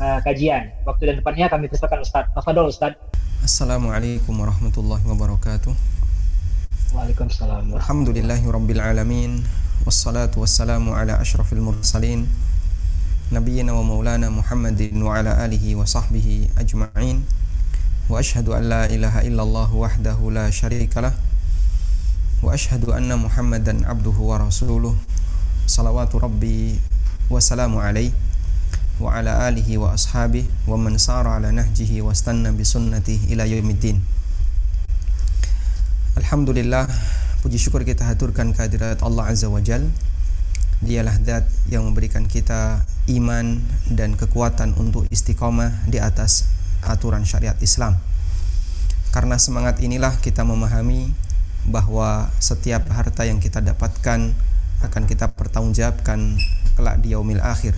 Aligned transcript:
uh, 0.00 0.18
kajian. 0.24 0.72
Waktu 0.84 1.02
dan 1.12 1.14
tempatnya 1.20 1.46
kami 1.48 1.68
persilakan 1.68 2.00
Ustadz. 2.04 2.32
Tafadol 2.36 2.68
Ustadz. 2.72 3.16
Assalamualaikum 3.46 4.32
warahmatullahi 4.32 5.04
wabarakatuh 5.06 5.70
Waalaikumsalam. 6.96 7.78
Alhamdulillahi 7.78 8.42
rabbil 8.42 8.80
alamin 8.80 9.44
Wassalatu 9.86 10.42
wassalamu 10.42 10.96
ala 10.96 11.20
ashrafil 11.20 11.60
mursalin 11.60 12.26
Nabiyyina 13.30 13.70
wa 13.70 13.86
maulana 13.86 14.32
Muhammadin 14.32 14.98
wa 14.98 15.20
ala 15.20 15.36
alihi 15.46 15.78
wa 15.78 15.86
sahbihi 15.86 16.58
ajma'in 16.58 17.22
Wa 18.10 18.18
ashhadu 18.18 18.56
an 18.56 18.66
la 18.66 18.82
ilaha 18.90 19.22
illallah 19.22 19.68
wahdahu 19.70 20.34
la 20.34 20.50
sharika 20.50 21.04
lah 21.04 21.14
Wa 22.42 22.56
ashhadu 22.56 22.96
anna 22.96 23.14
Muhammadan 23.14 23.86
abduhu 23.86 24.32
wa 24.32 24.42
rasuluh 24.42 24.96
Salawatu 25.70 26.18
rabbi 26.18 26.82
wa 27.30 27.38
salamu 27.38 27.78
alaih 27.78 28.10
wa 28.96 29.12
ala 29.12 29.44
alihi 29.44 29.76
wa 29.76 29.92
ashabihi 29.92 30.48
wa 30.64 30.80
man 30.80 30.96
sara 30.96 31.36
ala 31.36 31.52
nahjihi 31.52 32.00
wa 32.00 32.16
stanna 32.16 32.48
bi 32.48 32.64
sunnatihi 32.64 33.28
ila 33.36 33.44
yaumiddin. 33.44 34.00
Alhamdulillah 36.16 36.88
puji 37.44 37.60
syukur 37.60 37.84
kita 37.84 38.08
haturkan 38.08 38.56
kehadirat 38.56 39.04
Allah 39.04 39.28
Azza 39.28 39.52
wa 39.52 39.60
Jal. 39.60 39.84
Dialah 40.80 41.16
zat 41.24 41.44
yang 41.72 41.88
memberikan 41.88 42.28
kita 42.28 42.84
iman 43.08 43.64
dan 43.88 44.12
kekuatan 44.16 44.76
untuk 44.76 45.08
istiqomah 45.08 45.88
di 45.88 45.96
atas 46.00 46.48
aturan 46.84 47.24
syariat 47.24 47.56
Islam. 47.64 47.96
Karena 49.12 49.40
semangat 49.40 49.80
inilah 49.80 50.20
kita 50.20 50.44
memahami 50.44 51.12
bahwa 51.64 52.28
setiap 52.40 52.88
harta 52.92 53.24
yang 53.24 53.40
kita 53.40 53.64
dapatkan 53.64 54.36
akan 54.84 55.02
kita 55.08 55.32
pertanggungjawabkan 55.32 56.36
kelak 56.76 57.00
di 57.00 57.16
yaumil 57.16 57.40
akhir 57.40 57.72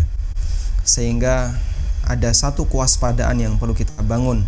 sehingga 0.88 1.52
ada 2.08 2.32
satu 2.32 2.64
kewaspadaan 2.64 3.36
yang 3.36 3.54
perlu 3.60 3.76
kita 3.76 4.00
bangun 4.00 4.40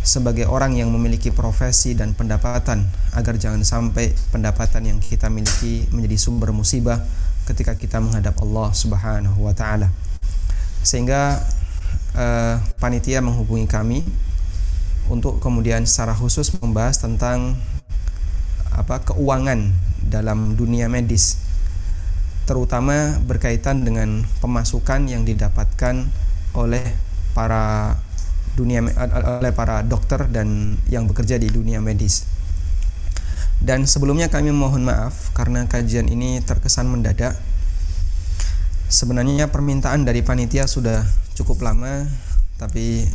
sebagai 0.00 0.48
orang 0.48 0.80
yang 0.80 0.88
memiliki 0.88 1.28
profesi 1.28 1.92
dan 1.92 2.16
pendapatan 2.16 2.88
agar 3.12 3.36
jangan 3.36 3.60
sampai 3.60 4.16
pendapatan 4.32 4.88
yang 4.88 4.98
kita 5.04 5.28
miliki 5.28 5.84
menjadi 5.92 6.16
sumber 6.16 6.56
musibah 6.56 7.04
ketika 7.44 7.76
kita 7.76 8.00
menghadap 8.00 8.32
Allah 8.40 8.72
Subhanahu 8.72 9.44
wa 9.44 9.52
taala. 9.52 9.92
Sehingga 10.80 11.36
eh, 12.16 12.56
panitia 12.80 13.20
menghubungi 13.20 13.68
kami 13.68 14.00
untuk 15.12 15.36
kemudian 15.36 15.84
secara 15.84 16.16
khusus 16.16 16.48
membahas 16.64 16.96
tentang 16.96 17.60
apa 18.72 19.04
keuangan 19.04 19.68
dalam 20.00 20.56
dunia 20.56 20.88
medis 20.88 21.49
terutama 22.50 23.14
berkaitan 23.22 23.86
dengan 23.86 24.26
pemasukan 24.42 25.06
yang 25.06 25.22
didapatkan 25.22 26.10
oleh 26.58 26.82
para 27.30 27.94
dunia 28.58 28.82
oleh 29.38 29.54
para 29.54 29.86
dokter 29.86 30.26
dan 30.26 30.74
yang 30.90 31.06
bekerja 31.06 31.38
di 31.38 31.46
dunia 31.46 31.78
medis. 31.78 32.26
Dan 33.62 33.86
sebelumnya 33.86 34.26
kami 34.26 34.50
mohon 34.50 34.82
maaf 34.82 35.30
karena 35.30 35.62
kajian 35.70 36.10
ini 36.10 36.42
terkesan 36.42 36.90
mendadak. 36.90 37.38
Sebenarnya 38.90 39.46
permintaan 39.54 40.02
dari 40.02 40.26
panitia 40.26 40.66
sudah 40.66 41.06
cukup 41.38 41.62
lama, 41.62 42.10
tapi 42.58 43.06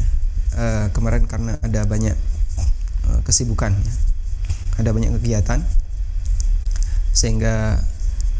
uh, 0.55 0.87
kemarin 0.95 1.27
karena 1.27 1.59
ada 1.59 1.83
banyak 1.83 2.15
uh, 3.11 3.19
kesibukan, 3.27 3.75
ada 4.79 4.95
banyak 4.95 5.11
kegiatan, 5.19 5.59
sehingga 7.11 7.83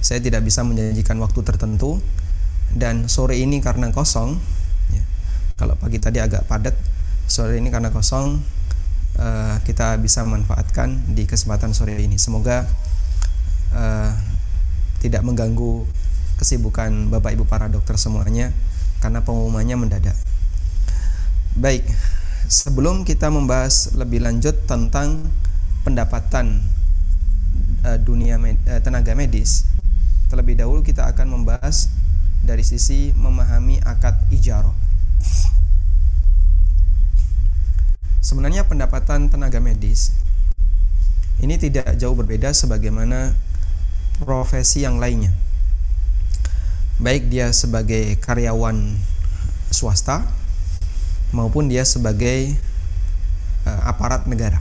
saya 0.06 0.22
tidak 0.22 0.46
bisa 0.46 0.62
menjanjikan 0.62 1.18
waktu 1.18 1.42
tertentu. 1.42 1.98
Dan 2.76 3.10
sore 3.10 3.42
ini 3.42 3.64
karena 3.64 3.90
kosong 3.90 4.38
ya, 4.92 5.04
kalau 5.58 5.74
pagi 5.80 5.98
tadi 5.98 6.20
agak 6.22 6.46
padat 6.46 6.76
sore 7.26 7.58
ini 7.58 7.72
karena 7.72 7.90
kosong 7.90 8.38
uh, 9.18 9.56
kita 9.64 9.96
bisa 9.98 10.28
manfaatkan 10.28 11.02
di 11.10 11.26
kesempatan 11.26 11.74
sore 11.74 11.98
ini. 11.98 12.20
Semoga 12.22 12.68
uh, 13.74 14.12
tidak 15.02 15.26
mengganggu 15.26 15.88
kesibukan 16.36 17.10
bapak 17.10 17.40
ibu 17.40 17.48
para 17.48 17.72
dokter 17.72 17.96
semuanya 17.96 18.52
karena 19.00 19.24
pengumumannya 19.24 19.80
mendadak. 19.80 20.18
Baik 21.56 21.88
sebelum 22.52 23.08
kita 23.08 23.32
membahas 23.32 23.96
lebih 23.96 24.20
lanjut 24.22 24.68
tentang 24.68 25.32
pendapatan 25.88 26.60
uh, 27.88 27.98
dunia 27.98 28.36
med, 28.36 28.60
tenaga 28.84 29.16
medis 29.16 29.75
Terlebih 30.36 30.60
dahulu 30.60 30.84
kita 30.84 31.08
akan 31.16 31.32
membahas 31.32 31.88
dari 32.44 32.60
sisi 32.60 33.16
memahami 33.16 33.80
akad 33.88 34.20
ijarah. 34.36 34.76
Sebenarnya 38.20 38.68
pendapatan 38.68 39.32
tenaga 39.32 39.64
medis 39.64 40.12
ini 41.40 41.56
tidak 41.56 41.88
jauh 41.96 42.12
berbeda 42.20 42.52
sebagaimana 42.52 43.32
profesi 44.28 44.84
yang 44.84 45.00
lainnya. 45.00 45.32
Baik 47.00 47.32
dia 47.32 47.56
sebagai 47.56 48.20
karyawan 48.20 48.92
swasta 49.72 50.20
maupun 51.32 51.72
dia 51.72 51.88
sebagai 51.88 52.60
uh, 53.64 53.88
aparat 53.88 54.28
negara. 54.28 54.60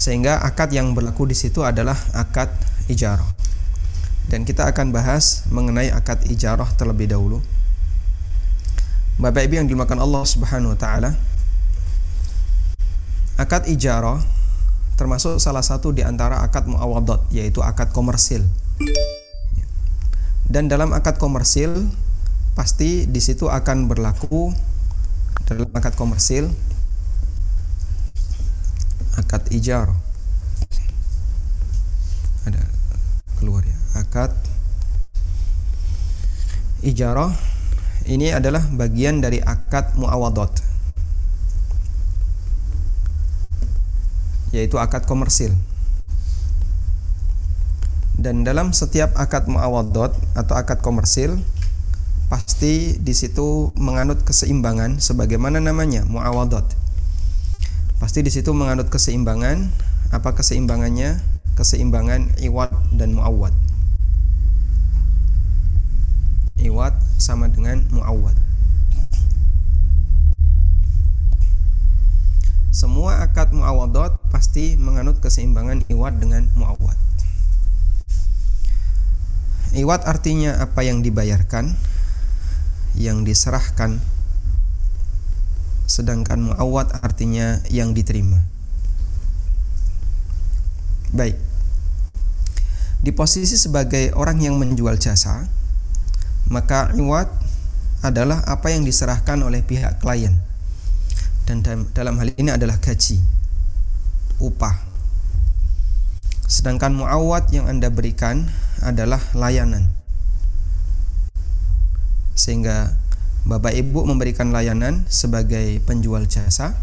Sehingga 0.00 0.40
akad 0.40 0.72
yang 0.72 0.96
berlaku 0.96 1.28
di 1.28 1.36
situ 1.36 1.60
adalah 1.60 2.00
akad 2.16 2.48
ijarah 2.88 3.29
dan 4.28 4.44
kita 4.44 4.68
akan 4.68 4.92
bahas 4.92 5.48
mengenai 5.48 5.88
akad 5.88 6.26
ijarah 6.28 6.68
terlebih 6.76 7.08
dahulu. 7.08 7.40
Bapak 9.16 9.48
Ibu 9.48 9.64
yang 9.64 9.68
dimakan 9.68 10.04
Allah 10.04 10.24
Subhanahu 10.28 10.76
wa 10.76 10.78
taala. 10.80 11.16
Akad 13.40 13.64
ijarah 13.72 14.20
termasuk 15.00 15.40
salah 15.40 15.64
satu 15.64 15.96
di 15.96 16.04
antara 16.04 16.44
akad 16.44 16.68
muawadat 16.68 17.24
yaitu 17.32 17.64
akad 17.64 17.88
komersil. 17.96 18.44
Dan 20.44 20.68
dalam 20.68 20.92
akad 20.92 21.16
komersil 21.16 21.88
pasti 22.52 23.08
di 23.08 23.20
situ 23.24 23.48
akan 23.48 23.88
berlaku 23.88 24.52
dalam 25.48 25.72
akad 25.72 25.96
komersil 25.96 26.52
akad 29.16 29.48
ijarah 29.48 29.96
ada 32.44 32.60
keluar 33.40 33.64
ya 33.64 33.79
akad 33.94 34.34
ijarah 36.80 37.34
ini 38.08 38.32
adalah 38.32 38.64
bagian 38.72 39.20
dari 39.20 39.38
akad 39.44 39.94
muawadot 40.00 40.50
yaitu 44.50 44.82
akad 44.82 45.06
komersil. 45.06 45.54
Dan 48.20 48.44
dalam 48.44 48.76
setiap 48.76 49.16
akad 49.16 49.48
muawadot 49.48 50.12
atau 50.36 50.54
akad 50.58 50.84
komersil 50.84 51.40
pasti 52.28 52.98
di 53.00 53.14
situ 53.16 53.72
menganut 53.80 54.22
keseimbangan 54.26 55.00
sebagaimana 55.00 55.58
namanya 55.58 56.06
muawadot 56.06 56.62
pasti 58.02 58.26
di 58.26 58.32
situ 58.32 58.50
menganut 58.56 58.90
keseimbangan. 58.90 59.70
Apa 60.10 60.34
keseimbangannya? 60.34 61.22
Keseimbangan 61.54 62.34
iwat 62.42 62.74
dan 62.98 63.14
muawad 63.14 63.69
iwat 66.60 66.94
sama 67.16 67.48
dengan 67.48 67.82
muawad. 67.90 68.36
Semua 72.70 73.20
akad 73.20 73.52
muawadot 73.52 74.16
pasti 74.32 74.78
menganut 74.78 75.20
keseimbangan 75.20 75.84
iwat 75.92 76.16
dengan 76.16 76.48
muawad. 76.56 76.96
Iwat 79.76 80.08
artinya 80.08 80.56
apa 80.58 80.82
yang 80.82 81.04
dibayarkan, 81.04 81.76
yang 82.96 83.22
diserahkan, 83.22 84.00
sedangkan 85.90 86.40
muawad 86.40 86.94
artinya 87.02 87.60
yang 87.68 87.92
diterima. 87.92 88.38
Baik. 91.10 91.38
Di 93.02 93.10
posisi 93.10 93.58
sebagai 93.58 94.14
orang 94.14 94.40
yang 94.40 94.56
menjual 94.56 94.96
jasa, 94.96 95.59
maka 96.48 96.94
iwat 96.96 97.28
adalah 98.00 98.40
apa 98.48 98.72
yang 98.72 98.88
diserahkan 98.88 99.36
oleh 99.44 99.60
pihak 99.60 100.00
klien 100.00 100.38
dan 101.50 101.66
dalam 101.90 102.14
hal 102.22 102.30
ini 102.38 102.54
adalah 102.54 102.78
gaji 102.78 103.18
upah. 104.38 104.86
Sedangkan 106.46 106.94
muawat 106.94 107.50
yang 107.50 107.66
Anda 107.66 107.90
berikan 107.90 108.46
adalah 108.82 109.18
layanan. 109.34 109.90
Sehingga 112.38 112.94
Bapak 113.42 113.74
Ibu 113.74 114.06
memberikan 114.06 114.54
layanan 114.54 115.02
sebagai 115.10 115.82
penjual 115.82 116.22
jasa 116.30 116.78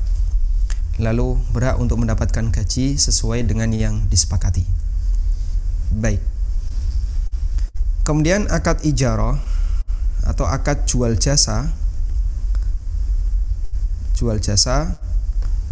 lalu 1.00 1.38
berhak 1.53 1.77
untuk 1.80 2.01
mendapatkan 2.01 2.51
gaji 2.51 3.00
sesuai 3.00 3.48
dengan 3.48 3.69
yang 3.71 3.95
disepakati. 4.12 4.65
Baik. 5.95 6.37
Kemudian 8.07 8.48
akad 8.48 8.88
ijarah 8.88 9.36
atau 10.24 10.48
akad 10.48 10.88
jual 10.88 11.19
jasa 11.19 11.75
jual 14.15 14.39
jasa 14.39 14.95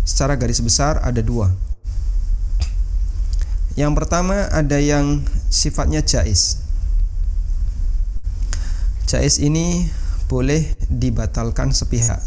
secara 0.04 0.36
garis 0.36 0.60
besar 0.60 1.00
ada 1.00 1.24
dua. 1.24 1.56
Yang 3.80 4.04
pertama 4.04 4.52
ada 4.52 4.84
yang 4.84 5.24
sifatnya 5.48 6.04
jais. 6.04 6.60
Jais 9.08 9.40
ini 9.40 9.88
boleh 10.28 10.76
dibatalkan 10.92 11.72
sepihak. 11.72 12.20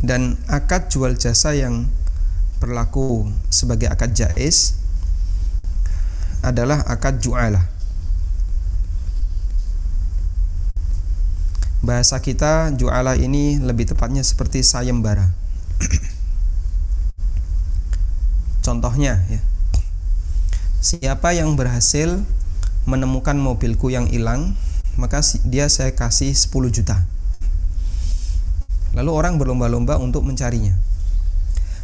Dan 0.00 0.40
akad 0.48 0.88
jual 0.88 1.12
jasa 1.20 1.52
yang 1.52 1.92
berlaku 2.62 3.26
sebagai 3.50 3.90
akad 3.90 4.14
jais 4.14 4.78
adalah 6.46 6.86
akad 6.86 7.18
ju'alah. 7.18 7.66
Bahasa 11.82 12.22
kita 12.22 12.70
ju'alah 12.78 13.18
ini 13.18 13.58
lebih 13.58 13.90
tepatnya 13.90 14.22
seperti 14.22 14.62
sayembara. 14.62 15.26
Contohnya 18.66 19.18
ya. 19.26 19.42
Siapa 20.78 21.34
yang 21.34 21.58
berhasil 21.58 22.22
menemukan 22.86 23.34
mobilku 23.34 23.90
yang 23.90 24.06
hilang, 24.06 24.54
maka 24.94 25.18
dia 25.42 25.66
saya 25.66 25.90
kasih 25.94 26.30
10 26.30 26.70
juta. 26.70 27.02
Lalu 28.94 29.10
orang 29.10 29.34
berlomba-lomba 29.42 29.98
untuk 29.98 30.22
mencarinya. 30.22 30.91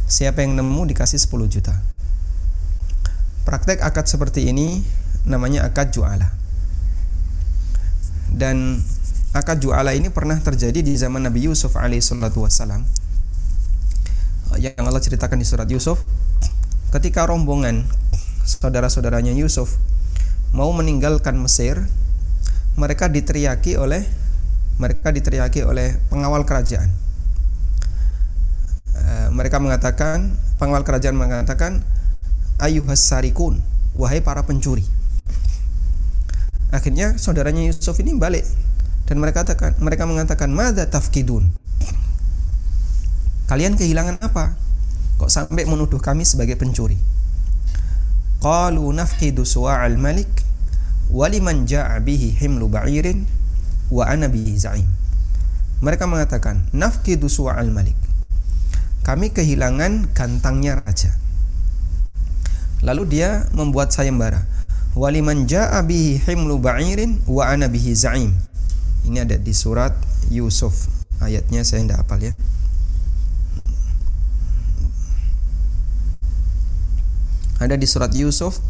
Siapa 0.09 0.41
yang 0.41 0.57
nemu 0.57 0.89
dikasih 0.89 1.21
10 1.21 1.45
juta. 1.45 1.77
Praktek 3.45 3.85
akad 3.85 4.09
seperti 4.09 4.49
ini 4.49 4.81
namanya 5.29 5.69
akad 5.69 5.93
ju'ala. 5.93 6.33
Dan 8.33 8.81
akad 9.37 9.61
ju'ala 9.61 9.93
ini 9.93 10.09
pernah 10.09 10.41
terjadi 10.41 10.81
di 10.81 10.97
zaman 10.97 11.29
Nabi 11.29 11.45
Yusuf 11.45 11.77
alaihissalatu 11.77 12.41
wassalam. 12.41 12.89
Yang 14.57 14.81
Allah 14.81 15.03
ceritakan 15.05 15.37
di 15.37 15.45
surat 15.45 15.69
Yusuf 15.69 16.01
ketika 16.89 17.29
rombongan 17.29 17.85
saudara-saudaranya 18.49 19.37
Yusuf 19.37 19.77
mau 20.57 20.73
meninggalkan 20.73 21.37
Mesir, 21.37 21.85
mereka 22.73 23.13
diteriaki 23.13 23.77
oleh 23.77 24.09
mereka 24.81 25.13
diteriaki 25.13 25.61
oleh 25.61 26.01
pengawal 26.09 26.49
kerajaan. 26.49 26.89
Eh, 29.09 29.27
mereka 29.33 29.57
mengatakan, 29.57 30.37
pengawal 30.61 30.85
kerajaan 30.85 31.17
mengatakan, 31.17 31.81
ayuhas 32.61 33.01
sarikun 33.01 33.57
wahai 33.97 34.21
para 34.21 34.45
pencuri. 34.45 34.85
Akhirnya 36.69 37.17
saudaranya 37.17 37.65
Yusuf 37.65 37.97
ini 37.97 38.13
balik 38.13 38.45
dan 39.09 39.17
mereka 39.17 39.41
katakan 39.41 39.73
mereka 39.81 40.05
mengatakan 40.05 40.53
mada 40.53 40.85
tafkidun? 40.85 41.49
Kalian 43.49 43.73
kehilangan 43.73 44.21
apa? 44.21 44.53
Kok 45.17 45.33
sampai 45.33 45.65
menuduh 45.65 45.97
kami 45.97 46.21
sebagai 46.21 46.53
pencuri? 46.53 47.01
Qalu 48.45 48.85
nafkidu 48.93 49.41
suwa'al 49.41 49.97
malik 49.97 50.29
waliman 51.09 51.65
ja'a 51.65 51.97
bihi 51.97 52.37
himlu 52.37 52.69
ba'irin 52.69 53.25
wa 53.89 54.05
ana 54.05 54.29
bihi 54.29 54.53
za'im. 54.53 54.85
Mereka 55.81 56.05
mengatakan 56.05 56.69
nafkidu 56.69 57.25
suwa'al 57.25 57.73
malik 57.73 57.97
kami 59.03 59.31
kehilangan 59.33 60.11
gantangnya 60.13 60.81
raja 60.83 61.15
Lalu 62.79 63.19
dia 63.19 63.47
membuat 63.51 63.91
sayembara. 63.91 64.47
Waliman 64.95 65.45
ja'a 65.45 65.83
bihi 65.83 66.23
himlu 66.23 66.59
ba'irin 66.59 67.21
wa 67.27 67.45
ana 67.45 67.67
za'im. 67.69 68.31
Ini 69.05 69.27
ada 69.27 69.35
di 69.35 69.51
surat 69.51 69.95
Yusuf. 70.31 70.87
Ayatnya 71.19 71.67
saya 71.67 71.83
tidak 71.83 72.07
hafal 72.07 72.19
ya. 72.23 72.33
Ada 77.59 77.75
di 77.75 77.83
surat 77.83 78.15
Yusuf 78.15 78.63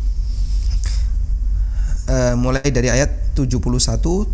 uh, 2.10 2.34
mulai 2.34 2.66
dari 2.74 2.90
ayat 2.90 3.38
71 3.38 4.34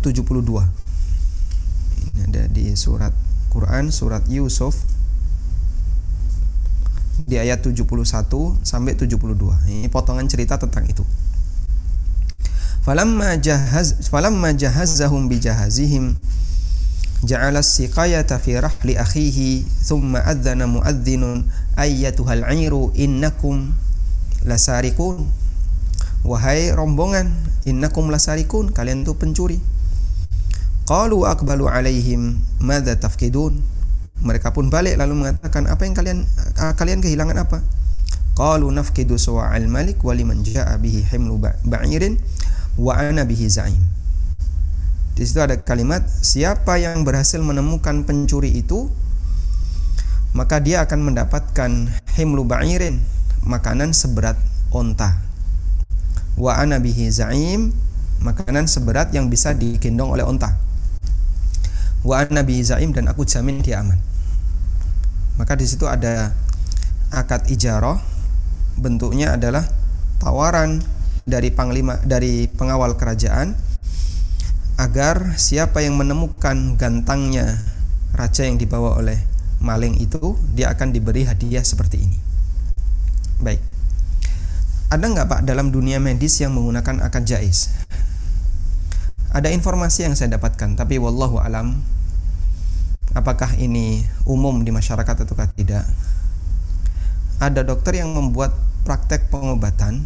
Ini 2.00 2.20
ada 2.32 2.42
di 2.48 2.72
surat 2.72 3.12
Quran 3.52 3.92
surat 3.92 4.24
Yusuf 4.32 4.80
di 7.26 7.36
ayat 7.42 7.58
71 7.60 7.82
sampai 8.62 8.94
72. 8.94 9.26
Ini 9.66 9.90
potongan 9.90 10.30
cerita 10.30 10.56
tentang 10.56 10.86
itu. 10.86 11.02
Falamma 12.86 13.34
jahaz 13.42 13.98
falamma 14.06 14.54
jahazzahum 14.54 15.26
bijahazihim 15.26 16.14
ja'ala 17.26 17.58
as-siqayata 17.58 18.38
fi 18.38 18.62
rahli 18.62 18.94
akhihi 18.94 19.66
thumma 19.90 20.22
adzana 20.22 20.70
muadzdinun 20.70 21.50
ayyatuhal 21.74 22.46
'iru 22.46 22.94
innakum 22.94 23.74
lasarikun 24.46 25.26
wahai 26.22 26.70
rombongan 26.70 27.34
innakum 27.66 28.06
lasarikun 28.06 28.70
kalian 28.70 29.02
itu 29.02 29.18
pencuri 29.18 29.58
qalu 30.86 31.26
aqbalu 31.26 31.66
alaihim 31.66 32.38
madza 32.62 32.94
mereka 34.24 34.52
pun 34.52 34.72
balik 34.72 34.96
lalu 34.96 35.24
mengatakan 35.24 35.68
apa 35.68 35.84
yang 35.84 35.92
kalian 35.92 36.18
uh, 36.56 36.72
kalian 36.72 37.04
kehilangan 37.04 37.36
apa? 37.36 37.58
Qalu 38.36 38.68
nafkidu 38.68 39.16
suwa'al 39.16 39.64
malik 39.68 40.00
wa 40.04 40.12
liman 40.12 40.44
ja'a 40.44 40.76
bihi 40.76 41.08
himlu 41.08 41.40
ba'irin 41.40 42.20
wa 42.76 42.96
ana 42.96 43.24
bihi 43.24 43.48
za'im. 43.48 43.80
Di 45.16 45.24
situ 45.24 45.40
ada 45.40 45.56
kalimat 45.56 46.04
siapa 46.04 46.76
yang 46.76 47.00
berhasil 47.00 47.40
menemukan 47.40 48.04
pencuri 48.04 48.52
itu 48.52 48.92
maka 50.36 50.60
dia 50.60 50.84
akan 50.84 51.12
mendapatkan 51.12 51.88
himlu 52.20 52.44
ba'irin 52.44 53.00
makanan 53.44 53.96
seberat 53.96 54.36
onta. 54.68 55.16
Wa 56.36 56.60
ana 56.60 56.76
bihi 56.76 57.08
za'im 57.08 57.72
makanan 58.20 58.68
seberat 58.68 59.12
yang 59.16 59.32
bisa 59.32 59.56
digendong 59.56 60.12
oleh 60.12 60.24
onta 60.24 60.65
wa 62.06 62.22
nabi 62.30 62.62
zaim 62.62 62.94
dan 62.94 63.10
aku 63.10 63.26
jamin 63.26 63.58
dia 63.58 63.82
aman. 63.82 63.98
Maka 65.42 65.58
di 65.58 65.66
situ 65.66 65.90
ada 65.90 66.30
akad 67.10 67.50
ijarah 67.50 67.98
bentuknya 68.78 69.34
adalah 69.34 69.66
tawaran 70.22 70.80
dari 71.26 71.50
panglima 71.50 71.98
dari 72.06 72.46
pengawal 72.46 72.94
kerajaan 72.94 73.58
agar 74.78 75.34
siapa 75.34 75.82
yang 75.82 75.98
menemukan 75.98 76.78
gantangnya 76.78 77.58
raja 78.14 78.46
yang 78.46 78.56
dibawa 78.56 79.02
oleh 79.02 79.18
maling 79.58 79.98
itu 79.98 80.38
dia 80.54 80.70
akan 80.70 80.94
diberi 80.94 81.26
hadiah 81.26 81.66
seperti 81.66 82.06
ini. 82.06 82.18
Baik. 83.42 83.60
Ada 84.86 85.02
nggak 85.02 85.26
Pak 85.26 85.40
dalam 85.42 85.74
dunia 85.74 85.98
medis 85.98 86.38
yang 86.38 86.54
menggunakan 86.54 87.02
akad 87.02 87.26
jais? 87.26 87.74
Ada 89.34 89.50
informasi 89.50 90.06
yang 90.06 90.14
saya 90.14 90.38
dapatkan, 90.38 90.78
tapi 90.78 90.96
wallahu 91.02 91.42
alam 91.42 91.82
apakah 93.16 93.56
ini 93.56 94.04
umum 94.28 94.60
di 94.60 94.68
masyarakat 94.68 95.24
atau 95.24 95.34
tidak? 95.56 95.88
Ada 97.40 97.64
dokter 97.64 98.04
yang 98.04 98.12
membuat 98.12 98.52
praktek 98.84 99.32
pengobatan 99.32 100.04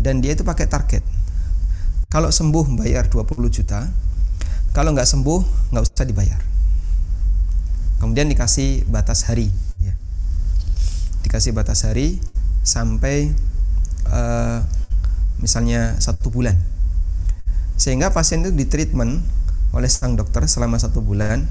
dan 0.00 0.24
dia 0.24 0.32
itu 0.32 0.40
pakai 0.40 0.64
target. 0.64 1.04
Kalau 2.08 2.32
sembuh 2.32 2.80
bayar 2.80 3.06
20 3.06 3.28
juta. 3.52 3.86
Kalau 4.72 4.96
nggak 4.96 5.06
sembuh 5.06 5.70
nggak 5.70 5.84
usah 5.84 6.06
dibayar. 6.08 6.40
Kemudian 8.00 8.32
dikasih 8.32 8.88
batas 8.88 9.28
hari 9.28 9.52
ya. 9.82 9.92
dikasih 11.20 11.52
batas 11.52 11.84
hari 11.84 12.16
sampai 12.64 13.28
uh, 14.08 14.64
misalnya 15.38 16.00
satu 16.00 16.32
bulan. 16.32 16.56
Sehingga 17.76 18.14
pasien 18.14 18.40
itu 18.40 18.52
ditreatment 18.56 19.20
oleh 19.76 19.90
sang 19.90 20.16
dokter 20.16 20.46
selama 20.48 20.80
satu 20.80 21.04
bulan 21.04 21.44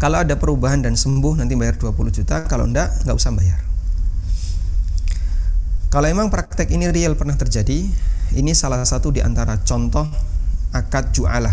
kalau 0.00 0.16
ada 0.16 0.32
perubahan 0.40 0.80
dan 0.80 0.96
sembuh 0.96 1.36
nanti 1.36 1.52
bayar 1.60 1.76
20 1.76 1.92
juta, 2.08 2.48
kalau 2.48 2.64
enggak 2.64 3.04
nggak 3.04 3.16
usah 3.20 3.36
bayar. 3.36 3.60
Kalau 5.92 6.06
emang 6.08 6.32
praktek 6.32 6.72
ini 6.72 6.88
real 6.88 7.20
pernah 7.20 7.36
terjadi, 7.36 7.84
ini 8.32 8.52
salah 8.56 8.80
satu 8.80 9.12
di 9.12 9.20
antara 9.20 9.60
contoh 9.60 10.08
akad 10.72 11.12
ju'alah 11.12 11.52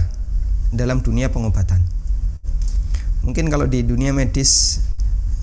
dalam 0.72 1.04
dunia 1.04 1.28
pengobatan. 1.28 1.84
Mungkin 3.28 3.52
kalau 3.52 3.68
di 3.68 3.84
dunia 3.84 4.16
medis 4.16 4.80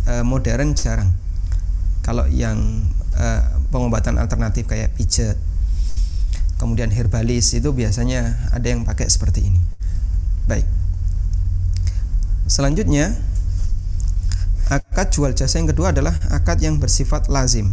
uh, 0.08 0.25
modern 0.25 0.73
jarang. 0.73 1.12
Kalau 2.00 2.25
yang 2.25 2.88
uh, 3.20 3.42
pengobatan 3.68 4.16
alternatif 4.16 4.64
kayak 4.64 4.96
pijat, 4.96 5.37
kemudian 6.56 6.88
herbalis 6.88 7.52
itu 7.52 7.68
biasanya 7.68 8.49
ada 8.49 8.64
yang 8.64 8.88
pakai 8.88 9.12
seperti 9.12 9.52
ini. 9.52 9.61
Baik. 10.49 10.84
Selanjutnya 12.45 13.17
akad 14.69 15.13
jual 15.13 15.33
jasa 15.33 15.61
yang 15.61 15.69
kedua 15.73 15.97
adalah 15.97 16.13
akad 16.29 16.61
yang 16.61 16.77
bersifat 16.77 17.33
lazim. 17.33 17.73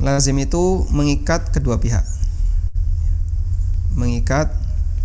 Lazim 0.00 0.36
itu 0.40 0.88
mengikat 0.90 1.52
kedua 1.52 1.76
pihak. 1.76 2.02
Mengikat 3.94 4.50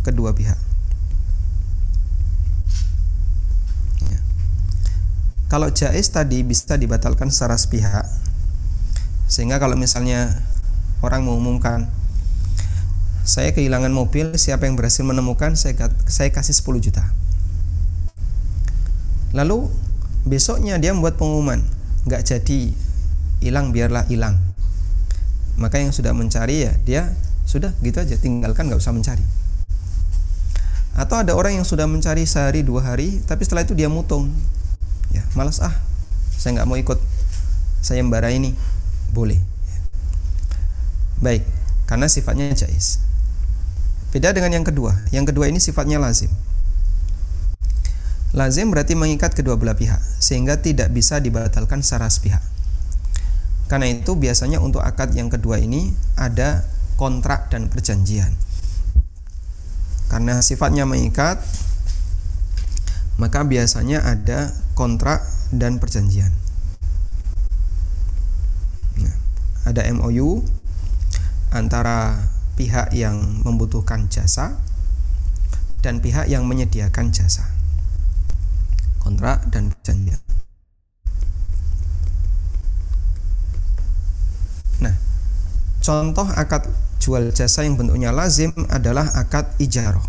kedua 0.07 0.31
pihak. 0.31 0.55
Ya. 4.07 4.19
Kalau 5.51 5.67
jais 5.69 6.07
tadi 6.09 6.41
bisa 6.47 6.79
dibatalkan 6.79 7.27
secara 7.27 7.59
sepihak. 7.59 8.07
Sehingga 9.27 9.59
kalau 9.59 9.75
misalnya 9.75 10.41
orang 11.03 11.27
mengumumkan 11.27 11.91
saya 13.25 13.57
kehilangan 13.57 13.89
mobil, 13.89 14.37
siapa 14.37 14.69
yang 14.69 14.77
berhasil 14.77 15.01
menemukan 15.01 15.57
saya 15.57 15.89
saya 16.05 16.29
kasih 16.29 16.53
10 16.53 16.77
juta. 16.77 17.01
Lalu 19.33 19.65
besoknya 20.29 20.77
dia 20.77 20.93
membuat 20.93 21.17
pengumuman, 21.17 21.65
nggak 22.05 22.21
jadi 22.21 22.69
hilang 23.41 23.73
biarlah 23.73 24.05
hilang. 24.13 24.37
Maka 25.57 25.81
yang 25.81 25.89
sudah 25.89 26.13
mencari 26.13 26.69
ya 26.69 26.77
dia 26.85 27.17
sudah 27.49 27.73
gitu 27.81 27.97
aja 27.97 28.13
tinggalkan 28.13 28.69
nggak 28.69 28.77
usah 28.77 28.93
mencari. 28.93 29.25
Atau 30.93 31.17
ada 31.17 31.33
orang 31.33 31.57
yang 31.57 31.65
sudah 31.65 31.89
mencari 31.89 32.29
sehari 32.29 32.61
dua 32.61 32.93
hari 32.93 33.25
tapi 33.25 33.41
setelah 33.41 33.65
itu 33.65 33.73
dia 33.73 33.89
mutung. 33.89 34.29
Ya 35.09 35.25
malas 35.33 35.65
ah 35.65 35.73
saya 36.37 36.61
nggak 36.61 36.69
mau 36.69 36.77
ikut 36.77 37.01
saya 37.81 38.05
sayembara 38.05 38.29
ini 38.29 38.53
boleh. 39.17 39.41
Baik 41.25 41.41
karena 41.89 42.05
sifatnya 42.05 42.53
jais 42.53 43.01
beda 44.15 44.31
dengan 44.31 44.55
yang 44.55 44.63
kedua 44.63 44.95
yang 45.11 45.27
kedua 45.27 45.51
ini 45.51 45.59
sifatnya 45.59 45.99
lazim 45.99 46.31
lazim 48.31 48.71
berarti 48.71 48.95
mengikat 48.95 49.35
kedua 49.35 49.59
belah 49.59 49.75
pihak 49.75 49.99
sehingga 50.23 50.63
tidak 50.63 50.87
bisa 50.95 51.19
dibatalkan 51.19 51.83
secara 51.83 52.07
sepihak 52.07 52.39
karena 53.65 53.89
itu 53.89 54.13
biasanya 54.13 54.61
untuk 54.61 54.85
akad 54.85 55.11
yang 55.17 55.33
kedua 55.33 55.57
ini 55.57 55.89
ada 56.13 56.61
kontrak 57.01 57.49
dan 57.49 57.67
perjanjian. 57.67 58.29
Karena 60.05 60.37
sifatnya 60.45 60.85
mengikat, 60.85 61.41
maka 63.17 63.41
biasanya 63.41 64.05
ada 64.05 64.53
kontrak 64.77 65.25
dan 65.49 65.81
perjanjian. 65.81 66.29
Nah, 69.01 69.15
ada 69.65 69.81
MOU 69.97 70.45
antara 71.49 72.21
pihak 72.55 72.95
yang 72.95 73.43
membutuhkan 73.43 74.07
jasa 74.07 74.55
dan 75.83 76.01
pihak 76.01 76.27
yang 76.31 76.47
menyediakan 76.49 77.11
jasa. 77.11 77.45
Kontrak 79.03 79.47
dan 79.53 79.69
perjanjian. 79.69 80.25
Contoh 85.85 86.25
akad 86.33 86.65
jual 86.97 87.29
jasa 87.29 87.61
yang 87.61 87.77
bentuknya 87.77 88.09
lazim 88.09 88.49
adalah 88.73 89.05
akad 89.13 89.45
ijaroh. 89.61 90.01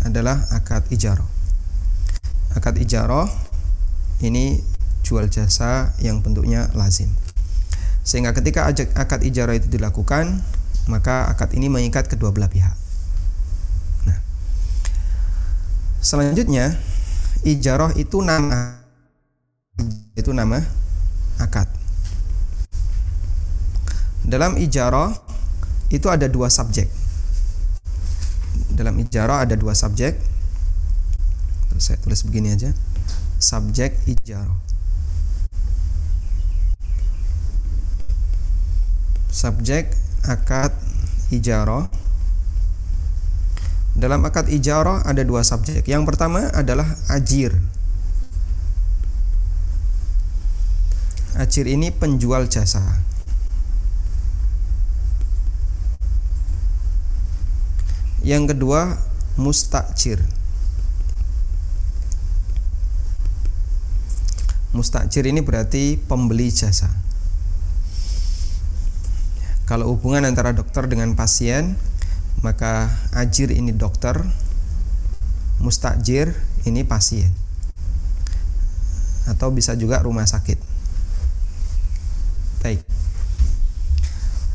Adalah 0.00 0.48
akad 0.48 0.88
ijaroh. 0.88 1.28
Akad 2.56 2.80
ijaroh 2.80 3.28
ini 4.24 4.64
jual 5.04 5.28
jasa 5.28 5.92
yang 6.00 6.24
bentuknya 6.24 6.72
lazim. 6.72 7.12
Sehingga 8.00 8.32
ketika 8.32 8.64
akad 8.72 9.20
ijaroh 9.28 9.52
itu 9.52 9.68
dilakukan, 9.68 10.40
maka 10.90 11.30
akad 11.30 11.54
ini 11.54 11.70
mengikat 11.70 12.10
kedua 12.10 12.34
belah 12.34 12.50
pihak. 12.50 12.74
Nah, 14.10 14.18
selanjutnya 16.02 16.74
ijaroh 17.46 17.94
itu 17.94 18.18
nama 18.20 18.82
itu 20.18 20.34
nama 20.34 20.58
akad. 21.38 21.70
Dalam 24.26 24.58
ijarah 24.60 25.16
itu 25.90 26.06
ada 26.06 26.28
dua 26.30 26.52
subjek. 26.52 26.86
Dalam 28.70 28.94
ijarah 29.00 29.48
ada 29.48 29.54
dua 29.58 29.72
subjek. 29.72 30.18
Saya 31.80 31.96
tulis 32.04 32.20
begini 32.28 32.52
aja. 32.52 32.70
Subjek 33.40 33.96
ijarah. 34.04 34.60
Subjek 39.32 39.96
akad 40.26 40.74
ijarah. 41.30 41.86
Dalam 43.94 44.24
akad 44.24 44.48
ijarah 44.48 45.04
ada 45.04 45.20
dua 45.26 45.44
subjek. 45.44 45.84
Yang 45.84 46.08
pertama 46.08 46.48
adalah 46.54 46.86
ajir. 47.12 47.52
Ajir 51.36 51.64
ini 51.68 51.92
penjual 51.94 52.48
jasa. 52.48 52.82
Yang 58.20 58.56
kedua 58.56 59.00
mustakjir. 59.40 60.20
Mustakjir 64.70 65.26
ini 65.26 65.42
berarti 65.42 65.98
pembeli 65.98 66.52
jasa. 66.52 67.09
Kalau 69.70 69.94
hubungan 69.94 70.26
antara 70.26 70.50
dokter 70.50 70.90
dengan 70.90 71.14
pasien, 71.14 71.78
maka 72.42 72.90
ajir 73.14 73.54
ini 73.54 73.70
dokter, 73.70 74.18
mustakjir 75.62 76.34
ini 76.66 76.82
pasien. 76.82 77.30
Atau 79.30 79.54
bisa 79.54 79.78
juga 79.78 80.02
rumah 80.02 80.26
sakit. 80.26 80.58
Baik. 82.66 82.82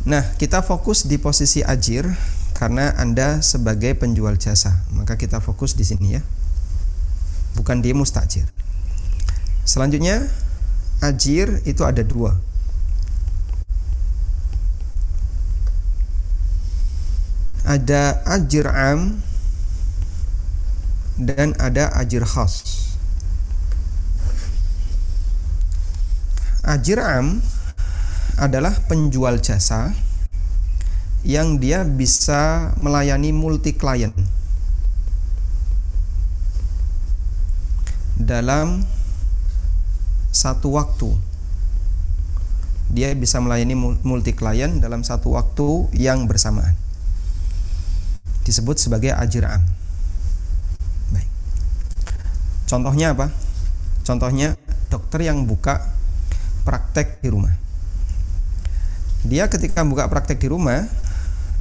Nah, 0.04 0.36
kita 0.36 0.60
fokus 0.60 1.08
di 1.08 1.16
posisi 1.16 1.64
ajir 1.64 2.12
karena 2.52 2.92
Anda 3.00 3.40
sebagai 3.40 3.96
penjual 3.96 4.36
jasa. 4.36 4.84
Maka 4.92 5.16
kita 5.16 5.40
fokus 5.40 5.80
di 5.80 5.88
sini 5.88 6.20
ya. 6.20 6.22
Bukan 7.56 7.80
di 7.80 7.96
mustajir. 7.96 8.52
Selanjutnya 9.64 10.28
ajir 11.00 11.64
itu 11.64 11.88
ada 11.88 12.04
dua. 12.04 12.36
Ada 17.66 18.22
ajir 18.30 18.70
am 18.70 19.18
dan 21.18 21.58
ada 21.58 21.90
ajir 21.98 22.22
khas. 22.22 22.62
Ajir 26.62 27.02
am 27.02 27.42
adalah 28.38 28.78
penjual 28.86 29.42
jasa 29.42 29.98
yang 31.26 31.58
dia 31.58 31.82
bisa 31.82 32.70
melayani 32.86 33.34
multi 33.34 33.74
klien 33.74 34.14
dalam 38.14 38.86
satu 40.30 40.78
waktu. 40.78 41.18
Dia 42.94 43.10
bisa 43.18 43.42
melayani 43.42 43.74
multi 44.06 44.38
klien 44.38 44.78
dalam 44.78 45.02
satu 45.02 45.34
waktu 45.34 45.90
yang 45.98 46.30
bersamaan 46.30 46.85
disebut 48.46 48.78
sebagai 48.78 49.12
ajir'am 49.12 49.66
baik 51.12 51.30
contohnya 52.70 53.12
apa 53.18 53.34
contohnya 54.06 54.54
dokter 54.88 55.26
yang 55.26 55.44
buka 55.50 55.82
praktek 56.64 57.20
di 57.26 57.30
rumah 57.34 57.54
dia 59.26 59.50
ketika 59.50 59.82
buka 59.82 60.06
praktek 60.06 60.38
di 60.38 60.48
rumah 60.54 60.86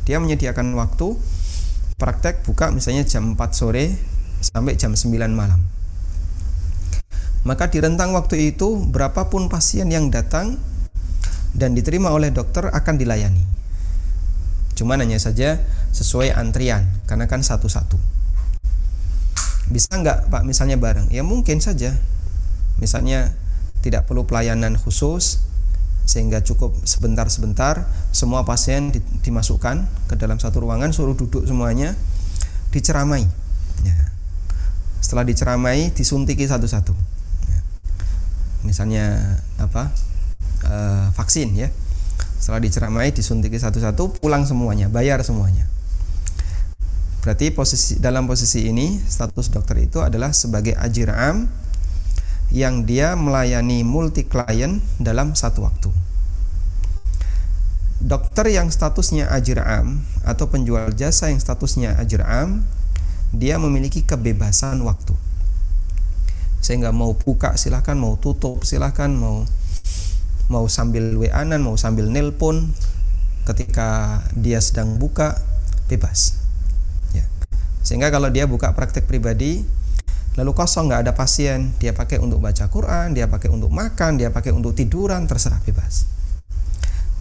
dia 0.04 0.20
menyediakan 0.20 0.76
waktu 0.76 1.16
praktek 1.96 2.44
buka 2.44 2.68
misalnya 2.68 3.08
jam 3.08 3.32
4 3.32 3.40
sore 3.56 3.96
sampai 4.44 4.76
jam 4.76 4.92
9 4.92 5.08
malam. 5.32 5.60
Maka 7.44 7.68
di 7.68 7.80
rentang 7.80 8.12
waktu 8.16 8.52
itu 8.52 8.84
berapapun 8.88 9.48
pasien 9.52 9.88
yang 9.92 10.08
datang 10.08 10.56
dan 11.52 11.76
diterima 11.76 12.12
oleh 12.12 12.32
dokter 12.32 12.68
akan 12.68 12.94
dilayani. 12.96 13.44
Cuma 14.76 14.96
hanya 15.00 15.20
saja 15.20 15.60
sesuai 15.94 16.34
antrian 16.34 16.82
karena 17.06 17.30
kan 17.30 17.40
satu-satu. 17.46 17.96
Bisa 19.70 19.94
nggak 19.94 20.28
Pak 20.28 20.42
misalnya 20.42 20.76
bareng? 20.76 21.08
Ya 21.14 21.22
mungkin 21.22 21.62
saja. 21.62 21.94
Misalnya 22.82 23.32
tidak 23.80 24.10
perlu 24.10 24.26
pelayanan 24.26 24.74
khusus, 24.74 25.44
sehingga 26.04 26.44
cukup 26.44 26.76
sebentar-sebentar 26.84 27.88
semua 28.12 28.44
pasien 28.44 28.92
dimasukkan 29.24 29.88
ke 30.12 30.14
dalam 30.20 30.36
satu 30.36 30.60
ruangan 30.60 30.92
suruh 30.92 31.16
duduk 31.16 31.48
semuanya 31.48 31.96
diceramai 32.76 33.24
ya. 33.80 33.96
setelah 35.00 35.24
diceramai 35.24 35.90
disuntiki 35.96 36.44
satu-satu 36.44 36.92
Ya. 37.48 37.60
misalnya 38.68 39.40
apa 39.56 39.88
eh, 40.68 41.06
vaksin 41.16 41.56
ya 41.56 41.72
setelah 42.36 42.60
diceramai 42.60 43.16
disuntiki 43.16 43.56
satu-satu 43.56 44.20
pulang 44.20 44.44
semuanya 44.44 44.92
bayar 44.92 45.24
semuanya 45.24 45.64
berarti 47.24 47.48
posisi 47.56 47.96
dalam 47.96 48.28
posisi 48.28 48.68
ini 48.68 49.00
status 49.00 49.48
dokter 49.48 49.80
itu 49.80 50.04
adalah 50.04 50.36
sebagai 50.36 50.76
ajir 50.76 51.08
am 51.08 51.48
yang 52.52 52.84
dia 52.84 53.16
melayani 53.16 53.80
multi 53.80 54.28
klien 54.28 54.84
dalam 55.00 55.32
satu 55.32 55.64
waktu. 55.64 55.88
Dokter 58.04 58.52
yang 58.52 58.68
statusnya 58.68 59.32
ajir 59.32 59.56
am 59.64 60.04
atau 60.20 60.52
penjual 60.52 60.92
jasa 60.92 61.32
yang 61.32 61.40
statusnya 61.40 61.96
ajir 61.96 62.20
am 62.20 62.60
dia 63.32 63.56
memiliki 63.56 64.04
kebebasan 64.04 64.84
waktu. 64.84 65.16
Sehingga 66.60 66.92
mau 66.92 67.16
buka 67.16 67.56
silahkan 67.56 67.96
mau 67.96 68.20
tutup 68.20 68.68
silahkan 68.68 69.08
mau 69.08 69.48
mau 70.52 70.68
sambil 70.68 71.16
wa-an 71.16 71.56
mau 71.56 71.80
sambil 71.80 72.12
nelpon. 72.12 72.76
Ketika 73.48 74.20
dia 74.36 74.60
sedang 74.60 75.00
buka 75.00 75.40
bebas 75.88 76.43
sehingga 77.84 78.08
kalau 78.08 78.32
dia 78.32 78.48
buka 78.48 78.72
praktek 78.72 79.04
pribadi 79.04 79.60
lalu 80.34 80.50
kosong 80.56 80.90
nggak 80.90 81.06
ada 81.06 81.12
pasien 81.14 81.70
dia 81.78 81.94
pakai 81.94 82.18
untuk 82.18 82.42
baca 82.42 82.66
Quran 82.66 83.14
dia 83.14 83.30
pakai 83.30 83.52
untuk 83.52 83.70
makan 83.70 84.18
dia 84.18 84.32
pakai 84.32 84.50
untuk 84.50 84.72
tiduran 84.74 85.28
terserah 85.28 85.60
bebas. 85.62 86.08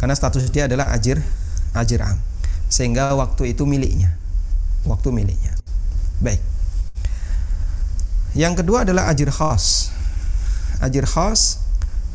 Karena 0.03 0.19
status 0.19 0.51
dia 0.51 0.67
adalah 0.67 0.91
ajir 0.91 1.23
ajir 1.71 2.03
am. 2.03 2.19
Sehingga 2.67 3.15
waktu 3.15 3.55
itu 3.55 3.63
miliknya. 3.63 4.11
Waktu 4.83 5.15
miliknya. 5.15 5.55
Baik. 6.19 6.43
Yang 8.35 8.59
kedua 8.59 8.83
adalah 8.83 9.07
ajir 9.07 9.31
khas. 9.31 9.95
Ajir 10.83 11.07
khas 11.07 11.63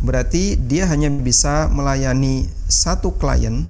berarti 0.05 0.61
dia 0.61 0.85
hanya 0.85 1.09
bisa 1.09 1.73
melayani 1.73 2.45
satu 2.69 3.17
klien 3.17 3.67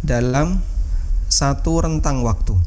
dalam 0.00 0.62
satu 1.30 1.80
rentang 1.80 2.26
waktu 2.26 2.58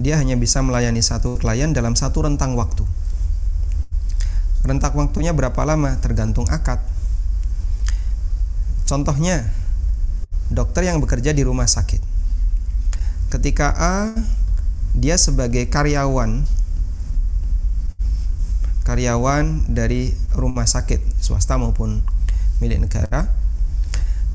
dia 0.00 0.16
hanya 0.16 0.34
bisa 0.40 0.64
melayani 0.64 1.04
satu 1.04 1.36
klien 1.36 1.70
dalam 1.70 1.94
satu 1.94 2.24
rentang 2.24 2.56
waktu 2.56 2.82
Rentak 4.62 4.94
waktunya 4.94 5.34
berapa 5.34 5.58
lama? 5.66 5.98
Tergantung 5.98 6.46
akad. 6.46 6.78
Contohnya, 8.86 9.50
dokter 10.54 10.86
yang 10.86 11.02
bekerja 11.02 11.34
di 11.34 11.42
rumah 11.42 11.66
sakit. 11.66 11.98
Ketika 13.34 13.74
A 13.74 14.14
dia 14.92 15.18
sebagai 15.18 15.66
karyawan 15.66 16.44
karyawan 18.84 19.72
dari 19.72 20.12
rumah 20.36 20.68
sakit 20.68 21.00
swasta 21.16 21.56
maupun 21.56 22.04
milik 22.60 22.84
negara 22.84 23.24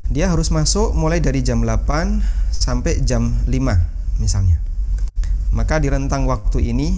dia 0.08 0.32
harus 0.32 0.52
masuk 0.52 0.96
mulai 0.96 1.20
dari 1.20 1.44
jam 1.44 1.64
8 1.64 2.24
sampai 2.52 3.04
jam 3.04 3.32
5 3.46 4.22
misalnya 4.24 4.58
maka 5.58 5.80
di 5.80 5.88
rentang 5.88 6.28
waktu 6.28 6.76
ini 6.76 6.94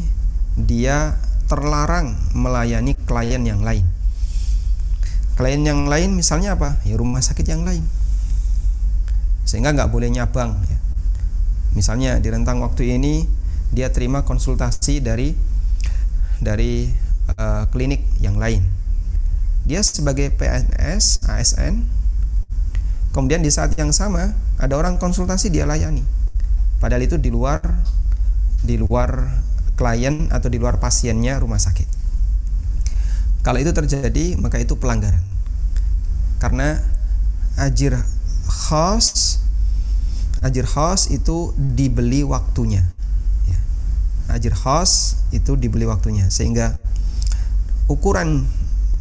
dia 0.59 1.15
terlarang 1.49 2.13
melayani 2.37 2.93
klien 3.07 3.41
yang 3.41 3.65
lain. 3.65 3.85
Klien 5.39 5.63
yang 5.65 5.87
lain 5.87 6.13
misalnya 6.13 6.59
apa? 6.59 6.77
Ya 6.85 6.99
rumah 6.99 7.23
sakit 7.23 7.45
yang 7.47 7.65
lain. 7.65 7.81
Sehingga 9.47 9.73
nggak 9.73 9.89
boleh 9.89 10.13
nyabang. 10.13 10.59
Ya. 10.67 10.77
Misalnya 11.73 12.11
di 12.21 12.29
rentang 12.29 12.61
waktu 12.61 12.99
ini 12.99 13.25
dia 13.73 13.89
terima 13.89 14.27
konsultasi 14.27 15.01
dari 15.01 15.33
dari 16.37 16.91
uh, 17.33 17.65
klinik 17.71 18.03
yang 18.21 18.37
lain. 18.37 18.61
Dia 19.65 19.81
sebagai 19.85 20.33
PNS, 20.35 21.25
ASN, 21.25 21.87
kemudian 23.11 23.41
di 23.41 23.49
saat 23.49 23.73
yang 23.75 23.89
sama 23.93 24.33
ada 24.59 24.75
orang 24.75 24.99
konsultasi 25.01 25.49
dia 25.49 25.65
layani. 25.65 26.03
Padahal 26.79 27.03
itu 27.03 27.19
di 27.19 27.29
luar 27.33 27.59
di 28.63 28.75
luar 28.75 29.39
klien 29.79 30.27
atau 30.31 30.51
di 30.51 30.59
luar 30.59 30.79
pasiennya 30.79 31.39
rumah 31.39 31.59
sakit. 31.59 31.87
Kalau 33.39 33.55
itu 33.55 33.71
terjadi, 33.71 34.35
maka 34.35 34.59
itu 34.59 34.75
pelanggaran. 34.75 35.23
Karena 36.43 36.75
ajir 37.55 37.95
khas 38.47 39.39
ajir 40.39 40.63
khas 40.63 41.11
itu 41.11 41.51
dibeli 41.55 42.23
waktunya. 42.23 42.83
Ya. 43.47 43.59
Ajir 44.31 44.55
khas 44.55 45.19
itu 45.35 45.59
dibeli 45.59 45.83
waktunya 45.83 46.31
sehingga 46.31 46.79
ukuran 47.91 48.47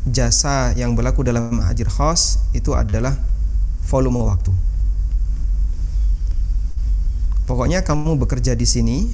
jasa 0.09 0.75
yang 0.75 0.99
berlaku 0.99 1.23
dalam 1.23 1.62
ajir 1.68 1.87
khas 1.87 2.42
itu 2.57 2.75
adalah 2.75 3.14
volume 3.88 4.20
waktu. 4.29 4.53
Pokoknya 7.48 7.81
kamu 7.81 8.20
bekerja 8.20 8.53
di 8.53 8.68
sini 8.68 9.09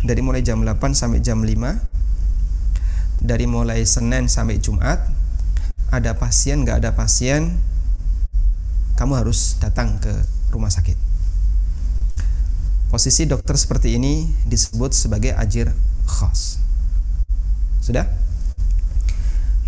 dari 0.00 0.24
mulai 0.24 0.40
jam 0.40 0.64
8 0.64 0.96
sampai 0.96 1.20
jam 1.20 1.44
5 1.44 3.20
dari 3.22 3.44
mulai 3.44 3.84
Senin 3.84 4.26
sampai 4.26 4.58
Jumat 4.58 4.98
ada 5.92 6.16
pasien 6.16 6.64
nggak 6.64 6.80
ada 6.82 6.90
pasien 6.96 7.54
kamu 8.96 9.12
harus 9.20 9.60
datang 9.60 10.00
ke 10.00 10.10
rumah 10.48 10.72
sakit. 10.72 10.96
Posisi 12.88 13.28
dokter 13.28 13.56
seperti 13.56 14.00
ini 14.00 14.28
disebut 14.48 14.92
sebagai 14.96 15.36
ajir 15.36 15.68
khas. 16.08 16.60
Sudah? 17.84 18.08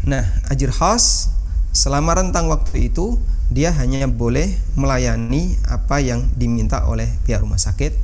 Nah 0.08 0.24
ajir 0.48 0.72
khas 0.72 1.28
selama 1.76 2.16
rentang 2.16 2.48
waktu 2.48 2.88
itu 2.88 3.20
dia 3.54 3.70
hanya 3.70 4.10
boleh 4.10 4.50
melayani 4.74 5.54
apa 5.70 6.02
yang 6.02 6.26
diminta 6.34 6.90
oleh 6.90 7.06
pihak 7.22 7.38
rumah 7.38 7.62
sakit. 7.62 7.94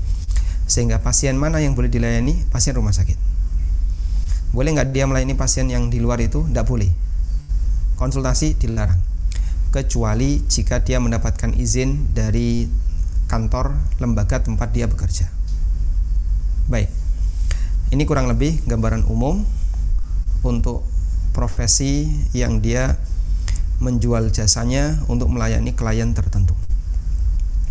Sehingga 0.70 1.02
pasien 1.02 1.34
mana 1.34 1.58
yang 1.58 1.74
boleh 1.74 1.90
dilayani? 1.90 2.46
Pasien 2.54 2.78
rumah 2.78 2.94
sakit. 2.94 3.18
Boleh 4.54 4.70
nggak 4.78 4.94
dia 4.94 5.10
melayani 5.10 5.34
pasien 5.34 5.66
yang 5.66 5.90
di 5.90 5.98
luar 5.98 6.22
itu? 6.22 6.46
Tidak 6.46 6.62
boleh. 6.62 6.86
Konsultasi 7.98 8.62
dilarang. 8.62 9.02
Kecuali 9.74 10.46
jika 10.46 10.86
dia 10.86 11.02
mendapatkan 11.02 11.50
izin 11.58 12.14
dari 12.14 12.70
kantor 13.26 13.74
lembaga 13.98 14.38
tempat 14.38 14.70
dia 14.70 14.86
bekerja. 14.86 15.26
Baik. 16.70 16.86
Ini 17.90 18.06
kurang 18.06 18.30
lebih 18.30 18.62
gambaran 18.70 19.02
umum 19.10 19.42
untuk 20.46 20.86
profesi 21.34 22.06
yang 22.30 22.62
dia 22.62 22.94
menjual 23.80 24.28
jasanya 24.28 25.00
untuk 25.08 25.32
melayani 25.32 25.72
klien 25.72 26.12
tertentu. 26.12 26.52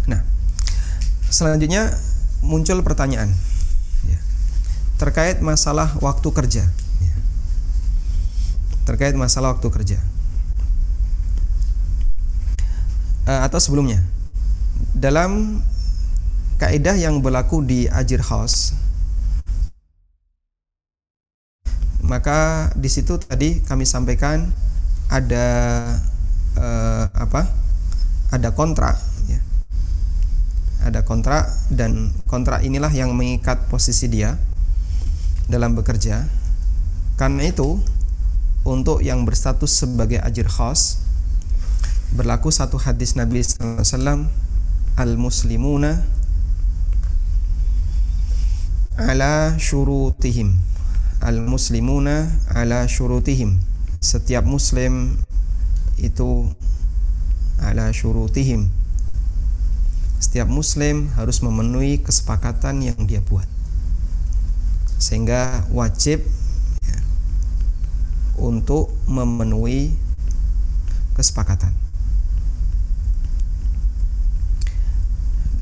Nah, 0.09 0.25
selanjutnya 1.29 1.93
muncul 2.41 2.81
pertanyaan 2.81 3.29
ya, 4.07 4.19
terkait 4.97 5.43
masalah 5.43 5.93
waktu 6.01 6.29
kerja 6.33 6.63
ya, 7.03 7.15
terkait 8.87 9.13
masalah 9.13 9.53
waktu 9.55 9.67
kerja 9.69 9.99
uh, 13.27 13.41
atau 13.45 13.59
sebelumnya 13.61 14.01
dalam 14.95 15.61
kaidah 16.59 16.95
yang 16.95 17.19
berlaku 17.19 17.61
di 17.63 17.85
ajir 17.91 18.23
house 18.23 18.75
maka 22.03 22.73
di 22.73 22.89
situ 22.89 23.21
tadi 23.21 23.61
kami 23.61 23.85
sampaikan 23.85 24.49
ada 25.09 25.45
uh, 26.57 27.05
apa 27.13 27.49
ada 28.29 28.53
kontrak 28.53 29.09
ada 30.79 31.03
kontrak 31.03 31.45
dan 31.67 32.15
kontrak 32.25 32.63
inilah 32.63 32.89
yang 32.89 33.11
mengikat 33.11 33.67
posisi 33.67 34.07
dia 34.07 34.39
dalam 35.51 35.75
bekerja. 35.75 36.23
Karena 37.19 37.51
itu 37.51 37.83
untuk 38.63 39.03
yang 39.03 39.27
berstatus 39.27 39.75
sebagai 39.75 40.23
ajir 40.23 40.47
khas 40.47 41.03
berlaku 42.15 42.49
satu 42.49 42.79
hadis 42.79 43.13
Nabi 43.19 43.43
SAW 43.43 44.25
al 44.95 45.13
muslimuna 45.19 45.99
ala 48.95 49.59
syurutihim. 49.59 50.55
Al 51.19 51.43
muslimuna 51.43 52.31
ala 52.55 52.87
syurutihim 52.87 53.68
setiap 53.99 54.47
muslim 54.47 55.19
itu 55.99 56.47
ala 57.59 57.91
syurutihim 57.91 58.71
setiap 60.19 60.47
muslim 60.47 61.11
harus 61.19 61.43
memenuhi 61.43 61.99
kesepakatan 61.99 62.83
yang 62.83 62.99
dia 63.03 63.19
buat 63.19 63.47
sehingga 64.99 65.67
wajib 65.71 66.23
ya, 66.83 66.99
untuk 68.39 68.91
memenuhi 69.07 69.95
kesepakatan 71.15 71.75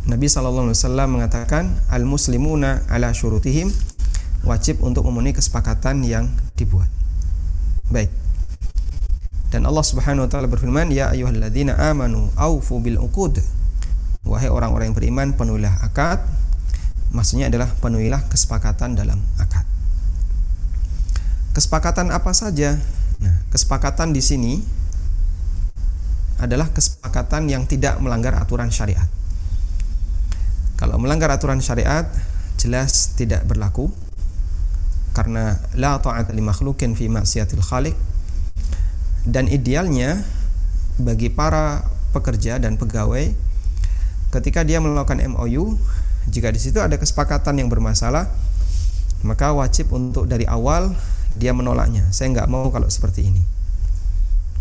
Nabi 0.08 0.32
Shallallahu 0.32 0.71
Alaihi 0.71 0.80
Wasallam 0.80 1.10
mengatakan 1.19 1.63
al 1.91 2.08
muslimuna 2.08 2.88
ala 2.88 3.12
syurutihim 3.12 3.73
wajib 4.47 4.80
untuk 4.80 5.04
memenuhi 5.04 5.36
kesepakatan 5.36 6.08
yang 6.08 6.32
dibuat. 6.56 6.88
Baik. 7.91 8.27
Dan 9.47 9.63
Allah 9.63 9.83
Subhanahu 9.83 10.27
wa 10.27 10.29
taala 10.29 10.51
berfirman, 10.51 10.91
"Ya 10.91 11.07
ayyuhalladzina 11.12 11.79
amanu 11.79 12.27
aufu 12.36 12.83
bil 12.83 12.99
uqud." 12.99 13.39
Wahai 14.27 14.51
orang-orang 14.51 14.91
yang 14.91 14.97
beriman, 14.97 15.27
penuhilah 15.39 15.88
akad. 15.88 16.19
Maksudnya 17.15 17.47
adalah 17.47 17.71
penuhilah 17.79 18.27
kesepakatan 18.27 18.99
dalam 18.99 19.23
akad. 19.39 19.63
Kesepakatan 21.55 22.12
apa 22.12 22.36
saja? 22.36 22.75
Nah, 23.23 23.36
kesepakatan 23.47 24.12
di 24.12 24.19
sini 24.19 24.53
adalah 26.38 26.69
kesepakatan 26.69 27.47
yang 27.47 27.65
tidak 27.65 27.97
melanggar 28.03 28.36
aturan 28.36 28.69
syariat. 28.69 29.07
Kalau 30.77 31.01
melanggar 31.01 31.31
aturan 31.33 31.63
syariat, 31.63 32.05
jelas 32.60 33.15
tidak 33.17 33.47
berlaku 33.47 33.89
karena 35.17 35.57
la 35.73 35.97
ta'ata 35.97 36.29
li 36.29 36.45
makhlukin 36.45 36.93
fi 36.93 37.10
maksiatil 37.10 37.65
khaliq 37.65 37.97
dan 39.28 39.52
idealnya 39.52 40.24
bagi 40.96 41.28
para 41.28 41.84
pekerja 42.16 42.58
dan 42.58 42.80
pegawai 42.80 43.36
ketika 44.32 44.63
dia 44.63 44.80
melakukan 44.80 45.20
MOU 45.36 45.76
jika 46.32 46.50
di 46.50 46.60
situ 46.60 46.80
ada 46.80 46.96
kesepakatan 46.96 47.60
yang 47.60 47.68
bermasalah 47.68 48.32
maka 49.26 49.52
wajib 49.54 49.92
untuk 49.92 50.30
dari 50.30 50.46
awal 50.46 50.94
dia 51.38 51.54
menolaknya. 51.54 52.10
Saya 52.10 52.34
nggak 52.34 52.50
mau 52.50 52.70
kalau 52.70 52.90
seperti 52.90 53.30
ini. 53.30 53.42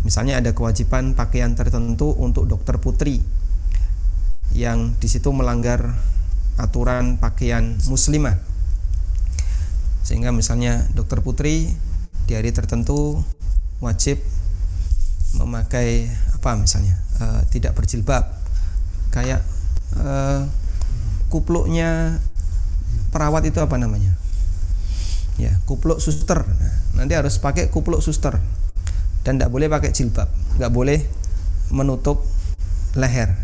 Misalnya 0.05 0.39
ada 0.39 0.53
kewajiban 0.53 1.17
pakaian 1.17 1.57
tertentu 1.57 2.13
untuk 2.15 2.47
dokter 2.47 2.77
putri 2.77 3.19
yang 4.55 4.95
di 4.97 5.07
situ 5.09 5.29
melanggar 5.33 5.93
aturan 6.55 7.19
pakaian 7.19 7.75
muslimah. 7.89 8.39
Sehingga 10.05 10.31
misalnya 10.31 10.87
dokter 10.95 11.19
putri 11.19 11.75
di 12.29 12.33
hari 12.33 12.55
tertentu 12.55 13.19
wajib 13.83 14.21
memakai 15.35 16.07
apa 16.31 16.55
misalnya 16.55 16.95
uh, 17.19 17.41
tidak 17.51 17.75
berjilbab. 17.75 18.23
Kayak 19.11 19.43
uh, 19.99 20.47
kupluknya 21.27 22.21
perawat 23.11 23.43
itu 23.49 23.59
apa 23.59 23.75
namanya? 23.75 24.15
Ya 25.35 25.57
kupluk 25.67 25.99
suster. 25.99 26.45
Nah, 26.45 26.73
nanti 27.03 27.13
harus 27.17 27.41
pakai 27.41 27.67
kupluk 27.67 27.99
suster. 27.99 28.39
Dan 29.27 29.35
tidak 29.35 29.51
boleh 29.51 29.67
pakai 29.67 29.91
jilbab. 29.91 30.31
Nggak 30.55 30.71
boleh 30.71 30.99
menutup 31.73 32.23
leher. 32.95 33.35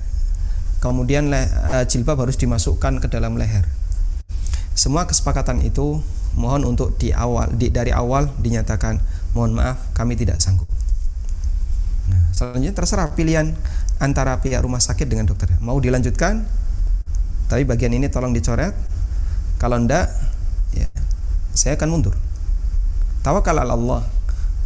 Kemudian 0.80 1.28
le, 1.28 1.43
uh, 1.43 1.84
jilbab 1.84 2.24
harus 2.24 2.39
dimasukkan 2.39 3.04
ke 3.04 3.08
dalam 3.12 3.36
leher. 3.36 3.67
Semua 4.74 5.06
kesepakatan 5.06 5.62
itu 5.63 6.02
mohon 6.34 6.65
untuk 6.65 6.98
di 6.98 7.13
awal 7.13 7.54
di, 7.54 7.69
dari 7.69 7.93
awal 7.93 8.26
dinyatakan 8.41 8.98
mohon 9.38 9.54
maaf 9.54 9.78
kami 9.93 10.17
tidak 10.17 10.41
sanggup 10.41 10.65
Selanjutnya 12.34 12.74
terserah 12.76 13.13
pilihan 13.13 13.54
antara 14.02 14.42
pihak 14.42 14.60
rumah 14.63 14.82
sakit 14.84 15.08
dengan 15.08 15.30
dokter. 15.30 15.54
Mau 15.63 15.78
dilanjutkan? 15.80 16.44
Tapi 17.48 17.63
bagian 17.63 17.94
ini 17.94 18.10
tolong 18.10 18.34
dicoret. 18.34 18.74
Kalau 19.62 19.80
ndak, 19.80 20.10
ya 20.76 20.89
saya 21.54 21.80
akan 21.80 21.89
mundur. 21.94 22.16
Tawakal 23.24 23.56
Allah. 23.56 24.04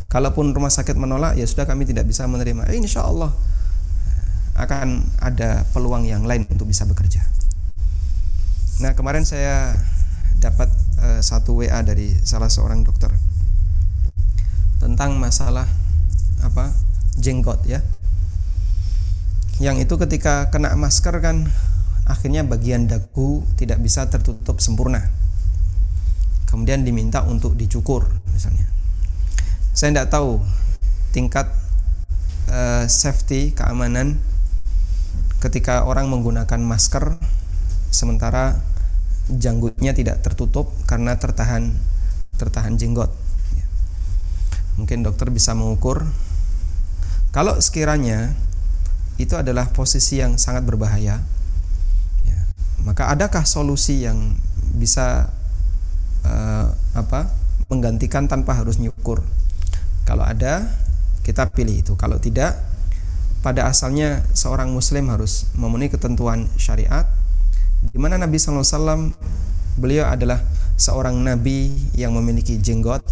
Kalaupun 0.08 0.56
rumah 0.56 0.72
sakit 0.72 0.96
menolak, 0.96 1.36
ya 1.36 1.44
sudah 1.44 1.68
kami 1.68 1.84
tidak 1.84 2.08
bisa 2.08 2.24
menerima. 2.26 2.72
Eh, 2.72 2.80
insya 2.80 3.04
Allah 3.04 3.30
akan 4.58 5.06
ada 5.22 5.68
peluang 5.70 6.10
yang 6.10 6.26
lain 6.26 6.50
untuk 6.50 6.66
bisa 6.66 6.88
bekerja. 6.90 7.22
Nah 8.82 8.98
kemarin 8.98 9.26
saya 9.26 9.78
dapat 10.42 10.70
uh, 11.02 11.22
satu 11.22 11.62
WA 11.62 11.82
dari 11.86 12.14
salah 12.26 12.50
seorang 12.50 12.86
dokter 12.86 13.10
tentang 14.78 15.18
masalah 15.18 15.66
apa 16.46 16.70
jenggot 17.18 17.66
ya. 17.66 17.82
Yang 19.58 19.90
itu 19.90 19.94
ketika 19.98 20.54
kena 20.54 20.78
masker 20.78 21.18
kan 21.18 21.50
akhirnya 22.06 22.46
bagian 22.46 22.88
dagu 22.88 23.44
tidak 23.58 23.82
bisa 23.82 24.06
tertutup 24.08 24.62
sempurna. 24.62 25.10
Kemudian 26.48 26.88
diminta 26.88 27.26
untuk 27.28 27.58
dicukur 27.58 28.08
misalnya. 28.32 28.70
Saya 29.74 29.94
tidak 29.94 30.10
tahu 30.14 30.40
tingkat 31.12 31.50
uh, 32.50 32.86
safety 32.88 33.52
keamanan 33.52 34.22
ketika 35.38 35.86
orang 35.86 36.10
menggunakan 36.10 36.58
masker 36.62 37.18
sementara 37.94 38.58
janggutnya 39.30 39.92
tidak 39.94 40.24
tertutup 40.24 40.72
karena 40.88 41.20
tertahan 41.20 41.76
tertahan 42.38 42.78
jenggot. 42.78 43.12
Mungkin 44.78 45.02
dokter 45.02 45.34
bisa 45.34 45.58
mengukur 45.58 46.06
kalau 47.38 47.54
sekiranya 47.62 48.34
itu 49.22 49.38
adalah 49.38 49.70
posisi 49.70 50.18
yang 50.18 50.42
sangat 50.42 50.66
berbahaya, 50.66 51.22
ya, 52.26 52.40
maka 52.82 53.14
adakah 53.14 53.46
solusi 53.46 54.10
yang 54.10 54.34
bisa 54.74 55.30
uh, 56.26 56.74
apa 56.98 57.30
menggantikan 57.70 58.26
tanpa 58.26 58.58
harus 58.58 58.82
nyukur? 58.82 59.22
Kalau 60.02 60.26
ada, 60.26 60.66
kita 61.22 61.46
pilih 61.54 61.86
itu. 61.86 61.94
Kalau 61.94 62.18
tidak, 62.18 62.58
pada 63.46 63.70
asalnya 63.70 64.26
seorang 64.34 64.74
Muslim 64.74 65.14
harus 65.14 65.46
memenuhi 65.54 65.94
ketentuan 65.94 66.50
syariat, 66.58 67.06
di 67.86 68.02
mana 68.02 68.18
Nabi 68.18 68.42
SAW 68.42 69.14
beliau 69.78 70.10
adalah 70.10 70.42
seorang 70.74 71.22
Nabi 71.22 71.70
yang 71.94 72.18
memiliki 72.18 72.58
jenggot 72.58 73.06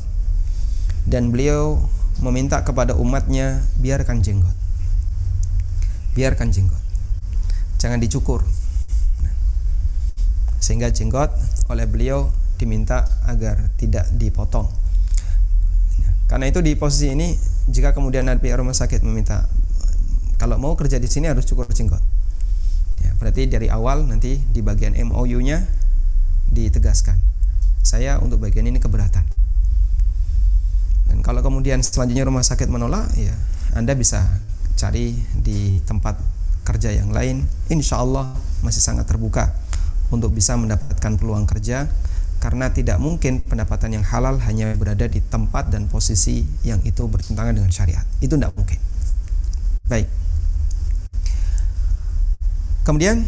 dan 1.05 1.29
beliau 1.29 1.77
meminta 2.25 2.65
kepada 2.65 2.97
umatnya 2.97 3.61
biarkan 3.77 4.25
jenggot. 4.25 4.57
Biarkan 6.17 6.49
jenggot. 6.49 6.81
Jangan 7.77 8.01
dicukur. 8.01 8.41
Sehingga 10.57 10.89
jenggot 10.89 11.29
oleh 11.69 11.85
beliau 11.85 12.33
diminta 12.57 13.05
agar 13.29 13.69
tidak 13.77 14.09
dipotong. 14.17 14.65
Karena 16.25 16.49
itu 16.49 16.65
di 16.65 16.73
posisi 16.73 17.13
ini 17.13 17.37
jika 17.69 17.93
kemudian 17.93 18.25
nanti 18.25 18.49
rumah 18.49 18.73
sakit 18.73 19.05
meminta 19.05 19.45
kalau 20.41 20.57
mau 20.57 20.73
kerja 20.73 20.97
di 20.97 21.05
sini 21.05 21.29
harus 21.29 21.45
cukur 21.45 21.69
jenggot. 21.69 22.01
Ya, 23.05 23.13
berarti 23.21 23.45
dari 23.45 23.69
awal 23.69 24.09
nanti 24.09 24.41
di 24.41 24.65
bagian 24.65 24.97
MOU-nya 24.97 25.61
ditegaskan 26.49 27.19
saya 27.85 28.17
untuk 28.17 28.41
bagian 28.41 28.65
ini 28.65 28.81
keberatan 28.81 29.34
kalau 31.25 31.41
kemudian 31.41 31.81
selanjutnya 31.81 32.29
rumah 32.29 32.45
sakit 32.45 32.69
menolak, 32.69 33.09
ya 33.17 33.33
Anda 33.73 33.97
bisa 33.97 34.21
cari 34.77 35.17
di 35.33 35.81
tempat 35.81 36.21
kerja 36.61 36.93
yang 36.93 37.09
lain. 37.09 37.49
Insya 37.73 37.97
Allah 37.97 38.29
masih 38.61 38.77
sangat 38.77 39.09
terbuka 39.09 39.49
untuk 40.13 40.37
bisa 40.37 40.53
mendapatkan 40.53 41.17
peluang 41.17 41.49
kerja 41.49 41.89
karena 42.37 42.69
tidak 42.69 43.01
mungkin 43.01 43.41
pendapatan 43.41 43.97
yang 43.97 44.05
halal 44.05 44.37
hanya 44.37 44.69
berada 44.77 45.09
di 45.09 45.17
tempat 45.17 45.73
dan 45.73 45.89
posisi 45.89 46.45
yang 46.61 46.77
itu 46.85 47.09
bertentangan 47.09 47.57
dengan 47.57 47.73
syariat. 47.73 48.05
Itu 48.21 48.37
tidak 48.37 48.53
mungkin. 48.53 48.77
Baik. 49.89 50.05
Kemudian 52.85 53.25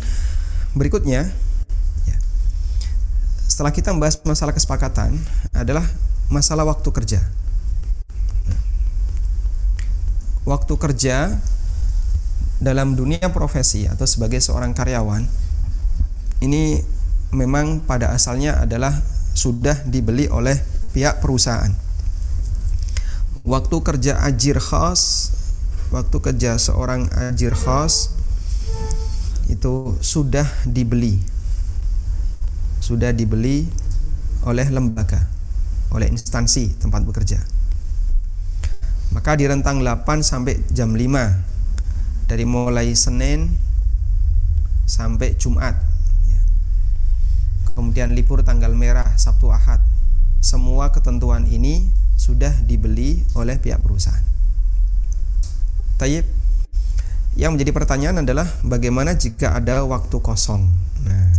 berikutnya, 0.77 1.33
ya, 2.05 2.17
setelah 3.49 3.73
kita 3.73 3.89
membahas 3.89 4.21
masalah 4.21 4.53
kesepakatan 4.53 5.17
adalah 5.57 5.81
masalah 6.29 6.61
waktu 6.69 6.93
kerja 6.93 7.25
waktu 10.47 10.73
kerja 10.79 11.35
dalam 12.63 12.95
dunia 12.95 13.29
profesi 13.35 13.83
atau 13.83 14.07
sebagai 14.07 14.39
seorang 14.39 14.71
karyawan 14.71 15.27
ini 16.39 16.79
memang 17.35 17.83
pada 17.83 18.15
asalnya 18.15 18.63
adalah 18.63 18.95
sudah 19.35 19.83
dibeli 19.83 20.31
oleh 20.31 20.55
pihak 20.95 21.19
perusahaan. 21.19 21.69
Waktu 23.43 23.75
kerja 23.83 24.23
ajir 24.23 24.57
khas, 24.57 25.31
waktu 25.91 26.17
kerja 26.17 26.55
seorang 26.57 27.05
ajir 27.29 27.53
khas 27.53 28.15
itu 29.51 29.99
sudah 29.99 30.47
dibeli. 30.65 31.19
Sudah 32.81 33.11
dibeli 33.11 33.67
oleh 34.47 34.67
lembaga, 34.71 35.27
oleh 35.91 36.07
instansi 36.07 36.79
tempat 36.79 37.03
bekerja 37.03 37.56
maka 39.17 39.33
di 39.33 39.49
rentang 39.49 39.81
8 39.81 40.21
sampai 40.21 40.61
jam 40.69 40.93
5 40.93 42.29
dari 42.29 42.45
mulai 42.45 42.93
Senin 42.93 43.49
sampai 44.85 45.33
Jumat. 45.33 45.73
Ya. 46.29 46.41
kemudian 47.73 48.13
libur 48.13 48.45
tanggal 48.45 48.77
merah 48.77 49.17
Sabtu 49.17 49.49
Ahad. 49.49 49.81
Semua 50.37 50.93
ketentuan 50.93 51.49
ini 51.49 51.89
sudah 52.13 52.53
dibeli 52.61 53.25
oleh 53.33 53.57
pihak 53.57 53.81
perusahaan. 53.81 54.21
Tayyip 55.97 56.29
Yang 57.41 57.51
menjadi 57.57 57.71
pertanyaan 57.73 58.21
adalah 58.21 58.45
bagaimana 58.61 59.17
jika 59.17 59.57
ada 59.57 59.81
waktu 59.81 60.13
kosong. 60.21 60.61
Nah, 61.01 61.29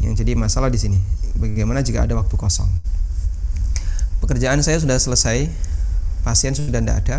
yang 0.00 0.16
jadi 0.16 0.32
masalah 0.32 0.72
di 0.72 0.80
sini, 0.80 0.96
bagaimana 1.36 1.84
jika 1.84 2.08
ada 2.08 2.16
waktu 2.16 2.36
kosong? 2.40 2.72
Pekerjaan 4.24 4.64
saya 4.64 4.80
sudah 4.80 4.96
selesai, 4.96 5.71
pasien 6.22 6.56
sudah 6.56 6.80
tidak 6.82 6.98
ada. 7.06 7.18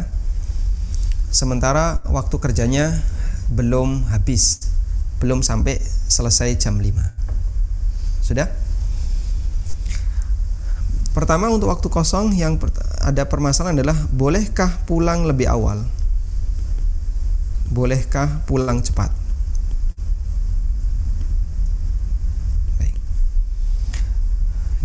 Sementara 1.29 2.03
waktu 2.07 2.35
kerjanya 2.39 2.99
belum 3.51 4.09
habis, 4.11 4.71
belum 5.23 5.43
sampai 5.45 5.79
selesai 6.07 6.55
jam 6.59 6.79
5. 6.79 6.89
Sudah? 8.23 8.47
Pertama 11.13 11.51
untuk 11.53 11.69
waktu 11.69 11.87
kosong 11.93 12.33
yang 12.33 12.57
ada 13.03 13.29
permasalahan 13.29 13.77
adalah 13.77 13.97
bolehkah 14.09 14.81
pulang 14.89 15.29
lebih 15.29 15.45
awal? 15.45 15.85
bolehkah 17.73 18.45
pulang 18.45 18.85
cepat? 18.85 19.09
Baik. 22.77 22.95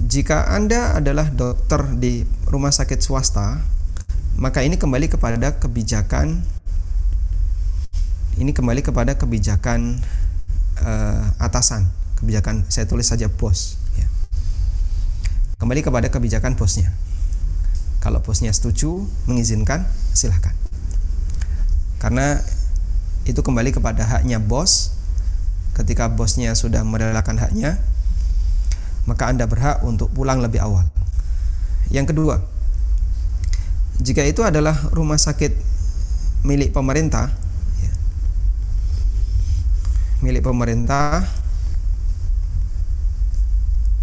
Jika 0.09 0.49
Anda 0.49 0.97
adalah 0.97 1.29
dokter 1.29 1.85
di 2.01 2.25
rumah 2.49 2.73
sakit 2.73 2.99
swasta, 3.05 3.61
maka 4.39 4.63
ini 4.63 4.79
kembali 4.79 5.11
kepada 5.11 5.59
kebijakan 5.59 6.47
ini 8.39 8.55
kembali 8.55 8.87
kepada 8.87 9.19
kebijakan 9.19 9.99
uh, 10.79 11.27
atasan, 11.43 11.91
kebijakan 12.23 12.63
saya 12.71 12.87
tulis 12.87 13.11
saja 13.11 13.27
bos 13.27 13.75
ya. 13.99 14.07
Kembali 15.59 15.83
kepada 15.83 16.07
kebijakan 16.07 16.55
bosnya. 16.55 16.95
Kalau 17.99 18.23
bosnya 18.23 18.55
setuju 18.55 19.11
mengizinkan, 19.27 19.91
silahkan. 20.15 20.55
Karena 21.99 22.39
itu 23.27 23.43
kembali 23.43 23.75
kepada 23.75 24.07
haknya 24.07 24.39
bos. 24.39 24.95
Ketika 25.75 26.07
bosnya 26.07 26.55
sudah 26.55 26.87
merelakan 26.87 27.43
haknya, 27.43 27.83
maka 29.03 29.27
Anda 29.27 29.51
berhak 29.51 29.83
untuk 29.83 30.15
pulang 30.15 30.39
lebih 30.39 30.63
awal. 30.63 30.87
Yang 31.91 32.15
kedua, 32.15 32.39
jika 33.99 34.23
itu 34.23 34.47
adalah 34.47 34.79
rumah 34.95 35.19
sakit 35.19 35.51
milik 36.47 36.71
pemerintah, 36.71 37.35
ya, 37.83 37.93
milik 40.23 40.47
pemerintah, 40.47 41.27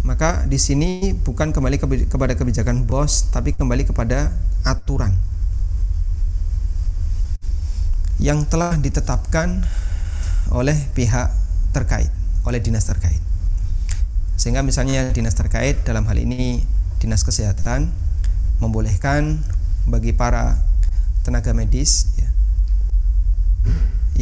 maka 0.04 0.44
di 0.44 0.60
sini 0.60 1.16
bukan 1.16 1.50
kembali 1.50 1.80
kepada 2.06 2.36
kebijakan 2.36 2.84
bos, 2.84 3.32
tapi 3.32 3.56
kembali 3.56 3.88
kepada 3.88 4.30
aturan 4.62 5.16
yang 8.20 8.44
telah 8.48 8.76
ditetapkan 8.76 9.64
oleh 10.52 10.76
pihak 10.92 11.32
terkait, 11.72 12.12
oleh 12.44 12.60
dinas 12.60 12.84
terkait. 12.84 13.20
Sehingga 14.36 14.60
misalnya 14.60 15.10
dinas 15.10 15.32
terkait 15.32 15.80
dalam 15.88 16.04
hal 16.04 16.20
ini 16.20 16.60
dinas 17.00 17.24
kesehatan 17.24 17.88
membolehkan 18.60 19.40
bagi 19.86 20.12
para 20.12 20.58
tenaga 21.22 21.54
medis 21.54 22.12
ya, 22.18 22.30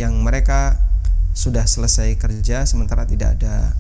yang 0.06 0.20
mereka 0.20 0.78
sudah 1.34 1.66
selesai 1.66 2.14
kerja 2.16 2.64
sementara 2.64 3.04
tidak 3.04 3.40
ada 3.40 3.74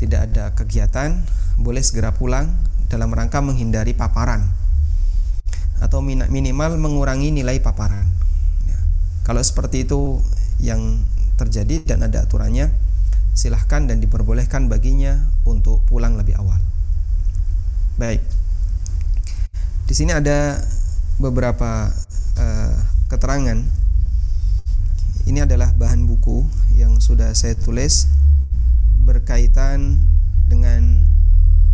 tidak 0.00 0.20
ada 0.30 0.44
kegiatan 0.56 1.20
boleh 1.60 1.84
segera 1.84 2.16
pulang 2.16 2.50
dalam 2.88 3.12
rangka 3.12 3.44
menghindari 3.44 3.92
paparan 3.92 4.46
atau 5.82 5.98
minimal 6.02 6.78
mengurangi 6.78 7.34
nilai 7.34 7.58
paparan 7.58 8.22
kalau 9.22 9.38
seperti 9.38 9.86
itu 9.86 10.18
yang 10.58 10.98
terjadi 11.38 11.94
dan 11.94 12.02
ada 12.02 12.26
aturannya, 12.26 12.74
silahkan 13.38 13.86
dan 13.86 14.02
diperbolehkan 14.02 14.66
baginya 14.66 15.30
untuk 15.46 15.86
pulang 15.86 16.18
lebih 16.18 16.34
awal. 16.42 16.58
Baik. 17.98 18.22
Di 19.86 19.94
sini 19.94 20.10
ada 20.10 20.58
beberapa 21.22 21.94
uh, 22.34 22.76
keterangan. 23.06 23.62
Ini 25.22 25.46
adalah 25.46 25.70
bahan 25.78 26.02
buku 26.10 26.42
yang 26.74 26.98
sudah 26.98 27.30
saya 27.30 27.54
tulis 27.54 28.10
berkaitan 29.06 30.02
dengan 30.50 31.06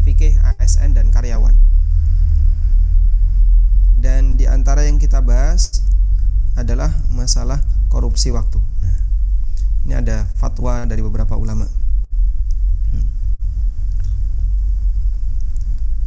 fikih 0.04 0.36
ASN 0.36 0.92
dan 0.92 1.08
karyawan. 1.08 1.56
Dan 3.96 4.36
di 4.36 4.44
antara 4.44 4.84
yang 4.84 5.00
kita 5.00 5.24
bahas 5.24 5.80
adalah 6.52 6.92
masalah 7.08 7.64
korupsi 7.88 8.28
waktu. 8.28 8.60
Ini 9.88 10.04
ada 10.04 10.28
fatwa 10.36 10.84
dari 10.84 11.00
beberapa 11.00 11.40
ulama. 11.40 11.64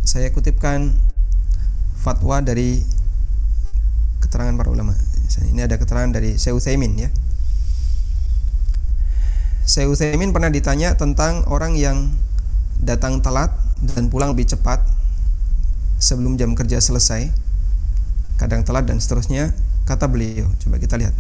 Saya 0.06 0.30
kutipkan 0.30 0.94
fatwa 1.98 2.38
dari 2.46 3.01
keterangan 4.32 4.56
para 4.56 4.72
ulama. 4.72 4.96
Ini 5.52 5.68
ada 5.68 5.76
keterangan 5.76 6.16
dari 6.16 6.40
Syekh 6.40 6.56
Utsaimin 6.56 6.96
ya. 6.96 7.12
Syekh 9.68 9.92
Utsaimin 9.92 10.32
pernah 10.32 10.48
ditanya 10.48 10.96
tentang 10.96 11.44
orang 11.52 11.76
yang 11.76 12.16
datang 12.80 13.20
telat 13.20 13.52
dan 13.84 14.08
pulang 14.08 14.32
lebih 14.32 14.48
cepat 14.48 14.80
sebelum 16.00 16.40
jam 16.40 16.56
kerja 16.56 16.80
selesai, 16.80 17.28
kadang 18.40 18.64
telat 18.64 18.88
dan 18.88 19.04
seterusnya 19.04 19.52
Kata 19.92 20.06
beliau, 20.06 20.48
coba 20.62 20.78
kita 20.78 20.96
lihat 20.96 21.12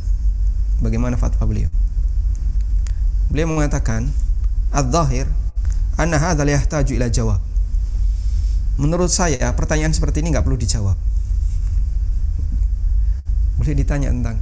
bagaimana 0.80 1.18
fatwa 1.18 1.44
beliau. 1.50 1.70
Beliau 3.28 3.50
mengatakan, 3.50 4.08
"Adz-dzahir 4.72 5.28
anna 5.98 6.16
hadzal 6.16 6.48
yahtaju 6.48 6.92
ila 6.96 7.08
jawab." 7.10 7.42
Menurut 8.78 9.12
saya, 9.12 9.52
pertanyaan 9.58 9.92
seperti 9.92 10.24
ini 10.24 10.32
nggak 10.32 10.46
perlu 10.46 10.56
dijawab. 10.56 10.96
Boleh 13.62 13.78
ditanya 13.78 14.10
tentang 14.10 14.42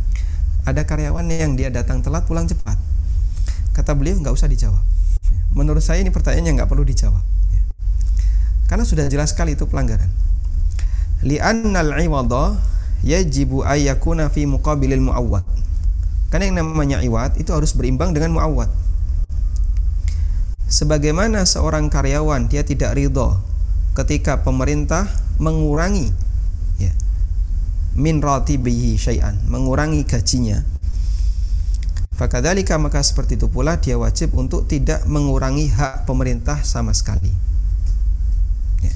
ada 0.63 0.87
karyawan 0.87 1.27
yang 1.27 1.59
dia 1.59 1.67
datang 1.67 1.99
telat 1.99 2.23
pulang 2.23 2.47
cepat. 2.47 2.79
Kata 3.75 3.91
beliau 3.91 4.15
nggak 4.15 4.31
usah 4.31 4.47
dijawab. 4.47 4.79
Menurut 5.51 5.83
saya 5.83 5.99
ini 5.99 6.07
pertanyaan 6.07 6.47
yang 6.47 6.55
nggak 6.63 6.71
perlu 6.71 6.87
dijawab. 6.87 7.19
Karena 8.71 8.87
sudah 8.87 9.11
jelas 9.11 9.35
sekali 9.35 9.59
itu 9.59 9.67
pelanggaran. 9.67 10.07
Li'annal 11.27 11.99
iwadha 11.99 12.63
yajibu 13.03 13.67
ayyakuna 13.67 14.31
fi 14.31 14.47
muqabilil 14.47 15.03
muawwad. 15.03 15.43
Karena 16.31 16.47
yang 16.47 16.63
namanya 16.63 17.03
iwat 17.03 17.35
itu 17.35 17.51
harus 17.51 17.75
berimbang 17.75 18.15
dengan 18.15 18.39
muawwad. 18.39 18.71
Sebagaimana 20.71 21.43
seorang 21.43 21.91
karyawan 21.91 22.47
dia 22.47 22.63
tidak 22.63 22.95
ridho 22.95 23.35
ketika 23.99 24.47
pemerintah 24.47 25.11
mengurangi 25.43 26.15
min 27.99 28.23
ratibihi 28.23 28.95
syai'an, 28.95 29.35
mengurangi 29.51 30.07
gajinya. 30.07 30.63
Fakadhalika 32.15 32.79
maka 32.79 33.03
seperti 33.03 33.35
itu 33.35 33.51
pula 33.51 33.79
dia 33.79 33.99
wajib 33.99 34.35
untuk 34.35 34.67
tidak 34.67 35.03
mengurangi 35.07 35.67
hak 35.71 36.07
pemerintah 36.07 36.63
sama 36.63 36.95
sekali. 36.95 37.31
Ya. 38.83 38.95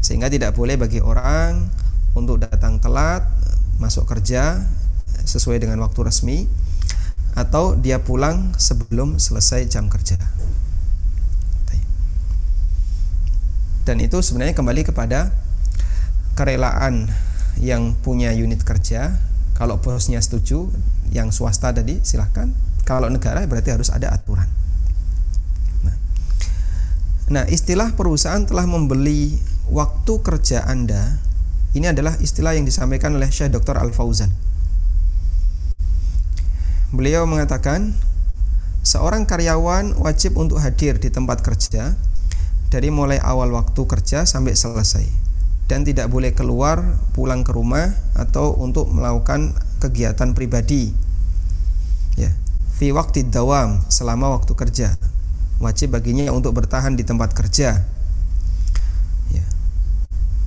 Sehingga 0.00 0.32
tidak 0.32 0.56
boleh 0.56 0.80
bagi 0.80 1.04
orang 1.04 1.68
untuk 2.16 2.40
datang 2.40 2.80
telat 2.80 3.24
masuk 3.76 4.08
kerja 4.08 4.64
sesuai 5.28 5.60
dengan 5.60 5.84
waktu 5.84 6.00
resmi 6.00 6.48
atau 7.36 7.76
dia 7.76 8.00
pulang 8.00 8.56
sebelum 8.56 9.20
selesai 9.20 9.68
jam 9.68 9.92
kerja. 9.92 10.16
Dan 13.86 14.02
itu 14.02 14.18
sebenarnya 14.18 14.58
kembali 14.58 14.82
kepada 14.82 15.30
kerelaan 16.34 17.06
yang 17.60 17.96
punya 18.00 18.32
unit 18.32 18.62
kerja. 18.62 19.16
Kalau 19.56 19.80
bosnya 19.80 20.20
setuju, 20.20 20.68
yang 21.12 21.32
swasta 21.32 21.72
tadi 21.72 22.00
silahkan. 22.04 22.52
Kalau 22.84 23.08
negara 23.10 23.42
berarti 23.48 23.72
harus 23.72 23.88
ada 23.88 24.12
aturan. 24.12 24.46
Nah, 25.82 25.96
nah 27.32 27.44
istilah 27.48 27.96
perusahaan 27.96 28.44
telah 28.44 28.68
membeli 28.68 29.40
waktu 29.72 30.12
kerja 30.22 30.62
Anda 30.68 31.18
ini 31.76 31.92
adalah 31.92 32.16
istilah 32.16 32.56
yang 32.56 32.64
disampaikan 32.64 33.12
oleh 33.18 33.28
Syekh 33.28 33.52
Dr. 33.52 33.76
Al 33.76 33.92
Fauzan. 33.92 34.32
Beliau 36.88 37.28
mengatakan, 37.28 37.92
seorang 38.80 39.28
karyawan 39.28 39.98
wajib 40.00 40.40
untuk 40.40 40.62
hadir 40.62 40.96
di 40.96 41.12
tempat 41.12 41.44
kerja 41.44 41.92
dari 42.72 42.88
mulai 42.88 43.20
awal 43.20 43.52
waktu 43.52 43.82
kerja 43.84 44.24
sampai 44.24 44.56
selesai 44.56 45.25
dan 45.66 45.82
tidak 45.82 46.10
boleh 46.10 46.30
keluar 46.34 46.98
pulang 47.14 47.42
ke 47.42 47.50
rumah 47.50 47.90
atau 48.14 48.54
untuk 48.58 48.90
melakukan 48.90 49.54
kegiatan 49.82 50.32
pribadi. 50.32 50.94
Ya, 52.14 52.30
fi 52.78 52.94
waktu 52.94 53.26
dawam 53.26 53.82
selama 53.90 54.34
waktu 54.38 54.54
kerja. 54.54 54.94
Wajib 55.58 55.96
baginya 55.96 56.30
untuk 56.30 56.52
bertahan 56.54 56.94
di 56.94 57.02
tempat 57.02 57.32
kerja 57.32 57.96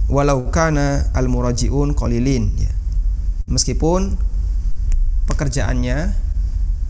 walau 0.10 0.50
kana 0.50 1.06
al 1.14 1.30
murajiun 1.30 1.94
qalilin 1.94 2.50
ya. 2.58 2.74
Meskipun 3.46 4.18
pekerjaannya 5.30 6.18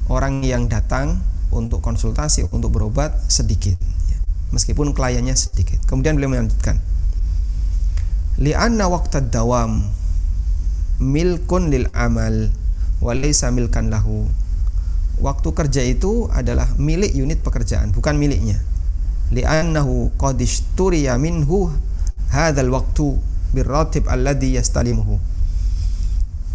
orang 0.07 0.41
yang 0.47 0.71
datang 0.71 1.19
untuk 1.51 1.83
konsultasi 1.83 2.47
untuk 2.55 2.71
berobat 2.71 3.11
sedikit 3.27 3.75
ya. 4.07 4.17
meskipun 4.55 4.95
kliennya 4.95 5.35
sedikit 5.35 5.81
kemudian 5.89 6.15
beliau 6.15 6.31
melanjutkan 6.31 6.79
li'anna 8.39 8.87
waqtad 8.87 9.29
dawam 9.29 9.83
milkun 11.03 11.67
lil 11.67 11.91
amal 11.91 12.49
walaysa 13.03 13.51
milkan 13.51 13.91
lahu 13.91 14.27
waktu 15.19 15.49
kerja 15.51 15.83
itu 15.83 16.31
adalah 16.31 16.71
milik 16.79 17.11
unit 17.11 17.43
pekerjaan 17.43 17.91
bukan 17.91 18.15
miliknya 18.15 18.59
li'annahu 19.35 20.15
qad 20.15 20.39
ishturiya 20.39 21.19
minhu 21.19 21.69
hadzal 22.31 22.71
waqtu 22.71 23.19
birratib 23.51 24.07
alladhi 24.07 24.55
yastalimuhu 24.55 25.19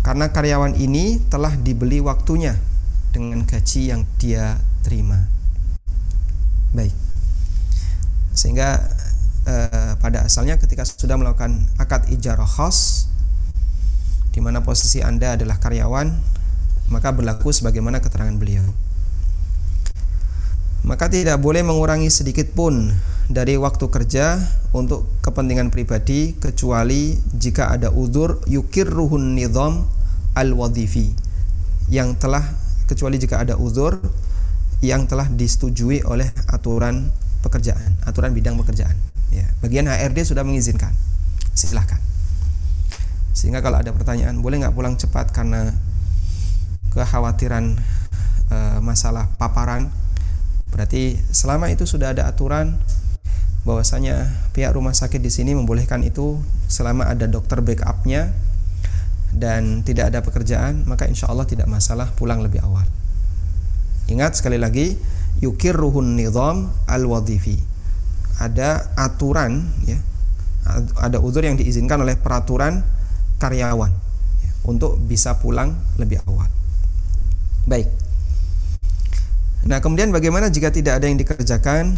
karena 0.04 0.28
karyawan 0.28 0.76
ini 0.76 1.16
telah 1.32 1.56
dibeli 1.56 2.00
waktunya 2.04 2.60
dengan 3.08 3.46
gaji 3.48 3.88
yang 3.88 4.04
dia 4.20 4.60
terima. 4.84 5.32
Baik. 6.76 6.92
Sehingga 8.36 8.84
eh, 9.44 9.92
pada 10.00 10.24
asalnya 10.24 10.60
ketika 10.60 10.84
sudah 10.84 11.16
melakukan 11.16 11.64
akad 11.80 12.08
ijarah 12.12 12.48
khas 12.48 13.08
di 14.34 14.42
mana 14.42 14.66
posisi 14.66 14.98
Anda 14.98 15.38
adalah 15.38 15.62
karyawan, 15.62 16.10
maka 16.90 17.14
berlaku 17.14 17.54
sebagaimana 17.54 18.02
keterangan 18.02 18.34
beliau. 18.34 18.66
Maka 20.84 21.08
tidak 21.08 21.40
boleh 21.40 21.64
mengurangi 21.64 22.12
sedikit 22.12 22.52
pun 22.52 22.92
dari 23.30 23.56
waktu 23.56 23.88
kerja 23.88 24.36
untuk 24.76 25.08
kepentingan 25.24 25.72
pribadi 25.72 26.36
kecuali 26.36 27.16
jika 27.32 27.72
ada 27.72 27.88
udur 27.88 28.44
yukirruhun 28.44 29.32
nizam 29.32 29.88
al-wadifi 30.36 31.08
yang 31.88 32.18
telah 32.20 32.44
kecuali 32.84 33.16
jika 33.16 33.40
ada 33.40 33.56
uzur 33.56 33.96
yang 34.84 35.08
telah 35.08 35.24
disetujui 35.32 36.04
oleh 36.04 36.28
aturan 36.52 37.08
pekerjaan, 37.40 37.96
aturan 38.04 38.36
bidang 38.36 38.60
pekerjaan. 38.60 39.13
Ya, 39.34 39.46
bagian 39.58 39.90
HRD 39.90 40.22
sudah 40.22 40.46
mengizinkan. 40.46 40.94
Silahkan. 41.58 41.98
Sehingga 43.34 43.58
kalau 43.58 43.82
ada 43.82 43.90
pertanyaan, 43.90 44.38
boleh 44.38 44.62
nggak 44.62 44.74
pulang 44.78 44.94
cepat 44.94 45.34
karena 45.34 45.74
kekhawatiran 46.94 47.74
e, 48.46 48.58
masalah 48.78 49.26
paparan, 49.34 49.90
berarti 50.70 51.18
selama 51.34 51.66
itu 51.74 51.82
sudah 51.82 52.14
ada 52.14 52.30
aturan 52.30 52.78
bahwasanya 53.64 54.28
pihak 54.52 54.76
rumah 54.76 54.92
sakit 54.92 55.18
di 55.18 55.32
sini 55.32 55.56
membolehkan 55.56 56.04
itu 56.04 56.36
selama 56.68 57.08
ada 57.08 57.24
dokter 57.24 57.64
backupnya 57.64 58.30
dan 59.34 59.82
tidak 59.82 60.14
ada 60.14 60.20
pekerjaan 60.20 60.84
maka 60.86 61.08
insya 61.08 61.32
Allah 61.32 61.48
tidak 61.48 61.66
masalah 61.66 62.12
pulang 62.14 62.44
lebih 62.44 62.60
awal 62.60 62.84
ingat 64.06 64.36
sekali 64.36 64.60
lagi 64.60 65.00
yukir 65.40 65.74
ruhun 65.74 66.14
nizam 66.14 66.70
al 66.86 67.02
wadifi 67.08 67.56
ada 68.40 68.90
aturan 68.96 69.66
ya 69.84 69.98
ada 70.98 71.20
uzur 71.20 71.44
yang 71.44 71.60
diizinkan 71.60 72.00
oleh 72.00 72.16
peraturan 72.16 72.80
karyawan 73.36 73.92
ya, 74.40 74.52
untuk 74.64 74.96
bisa 74.98 75.36
pulang 75.38 75.76
lebih 76.00 76.24
awal 76.24 76.48
baik 77.68 77.88
nah 79.64 79.80
kemudian 79.80 80.12
bagaimana 80.12 80.48
jika 80.48 80.72
tidak 80.72 81.00
ada 81.00 81.06
yang 81.08 81.16
dikerjakan 81.20 81.96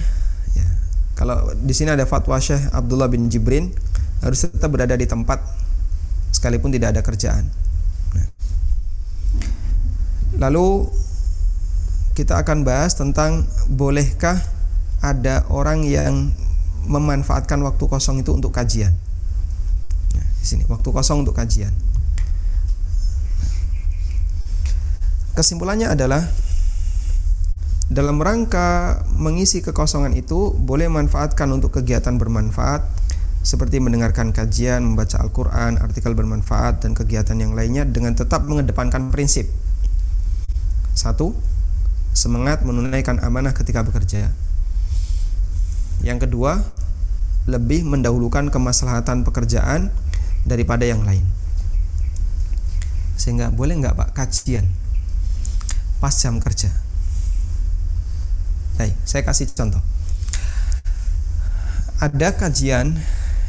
kalau 1.17 1.49
di 1.57 1.73
sini 1.73 1.97
ada 1.97 2.05
fatwa 2.05 2.37
Syekh 2.37 2.69
Abdullah 2.77 3.09
bin 3.09 3.33
Jibrin 3.33 3.73
harus 4.21 4.45
tetap 4.45 4.69
berada 4.69 4.93
di 5.01 5.09
tempat 5.09 5.41
sekalipun 6.29 6.69
tidak 6.77 6.93
ada 6.93 7.01
kerjaan. 7.01 7.49
Nah. 8.13 8.29
Lalu 10.37 10.93
kita 12.13 12.37
akan 12.37 12.69
bahas 12.69 12.93
tentang 12.93 13.49
bolehkah 13.73 14.37
ada 15.03 15.45
orang 15.53 15.85
yang 15.85 16.33
memanfaatkan 16.87 17.59
waktu 17.67 17.85
kosong 17.91 18.23
itu 18.23 18.31
untuk 18.33 18.55
kajian. 18.55 18.95
Nah, 20.15 20.29
di 20.39 20.47
sini 20.47 20.63
waktu 20.71 20.87
kosong 20.87 21.27
untuk 21.27 21.35
kajian. 21.35 21.75
Kesimpulannya 25.37 25.93
adalah 25.93 26.25
dalam 27.87 28.19
rangka 28.19 29.05
mengisi 29.15 29.63
kekosongan 29.63 30.17
itu 30.17 30.57
boleh 30.57 30.89
manfaatkan 30.89 31.47
untuk 31.53 31.77
kegiatan 31.77 32.17
bermanfaat 32.19 32.83
seperti 33.47 33.79
mendengarkan 33.79 34.35
kajian, 34.35 34.83
membaca 34.83 35.23
Al-Quran, 35.23 35.79
artikel 35.79 36.19
bermanfaat, 36.19 36.83
dan 36.83 36.99
kegiatan 36.99 37.39
yang 37.39 37.55
lainnya 37.55 37.87
dengan 37.87 38.19
tetap 38.19 38.43
mengedepankan 38.43 39.15
prinsip. 39.15 39.47
Satu, 40.99 41.31
semangat 42.11 42.67
menunaikan 42.67 43.23
amanah 43.23 43.55
ketika 43.55 43.87
bekerja. 43.87 44.35
Yang 46.07 46.31
kedua, 46.31 46.63
lebih 47.51 47.83
mendahulukan 47.83 48.47
kemaslahatan 48.55 49.27
pekerjaan 49.27 49.91
daripada 50.47 50.87
yang 50.87 51.03
lain. 51.03 51.27
Sehingga 53.19 53.51
boleh 53.51 53.75
nggak 53.83 53.99
Pak 53.99 54.15
kajian 54.15 54.71
pas 55.99 56.15
jam 56.15 56.39
kerja? 56.39 56.71
Baik, 58.79 58.95
saya 59.03 59.27
kasih 59.27 59.51
contoh. 59.51 59.83
Ada 61.99 62.39
kajian 62.39 62.95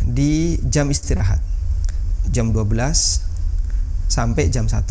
di 0.02 0.58
jam 0.66 0.90
istirahat. 0.90 1.44
Jam 2.34 2.50
12 2.56 3.22
sampai 4.10 4.50
jam 4.50 4.66
1. 4.66 4.82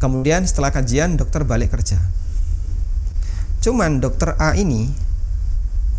Kemudian 0.00 0.48
setelah 0.48 0.72
kajian 0.72 1.20
dokter 1.20 1.44
balik 1.44 1.76
kerja. 1.76 2.00
Cuman 3.60 4.00
dokter 4.00 4.32
A 4.40 4.56
ini 4.56 5.09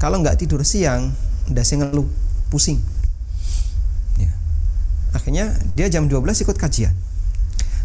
kalau 0.02 0.18
nggak 0.18 0.42
tidur 0.42 0.66
siang, 0.66 1.14
udah 1.54 1.62
ngeluh, 1.62 2.10
pusing. 2.50 2.82
Ya. 4.18 4.34
Akhirnya 5.14 5.54
dia 5.78 5.94
jam 5.94 6.10
12 6.10 6.42
ikut 6.42 6.58
kajian 6.58 6.98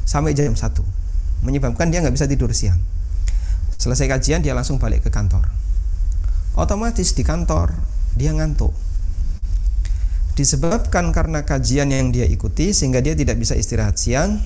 sampai 0.09 0.33
jam 0.33 0.57
1 0.57 0.65
menyebabkan 1.45 1.93
dia 1.93 2.01
nggak 2.01 2.15
bisa 2.15 2.31
tidur 2.31 2.49
siang 2.57 2.79
Selesai 3.77 4.09
kajian 4.09 4.41
dia 4.41 4.57
langsung 4.57 4.81
balik 4.81 5.05
ke 5.05 5.11
kantor. 5.13 5.53
Otomatis 6.57 7.13
di 7.13 7.21
kantor 7.21 7.77
dia 8.17 8.33
ngantuk. 8.33 8.73
Disebabkan 10.33 11.13
karena 11.13 11.45
kajian 11.45 11.93
yang 11.93 12.09
dia 12.09 12.25
ikuti 12.25 12.73
sehingga 12.73 13.05
dia 13.05 13.13
tidak 13.13 13.37
bisa 13.37 13.53
istirahat 13.53 14.01
siang, 14.01 14.41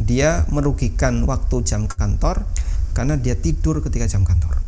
dia 0.00 0.48
merugikan 0.48 1.28
waktu 1.28 1.60
jam 1.60 1.84
kantor 1.84 2.48
karena 2.96 3.20
dia 3.20 3.36
tidur 3.36 3.84
ketika 3.84 4.08
jam 4.08 4.24
kantor. 4.24 4.63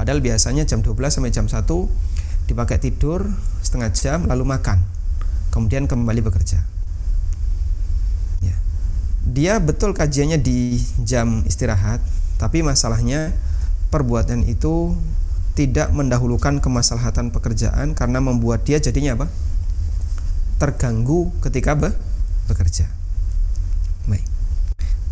Padahal 0.00 0.24
biasanya 0.24 0.64
jam 0.64 0.80
12 0.80 0.96
sampai 1.20 1.28
jam 1.28 1.44
1 1.44 1.60
dipakai 2.48 2.80
tidur 2.80 3.28
setengah 3.60 3.92
jam 3.92 4.24
lalu 4.24 4.48
makan. 4.48 4.80
Kemudian 5.52 5.84
kembali 5.84 6.24
bekerja 6.24 6.64
dia 9.30 9.62
betul 9.62 9.94
kajiannya 9.94 10.42
di 10.42 10.80
jam 11.06 11.46
istirahat, 11.46 12.02
tapi 12.40 12.66
masalahnya 12.66 13.30
perbuatan 13.94 14.42
itu 14.50 14.98
tidak 15.54 15.94
mendahulukan 15.94 16.58
kemaslahatan 16.58 17.30
pekerjaan 17.30 17.94
karena 17.94 18.18
membuat 18.18 18.66
dia 18.66 18.82
jadinya 18.82 19.14
apa? 19.20 19.28
terganggu 20.60 21.32
ketika 21.40 21.72
be 21.72 21.88
bekerja. 22.44 22.84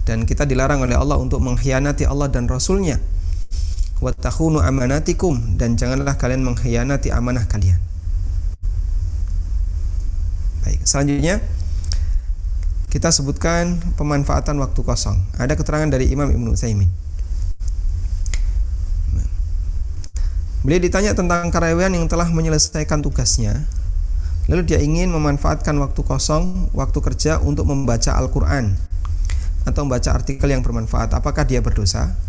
Dan 0.04 0.24
kita 0.24 0.48
dilarang 0.48 0.80
oleh 0.88 0.96
Allah 0.96 1.20
untuk 1.20 1.36
mengkhianati 1.44 2.08
Allah 2.08 2.32
dan 2.32 2.48
Rasulnya. 2.48 2.96
Wattakhunu 3.98 4.62
amanatikum 4.62 5.58
dan 5.58 5.74
janganlah 5.74 6.14
kalian 6.14 6.46
mengkhianati 6.46 7.10
amanah 7.10 7.50
kalian. 7.50 7.82
Baik, 10.62 10.86
selanjutnya 10.86 11.42
kita 12.88 13.10
sebutkan 13.10 13.82
pemanfaatan 13.98 14.56
waktu 14.62 14.80
kosong. 14.86 15.18
Ada 15.34 15.58
keterangan 15.58 15.90
dari 15.90 16.08
Imam 16.14 16.30
Ibnu 16.30 16.54
Utsaimin. 16.54 16.88
Beliau 20.62 20.82
ditanya 20.82 21.14
tentang 21.14 21.48
karyawan 21.54 21.94
yang 21.94 22.06
telah 22.10 22.26
menyelesaikan 22.28 22.98
tugasnya, 22.98 23.66
lalu 24.50 24.66
dia 24.66 24.82
ingin 24.82 25.08
memanfaatkan 25.10 25.74
waktu 25.78 26.02
kosong, 26.02 26.70
waktu 26.74 26.98
kerja 26.98 27.38
untuk 27.38 27.70
membaca 27.70 28.18
Al-Quran 28.18 28.74
atau 29.64 29.80
membaca 29.86 30.10
artikel 30.10 30.50
yang 30.50 30.66
bermanfaat. 30.66 31.14
Apakah 31.14 31.46
dia 31.46 31.62
berdosa? 31.62 32.27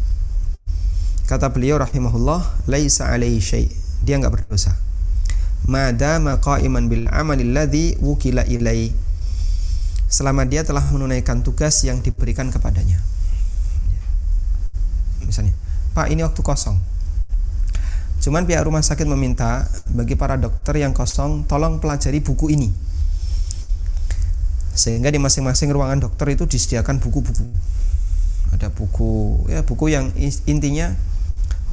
Kata 1.29 1.53
beliau 1.53 1.77
rahimahullah, 1.77 2.65
laisa 2.65 3.05
alaihi 3.05 3.37
syai. 3.37 3.69
Dia 4.01 4.17
enggak 4.17 4.33
berdosa. 4.33 4.73
Madama 5.69 6.41
qa'iman 6.41 6.89
bil 6.89 7.05
amalil 7.13 7.53
ladzi 7.53 8.01
wukila 8.01 8.41
ilai 8.49 8.89
selama 10.09 10.41
dia 10.49 10.65
telah 10.65 10.81
menunaikan 10.89 11.45
tugas 11.45 11.85
yang 11.85 12.01
diberikan 12.01 12.49
kepadanya. 12.49 12.97
Misalnya, 15.21 15.53
Pak 15.93 16.09
ini 16.09 16.25
waktu 16.25 16.41
kosong. 16.41 16.81
Cuman 18.25 18.49
pihak 18.49 18.65
rumah 18.65 18.81
sakit 18.81 19.05
meminta 19.05 19.69
bagi 19.93 20.17
para 20.17 20.33
dokter 20.33 20.81
yang 20.81 20.97
kosong 20.97 21.45
tolong 21.45 21.77
pelajari 21.77 22.25
buku 22.25 22.49
ini. 22.57 22.89
sehingga 24.79 25.11
di 25.11 25.19
masing-masing 25.19 25.75
ruangan 25.75 26.07
dokter 26.07 26.31
itu 26.31 26.47
disediakan 26.47 27.03
buku-buku 27.03 27.43
ada 28.55 28.71
buku 28.71 29.43
ya 29.51 29.59
buku 29.61 29.91
yang 29.91 30.07
intinya 30.47 30.95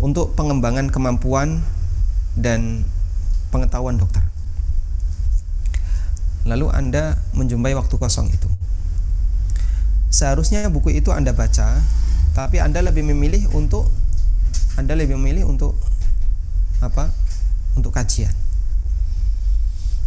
untuk 0.01 0.37
pengembangan 0.37 0.93
kemampuan 0.93 1.65
dan 2.37 2.85
pengetahuan 3.49 3.97
dokter. 3.97 4.21
Lalu 6.47 6.71
anda 6.71 7.19
menjumpai 7.35 7.75
waktu 7.75 7.95
kosong 7.97 8.31
itu. 8.31 8.47
Seharusnya 10.13 10.69
buku 10.71 10.95
itu 10.95 11.11
anda 11.11 11.35
baca 11.35 11.83
tapi 12.37 12.61
anda 12.61 12.85
lebih 12.85 13.03
memilih 13.03 13.49
untuk 13.57 13.89
anda 14.77 14.93
lebih 14.93 15.17
memilih 15.17 15.49
untuk 15.49 15.73
apa? 16.85 17.09
Untuk 17.75 17.97
kajian. 17.97 18.33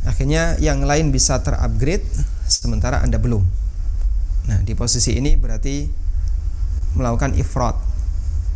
Akhirnya 0.05 0.55
yang 0.61 0.85
lain 0.85 1.09
bisa 1.09 1.41
terupgrade 1.41 2.05
sementara 2.45 3.01
anda 3.01 3.17
belum. 3.17 3.41
Nah 4.47 4.61
di 4.61 4.77
posisi 4.77 5.17
ini 5.17 5.35
berarti 5.35 5.89
melakukan 6.93 7.35
ifrat 7.37 7.88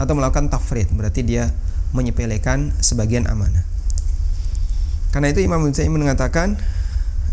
atau 0.03 0.13
melakukan 0.19 0.51
tafrid 0.51 0.91
berarti 0.91 1.23
dia 1.23 1.47
menyepelekan 1.95 2.75
sebagian 2.83 3.29
amanah. 3.31 3.63
Karena 5.13 5.29
itu 5.29 5.45
Imam 5.45 5.61
Mujahid 5.61 5.93
mengatakan 5.93 6.57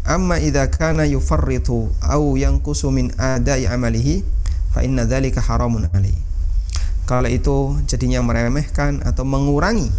amma 0.07 0.37
idza 0.39 0.68
kana 0.68 1.09
yufarritu 1.09 1.89
au 2.05 2.37
yanqusu 2.37 2.93
min 2.93 3.11
adai 3.16 3.66
amalihi 3.66 4.23
fa 4.71 4.85
inna 4.87 5.09
dzalika 5.09 5.43
haramun 5.43 5.89
alaihi. 5.91 6.21
Kalau 7.09 7.27
itu 7.27 7.81
jadinya 7.91 8.23
meremehkan 8.23 9.03
atau 9.03 9.27
mengurangi 9.27 9.91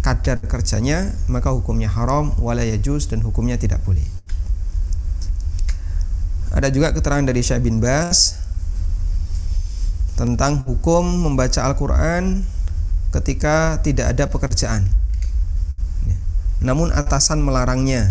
kadar 0.00 0.40
kerjanya 0.40 1.12
maka 1.28 1.52
hukumnya 1.52 1.90
haram 1.90 2.32
wala 2.40 2.64
yajuz 2.64 3.10
dan 3.10 3.20
hukumnya 3.20 3.58
tidak 3.60 3.82
boleh. 3.84 4.06
Ada 6.54 6.72
juga 6.72 6.96
keterangan 6.96 7.28
dari 7.28 7.44
Syekh 7.44 7.68
bin 7.68 7.82
Bas 7.82 8.47
tentang 10.18 10.66
hukum 10.66 11.06
membaca 11.06 11.62
Al-Quran 11.62 12.42
ketika 13.14 13.78
tidak 13.86 14.18
ada 14.18 14.26
pekerjaan. 14.26 14.82
Namun 16.58 16.90
atasan 16.90 17.38
melarangnya 17.38 18.10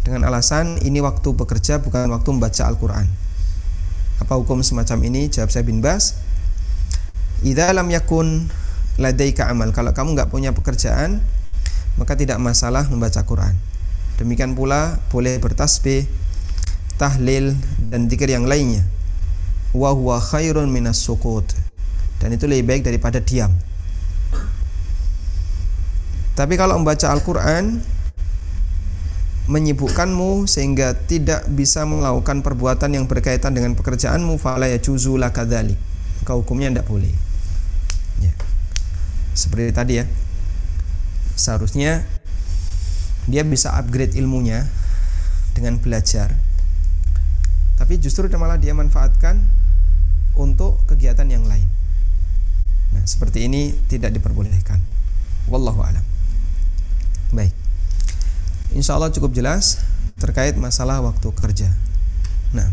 dengan 0.00 0.24
alasan 0.24 0.80
ini 0.80 1.04
waktu 1.04 1.28
bekerja 1.36 1.84
bukan 1.84 2.08
waktu 2.08 2.28
membaca 2.32 2.64
Al-Quran. 2.64 3.04
Apa 4.16 4.40
hukum 4.40 4.64
semacam 4.64 5.04
ini? 5.04 5.28
Jawab 5.28 5.52
saya 5.52 5.60
bin 5.60 5.84
Bas. 5.84 6.16
Idza 7.44 7.68
lam 7.76 7.92
yakun 7.92 8.48
ladaika 8.96 9.52
amal. 9.52 9.76
Kalau 9.76 9.92
kamu 9.92 10.16
nggak 10.16 10.32
punya 10.32 10.56
pekerjaan, 10.56 11.20
maka 12.00 12.16
tidak 12.16 12.40
masalah 12.40 12.88
membaca 12.88 13.20
Quran. 13.28 13.52
Demikian 14.16 14.56
pula 14.56 15.04
boleh 15.12 15.36
bertasbih, 15.36 16.08
tahlil 16.96 17.52
dan 17.92 18.08
zikir 18.08 18.32
yang 18.32 18.48
lainnya 18.48 18.95
wa 19.76 19.92
huwa 19.92 20.16
khairun 20.16 20.72
minas 20.72 20.96
sukut 21.04 21.44
dan 22.16 22.32
itu 22.32 22.48
lebih 22.48 22.64
baik 22.64 22.82
daripada 22.88 23.20
diam. 23.20 23.52
Tapi 26.36 26.54
kalau 26.56 26.80
membaca 26.80 27.12
Al-Quran 27.12 27.80
menyibukkanmu 29.46 30.48
sehingga 30.48 30.96
tidak 31.06 31.46
bisa 31.52 31.86
melakukan 31.86 32.42
perbuatan 32.42 32.98
yang 32.98 33.04
berkaitan 33.06 33.54
dengan 33.54 33.78
pekerjaanmu 33.78 34.40
fala 34.42 34.66
ya 34.66 34.76
juzula 34.82 35.30
kadzalik 35.30 35.78
maka 36.26 36.42
hukumnya 36.42 36.74
tidak 36.74 36.90
boleh. 36.90 37.14
Ya. 38.18 38.34
seperti 39.30 39.70
tadi 39.70 40.02
ya. 40.02 40.10
Seharusnya 41.38 42.02
dia 43.30 43.46
bisa 43.46 43.78
upgrade 43.78 44.18
ilmunya 44.18 44.66
dengan 45.54 45.78
belajar. 45.78 46.34
Tapi 47.78 48.02
justru 48.02 48.26
malah 48.34 48.58
dia 48.58 48.74
manfaatkan 48.74 49.38
untuk 50.36 50.78
kegiatan 50.86 51.26
yang 51.26 51.44
lain. 51.48 51.66
Nah, 52.92 53.04
seperti 53.04 53.48
ini 53.48 53.72
tidak 53.90 54.14
diperbolehkan. 54.14 54.78
Wallahu 55.50 55.82
alam. 55.82 56.04
Baik. 57.34 57.52
Insya 58.76 58.96
Allah 58.96 59.12
cukup 59.12 59.32
jelas 59.32 59.80
terkait 60.20 60.56
masalah 60.56 61.00
waktu 61.04 61.28
kerja. 61.32 61.68
Nah, 62.56 62.68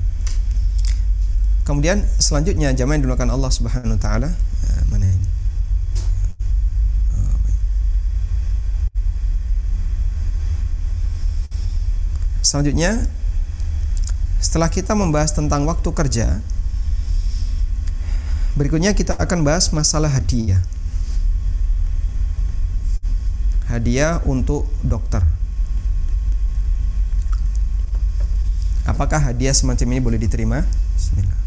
kemudian 1.68 2.04
selanjutnya 2.20 2.72
jamaah 2.76 3.00
yang 3.00 3.04
dilakukan 3.08 3.32
Allah 3.32 3.52
Subhanahu 3.52 3.96
wa 3.96 4.02
taala 4.02 4.30
nah, 4.32 4.84
mana 4.92 5.08
ini? 5.08 5.28
Oh, 7.16 7.40
selanjutnya 12.44 13.08
setelah 14.44 14.70
kita 14.70 14.94
membahas 14.94 15.34
tentang 15.34 15.66
waktu 15.66 15.90
kerja, 15.96 16.38
Berikutnya 18.54 18.94
kita 18.94 19.18
akan 19.18 19.42
bahas 19.42 19.74
masalah 19.74 20.14
hadiah. 20.14 20.62
Hadiah 23.66 24.22
untuk 24.30 24.70
dokter. 24.86 25.26
Apakah 28.86 29.18
hadiah 29.18 29.58
semacam 29.58 29.98
ini 29.98 30.02
boleh 30.06 30.20
diterima? 30.22 30.62
Bismillah. 30.94 31.40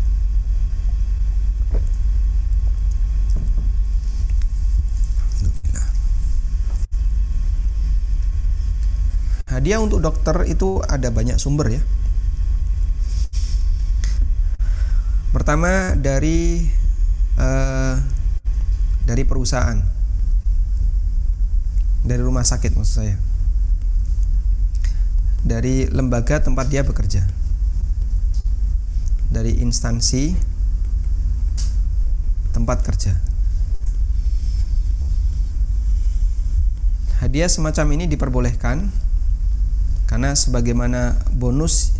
Hadiah 9.47 9.79
untuk 9.79 10.03
dokter 10.03 10.35
itu 10.51 10.83
ada 10.83 11.07
banyak 11.15 11.39
sumber 11.39 11.71
ya. 11.71 11.83
Pertama 15.31 15.95
dari 15.95 16.67
uh, 17.41 17.95
dari 19.07 19.23
perusahaan. 19.23 19.79
Dari 22.07 22.23
rumah 22.23 22.47
sakit 22.47 22.75
maksud 22.75 22.95
saya. 23.03 23.17
Dari 25.47 25.87
lembaga 25.91 26.43
tempat 26.43 26.67
dia 26.67 26.83
bekerja. 26.83 27.23
Dari 29.31 29.63
instansi 29.63 30.35
tempat 32.55 32.83
kerja. 32.83 33.13
Hadiah 37.21 37.51
semacam 37.51 37.87
ini 37.97 38.05
diperbolehkan 38.07 38.93
karena 40.07 40.31
sebagaimana 40.33 41.19
bonus 41.35 41.97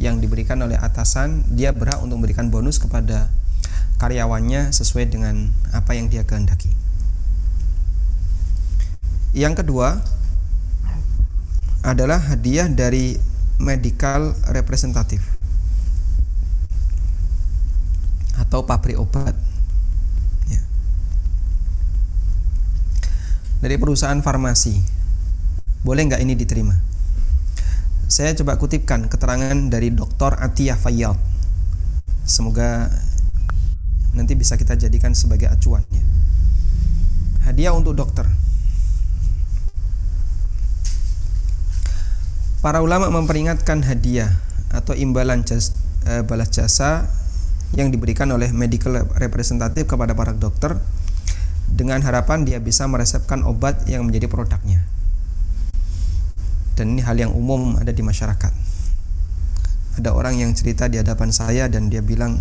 yang 0.00 0.20
diberikan 0.20 0.60
oleh 0.64 0.76
atasan 0.76 1.44
dia 1.52 1.72
berhak 1.72 2.00
untuk 2.00 2.20
memberikan 2.20 2.48
bonus 2.48 2.80
kepada 2.80 3.28
karyawannya 3.96 4.72
sesuai 4.72 5.08
dengan 5.08 5.52
apa 5.72 5.96
yang 5.96 6.12
dia 6.12 6.24
kehendaki. 6.24 6.72
Yang 9.36 9.64
kedua 9.64 10.00
adalah 11.84 12.18
hadiah 12.18 12.66
dari 12.66 13.16
medical 13.60 14.36
representative 14.52 15.22
atau 18.36 18.64
pabrik 18.64 19.00
obat. 19.00 19.32
Ya. 20.48 20.60
Dari 23.64 23.76
perusahaan 23.80 24.20
farmasi, 24.20 24.76
boleh 25.84 26.02
nggak 26.08 26.22
ini 26.24 26.36
diterima? 26.36 26.76
Saya 28.06 28.32
coba 28.38 28.56
kutipkan 28.56 29.10
keterangan 29.10 29.56
dari 29.68 29.90
Dr. 29.90 30.38
Atiyah 30.38 30.78
Fayyad. 30.78 31.18
Semoga 32.26 32.88
nanti 34.16 34.32
bisa 34.32 34.56
kita 34.56 34.74
jadikan 34.74 35.12
sebagai 35.12 35.52
acuan 35.52 35.84
ya. 35.92 36.02
Hadiah 37.46 37.76
untuk 37.76 37.94
dokter. 37.94 38.26
Para 42.64 42.82
ulama 42.82 43.12
memperingatkan 43.12 43.86
hadiah 43.86 44.32
atau 44.74 44.96
imbalan 44.98 45.46
jas, 45.46 45.70
e, 46.02 46.26
balas 46.26 46.50
jasa 46.50 47.06
yang 47.78 47.94
diberikan 47.94 48.26
oleh 48.34 48.50
medical 48.50 49.06
representative 49.20 49.86
kepada 49.86 50.18
para 50.18 50.34
dokter 50.34 50.74
dengan 51.70 52.02
harapan 52.02 52.42
dia 52.42 52.58
bisa 52.58 52.88
meresepkan 52.90 53.46
obat 53.46 53.86
yang 53.86 54.08
menjadi 54.08 54.26
produknya. 54.26 54.82
Dan 56.74 56.98
ini 56.98 57.06
hal 57.06 57.16
yang 57.16 57.32
umum 57.32 57.78
ada 57.78 57.94
di 57.94 58.02
masyarakat. 58.02 58.52
Ada 59.96 60.10
orang 60.12 60.36
yang 60.36 60.50
cerita 60.52 60.90
di 60.90 61.00
hadapan 61.00 61.32
saya 61.32 61.70
dan 61.72 61.88
dia 61.88 62.04
bilang 62.04 62.36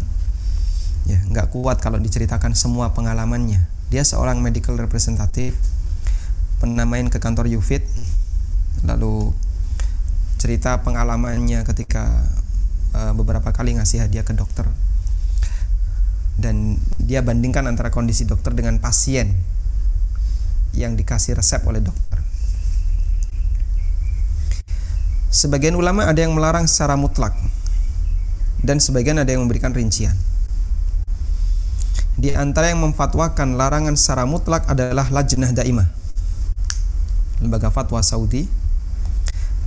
ya 1.06 1.22
nggak 1.30 1.53
kuat 1.53 1.82
kalau 1.82 2.01
diceritakan 2.01 2.58
semua 2.58 2.93
pengalamannya. 2.93 3.66
Dia 3.93 4.01
seorang 4.01 4.41
medical 4.41 4.76
representative 4.76 5.53
pernah 6.58 6.84
main 6.89 7.08
ke 7.14 7.22
kantor 7.22 7.45
Ufit 7.53 7.86
lalu 8.86 9.34
cerita 10.41 10.82
pengalamannya 10.82 11.66
ketika 11.66 12.26
uh, 12.93 13.14
beberapa 13.18 13.49
kali 13.53 13.78
ngasih 13.78 14.06
hadiah 14.06 14.26
ke 14.26 14.34
dokter. 14.34 14.66
Dan 16.36 16.76
dia 16.99 17.24
bandingkan 17.24 17.64
antara 17.64 17.89
kondisi 17.93 18.28
dokter 18.28 18.51
dengan 18.51 18.78
pasien 18.84 19.32
yang 20.76 20.99
dikasih 20.99 21.39
resep 21.39 21.64
oleh 21.64 21.80
dokter. 21.80 22.20
Sebagian 25.32 25.76
ulama 25.76 26.08
ada 26.08 26.20
yang 26.20 26.36
melarang 26.36 26.68
secara 26.68 26.95
mutlak 26.99 27.36
dan 28.64 28.80
sebagian 28.80 29.20
ada 29.20 29.32
yang 29.32 29.43
memberikan 29.47 29.72
rincian. 29.72 30.16
Di 32.16 32.32
antara 32.32 32.72
yang 32.72 32.80
memfatwakan 32.80 33.59
larangan 33.59 33.99
secara 33.99 34.24
mutlak 34.24 34.63
adalah 34.72 35.03
Lajnah 35.11 35.51
Daimah. 35.51 35.88
Lembaga 37.43 37.68
fatwa 37.68 37.99
Saudi. 37.99 38.47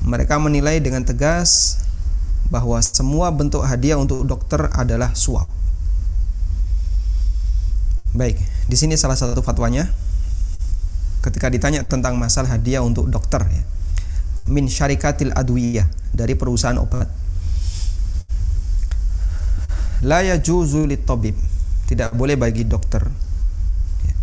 Mereka 0.00 0.40
menilai 0.40 0.80
dengan 0.80 1.04
tegas 1.04 1.76
bahwa 2.48 2.80
semua 2.80 3.28
bentuk 3.28 3.60
hadiah 3.60 4.00
untuk 4.00 4.24
dokter 4.24 4.72
adalah 4.72 5.12
suap. 5.12 5.44
Baik, 8.16 8.40
di 8.64 8.76
sini 8.80 8.96
salah 8.96 9.20
satu 9.20 9.44
fatwanya. 9.44 9.84
Ketika 11.20 11.52
ditanya 11.52 11.84
tentang 11.84 12.16
masalah 12.16 12.56
hadiah 12.56 12.80
untuk 12.80 13.12
dokter 13.12 13.44
ya. 13.44 13.62
Min 14.48 14.72
syarikatil 14.72 15.36
adwiyah 15.36 15.84
dari 16.16 16.32
perusahaan 16.32 16.80
obat. 16.80 17.12
La 20.00 20.24
yajuzu 20.24 20.88
tabib 21.04 21.47
tidak 21.88 22.12
boleh 22.12 22.36
bagi 22.36 22.68
dokter 22.68 23.00
ya, 24.04 24.14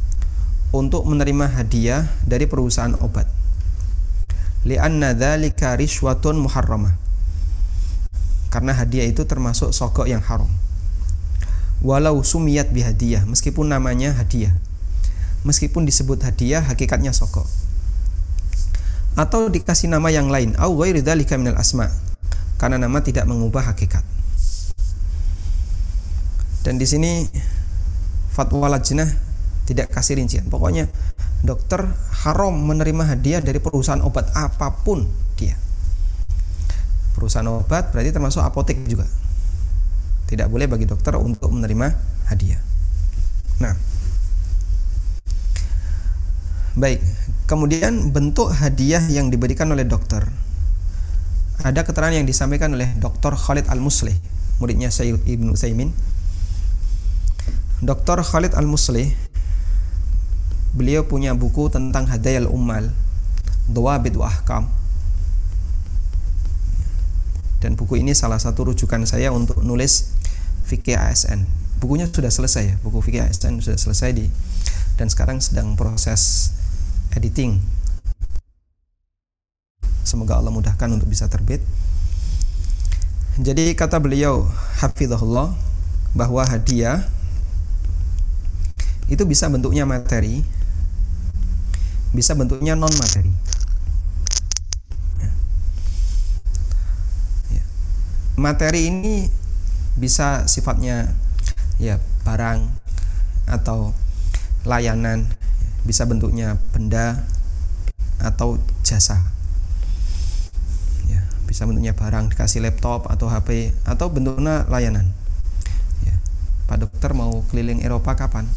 untuk 0.69 1.01
menerima 1.09 1.49
hadiah 1.49 2.05
dari 2.21 2.45
perusahaan 2.45 2.93
obat. 3.01 3.25
Lianna 4.65 5.17
dzalika 5.17 5.73
rishwatun 5.73 6.37
muharramah. 6.41 6.93
Karena 8.53 8.71
hadiah 8.71 9.09
itu 9.09 9.25
termasuk 9.25 9.73
sogok 9.73 10.05
yang 10.05 10.21
haram. 10.21 10.47
Walau 11.83 12.21
sumiyat 12.23 12.71
bihadiyah, 12.71 13.27
meskipun 13.27 13.67
namanya 13.69 14.15
hadiah. 14.15 14.53
Meskipun 15.45 15.85
disebut 15.85 16.21
hadiah, 16.25 16.63
hakikatnya 16.65 17.13
sogok. 17.13 17.45
Atau 19.13 19.53
dikasih 19.53 19.91
nama 19.91 20.09
yang 20.09 20.33
lain, 20.33 20.57
au 20.57 20.81
dzalika 20.81 21.37
minal 21.37 21.59
asma. 21.61 21.91
Karena 22.57 22.81
nama 22.81 23.03
tidak 23.05 23.29
mengubah 23.29 23.69
hakikat. 23.69 24.01
Dan 26.65 26.81
di 26.81 26.89
sini 26.89 27.29
fatwa 28.35 28.67
lajnah 28.67 29.07
tidak 29.63 29.95
kasih 29.95 30.19
rincian. 30.19 30.45
Pokoknya 30.51 30.91
dokter 31.41 31.87
haram 32.27 32.51
menerima 32.51 33.15
hadiah 33.15 33.39
dari 33.39 33.63
perusahaan 33.63 34.03
obat 34.03 34.35
apa 34.35 34.75
pun 34.83 35.07
dia. 35.39 35.55
Perusahaan 37.15 37.47
obat 37.47 37.95
berarti 37.95 38.11
termasuk 38.11 38.43
apotek 38.43 38.75
juga. 38.85 39.07
Tidak 40.27 40.51
boleh 40.51 40.67
bagi 40.67 40.83
dokter 40.83 41.15
untuk 41.15 41.47
menerima 41.55 41.87
hadiah. 42.27 42.59
Nah, 43.63 43.73
baik. 46.75 46.99
Kemudian 47.45 48.09
bentuk 48.09 48.49
hadiah 48.49 49.05
yang 49.05 49.29
diberikan 49.29 49.69
oleh 49.69 49.85
dokter. 49.85 50.25
Ada 51.61 51.85
keterangan 51.85 52.17
yang 52.17 52.25
disampaikan 52.25 52.73
oleh 52.73 52.89
Dr. 52.97 53.37
Khalid 53.37 53.69
Al-Muslih, 53.69 54.17
muridnya 54.57 54.89
Syekh 54.89 55.21
Ibnu 55.23 55.53
Saimin 55.53 55.93
Dr. 57.83 58.23
Khalid 58.23 58.55
Al-Muslih 58.55 59.11
beliau 60.75 61.07
punya 61.07 61.35
buku 61.35 61.71
tentang 61.71 62.07
Hadayal 62.07 62.47
Ummal 62.47 62.91
Dawabid 63.71 64.15
wa 64.19 64.27
Ahkam. 64.27 64.71
Dan 67.59 67.73
buku 67.79 67.97
ini 67.99 68.13
salah 68.13 68.37
satu 68.37 68.69
rujukan 68.71 69.03
saya 69.09 69.33
untuk 69.33 69.65
nulis 69.65 70.13
fikih 70.69 70.99
ASN 70.99 71.65
bukunya 71.79 72.07
sudah 72.07 72.31
selesai 72.31 72.63
ya 72.65 72.75
buku 72.81 73.03
fikih 73.03 73.27
ASN 73.27 73.59
sudah 73.59 73.77
selesai 73.77 74.09
di 74.15 74.25
dan 74.95 75.11
sekarang 75.11 75.43
sedang 75.43 75.75
proses 75.75 76.55
editing. 77.13 77.59
Semoga 80.01 80.39
Allah 80.39 80.49
mudahkan 80.49 80.87
untuk 80.89 81.11
bisa 81.11 81.27
terbit. 81.27 81.59
Jadi 83.35 83.75
kata 83.75 83.99
beliau 83.99 84.47
hafizahullah 84.79 85.51
bahwa 86.15 86.41
hadiah 86.47 87.03
itu 89.05 89.21
bisa 89.25 89.45
bentuknya 89.49 89.85
materi 89.85 90.41
bisa 92.15 92.31
bentuknya 92.31 92.73
non 92.79 92.89
materi 92.95 93.31
ya. 95.19 95.31
Materi 98.39 98.87
ini 98.87 99.27
bisa 99.99 100.47
sifatnya 100.47 101.11
ya 101.75 101.99
barang 102.23 102.71
atau 103.51 103.91
layanan 104.65 105.27
bisa 105.85 106.07
bentuknya 106.09 106.57
benda 106.73 107.27
atau 108.17 108.57
jasa. 108.81 109.21
Ya 111.05 111.21
bisa 111.45 111.67
bentuknya 111.69 111.93
barang 111.93 112.33
dikasih 112.33 112.63
laptop 112.63 113.11
atau 113.11 113.29
HP 113.29 113.75
atau 113.85 114.09
bentuknya 114.09 114.65
layanan. 114.71 115.11
Ya 116.07 116.15
Pak 116.65 116.87
dokter 116.87 117.11
mau 117.13 117.43
keliling 117.51 117.83
Eropa 117.85 118.17
kapan 118.17 118.47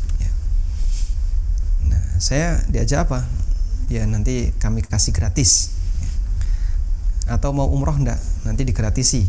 saya 2.19 2.63
diajak 2.67 3.07
apa? 3.07 3.25
Ya 3.89 4.05
nanti 4.05 4.51
kami 4.59 4.83
kasih 4.83 5.15
gratis. 5.15 5.73
Atau 7.31 7.55
mau 7.55 7.71
umroh 7.71 7.95
enggak 7.95 8.19
nanti 8.43 8.67
digratisi 8.67 9.27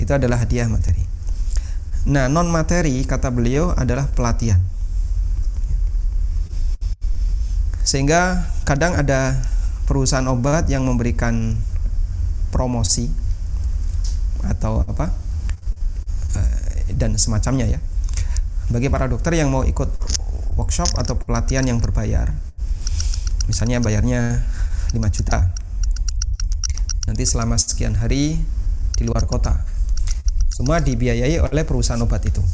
itu 0.00 0.12
adalah 0.14 0.40
hadiah 0.40 0.70
materi. 0.70 1.04
Nah 2.08 2.26
non 2.30 2.48
materi 2.48 3.02
kata 3.04 3.28
beliau 3.34 3.74
adalah 3.74 4.08
pelatihan. 4.10 4.58
Sehingga 7.82 8.46
kadang 8.62 8.96
ada 8.96 9.36
perusahaan 9.84 10.24
obat 10.30 10.70
yang 10.70 10.86
memberikan 10.86 11.58
promosi 12.54 13.10
atau 14.42 14.86
apa 14.86 15.10
eh, 16.38 16.94
dan 16.94 17.18
semacamnya 17.18 17.66
ya. 17.68 17.80
Bagi 18.70 18.88
para 18.88 19.10
dokter 19.10 19.36
yang 19.36 19.52
mau 19.52 19.66
ikut 19.66 19.90
workshop 20.58 20.92
atau 20.98 21.16
pelatihan 21.16 21.64
yang 21.64 21.78
berbayar. 21.78 22.30
Misalnya 23.48 23.82
bayarnya 23.82 24.44
5 24.92 25.16
juta. 25.16 25.50
Nanti 27.08 27.24
selama 27.26 27.58
sekian 27.58 27.98
hari 27.98 28.38
di 28.96 29.02
luar 29.02 29.26
kota. 29.26 29.64
Semua 30.52 30.78
dibiayai 30.78 31.42
oleh 31.42 31.64
perusahaan 31.64 32.00
obat 32.04 32.22
itu. 32.28 32.44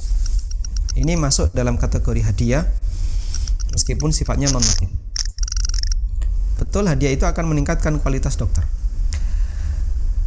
Ini 0.98 1.14
masuk 1.18 1.52
dalam 1.54 1.76
kategori 1.76 2.24
hadiah 2.24 2.64
meskipun 3.70 4.10
sifatnya 4.10 4.48
non 4.50 4.64
materi 4.64 5.08
betul 6.58 6.84
hadiah 6.90 7.14
itu 7.14 7.24
akan 7.24 7.54
meningkatkan 7.54 7.96
kualitas 8.02 8.36
dokter. 8.36 8.66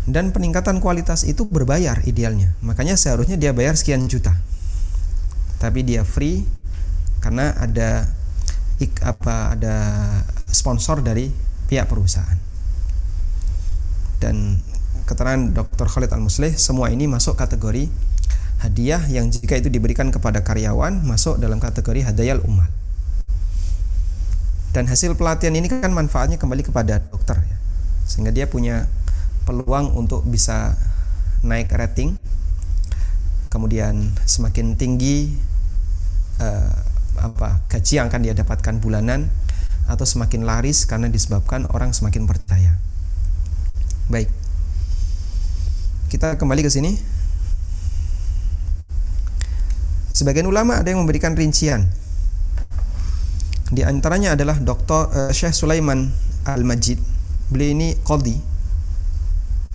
Dan 0.10 0.34
peningkatan 0.34 0.82
kualitas 0.82 1.22
itu 1.28 1.46
berbayar 1.46 2.02
idealnya. 2.10 2.58
Makanya 2.66 2.98
seharusnya 2.98 3.38
dia 3.38 3.54
bayar 3.54 3.78
sekian 3.78 4.10
juta. 4.10 4.34
Tapi 5.62 5.86
dia 5.86 6.02
free 6.02 6.42
karena 7.22 7.54
ada 7.56 8.10
ik, 8.82 8.98
apa 9.06 9.54
ada 9.54 9.76
sponsor 10.50 11.06
dari 11.06 11.30
pihak 11.70 11.86
perusahaan 11.88 12.36
dan 14.18 14.60
keterangan 15.06 15.54
Dr. 15.54 15.88
Khalid 15.88 16.12
Al-Muslih 16.12 16.58
semua 16.58 16.90
ini 16.90 17.06
masuk 17.06 17.38
kategori 17.38 17.88
hadiah 18.62 19.02
yang 19.10 19.30
jika 19.30 19.58
itu 19.58 19.70
diberikan 19.70 20.10
kepada 20.10 20.42
karyawan 20.46 21.02
masuk 21.06 21.38
dalam 21.38 21.58
kategori 21.58 22.06
hadayal 22.06 22.42
umat 22.46 22.70
dan 24.72 24.88
hasil 24.90 25.18
pelatihan 25.18 25.54
ini 25.54 25.68
kan 25.68 25.90
manfaatnya 25.94 26.42
kembali 26.42 26.66
kepada 26.66 27.02
dokter 27.02 27.38
ya 27.42 27.58
sehingga 28.06 28.34
dia 28.34 28.50
punya 28.50 28.90
peluang 29.46 29.94
untuk 29.98 30.26
bisa 30.26 30.78
naik 31.42 31.74
rating 31.74 32.18
kemudian 33.50 34.14
semakin 34.24 34.78
tinggi 34.78 35.34
uh, 36.40 36.91
apa 37.22 37.62
gaji 37.70 38.02
yang 38.02 38.10
akan 38.10 38.22
dia 38.26 38.34
dapatkan 38.34 38.82
bulanan 38.82 39.30
atau 39.86 40.06
semakin 40.06 40.44
laris 40.44 40.84
karena 40.90 41.08
disebabkan 41.08 41.70
orang 41.72 41.94
semakin 41.94 42.26
percaya. 42.26 42.78
Baik. 44.10 44.28
Kita 46.12 46.36
kembali 46.36 46.62
ke 46.66 46.72
sini. 46.72 46.92
Sebagian 50.12 50.46
ulama 50.46 50.84
ada 50.84 50.92
yang 50.92 51.02
memberikan 51.02 51.34
rincian. 51.34 51.88
Di 53.72 53.88
antaranya 53.88 54.36
adalah 54.36 54.60
Dr. 54.60 55.02
Eh, 55.16 55.32
Syekh 55.32 55.56
Sulaiman 55.56 56.12
Al-Majid. 56.44 57.00
Beliau 57.48 57.72
ini 57.72 57.96
qadi. 58.04 58.36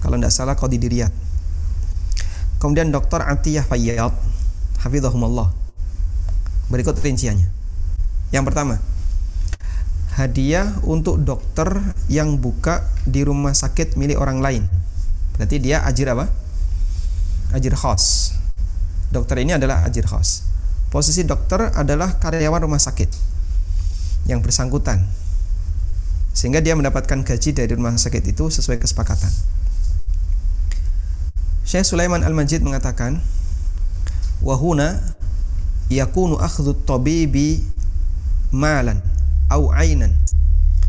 Kalau 0.05 0.21
tidak 0.21 0.33
salah 0.37 0.53
qadi 0.53 0.77
di 0.77 0.89
Riyadh. 0.93 1.15
Kemudian 2.61 2.93
Dr. 2.93 3.25
Atiyah 3.25 3.65
Fayyad 3.65 4.13
hafizahumullah 4.85 5.66
Berikut 6.67 6.99
rinciannya. 6.99 7.47
Yang 8.35 8.45
pertama, 8.51 8.75
hadiah 10.17 10.73
untuk 10.83 11.21
dokter 11.21 11.69
yang 12.09 12.41
buka 12.41 12.89
di 13.05 13.23
rumah 13.23 13.53
sakit 13.53 13.95
milik 14.01 14.19
orang 14.19 14.41
lain. 14.41 14.63
Berarti 15.37 15.61
dia 15.61 15.85
ajir 15.85 16.09
apa? 16.11 16.27
Ajir 17.53 17.77
khos. 17.77 18.35
Dokter 19.13 19.45
ini 19.45 19.55
adalah 19.55 19.87
ajir 19.87 20.09
khos. 20.09 20.43
Posisi 20.91 21.23
dokter 21.23 21.71
adalah 21.77 22.17
karyawan 22.17 22.65
rumah 22.65 22.81
sakit 22.81 23.11
yang 24.27 24.43
bersangkutan. 24.43 25.07
Sehingga 26.33 26.65
dia 26.65 26.75
mendapatkan 26.75 27.23
gaji 27.23 27.53
dari 27.53 27.73
rumah 27.77 27.95
sakit 27.97 28.25
itu 28.27 28.49
sesuai 28.49 28.81
kesepakatan. 28.81 29.31
Syekh 31.67 31.87
Sulaiman 31.87 32.23
Al-Majid 32.23 32.63
mengatakan 32.63 33.21
wahuna 34.41 35.16
yakunu 35.93 36.39
akhdhu 36.41 36.75
tabibi 36.87 37.63
malan 38.51 38.99
au 39.51 39.71
ainan 39.71 40.11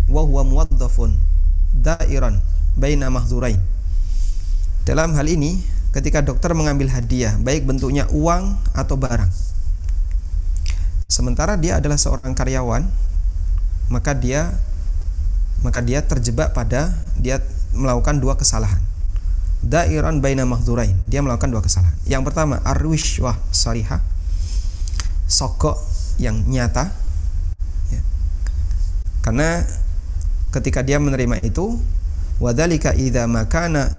wa 0.10 0.22
huwa 0.24 0.44
muwaddafun 0.44 1.14
dairan 1.74 2.40
baina 2.78 3.12
mahdzurain 3.12 3.60
dalam 4.88 5.12
hal 5.20 5.28
ini 5.28 5.60
ketika 5.92 6.24
dokter 6.24 6.56
mengambil 6.56 6.88
hadiah 6.88 7.36
baik 7.44 7.68
bentuknya 7.68 8.08
uang 8.08 8.56
atau 8.72 8.96
barang. 8.96 9.28
Sementara 11.12 11.60
dia 11.60 11.84
adalah 11.84 12.00
seorang 12.00 12.32
karyawan 12.32 12.88
maka 13.92 14.16
dia 14.16 14.56
maka 15.60 15.84
dia 15.84 16.00
terjebak 16.08 16.56
pada 16.56 16.96
dia 17.20 17.44
melakukan 17.76 18.16
dua 18.24 18.40
kesalahan. 18.40 18.80
Dairan 19.60 20.24
baina 20.24 20.48
mahdzurain 20.48 20.96
dia 21.04 21.20
melakukan 21.20 21.52
dua 21.52 21.60
kesalahan. 21.60 21.96
Yang 22.08 22.32
pertama 22.32 22.64
arwishwah 22.64 23.36
sariha 23.52 24.00
sokok 25.28 25.78
yang 26.18 26.42
nyata 26.48 26.90
ya. 27.92 28.02
karena 29.22 29.68
ketika 30.56 30.82
dia 30.82 30.98
menerima 30.98 31.44
itu 31.44 31.78
wadalika 32.42 32.96
idza 32.96 33.28
makana 33.28 33.94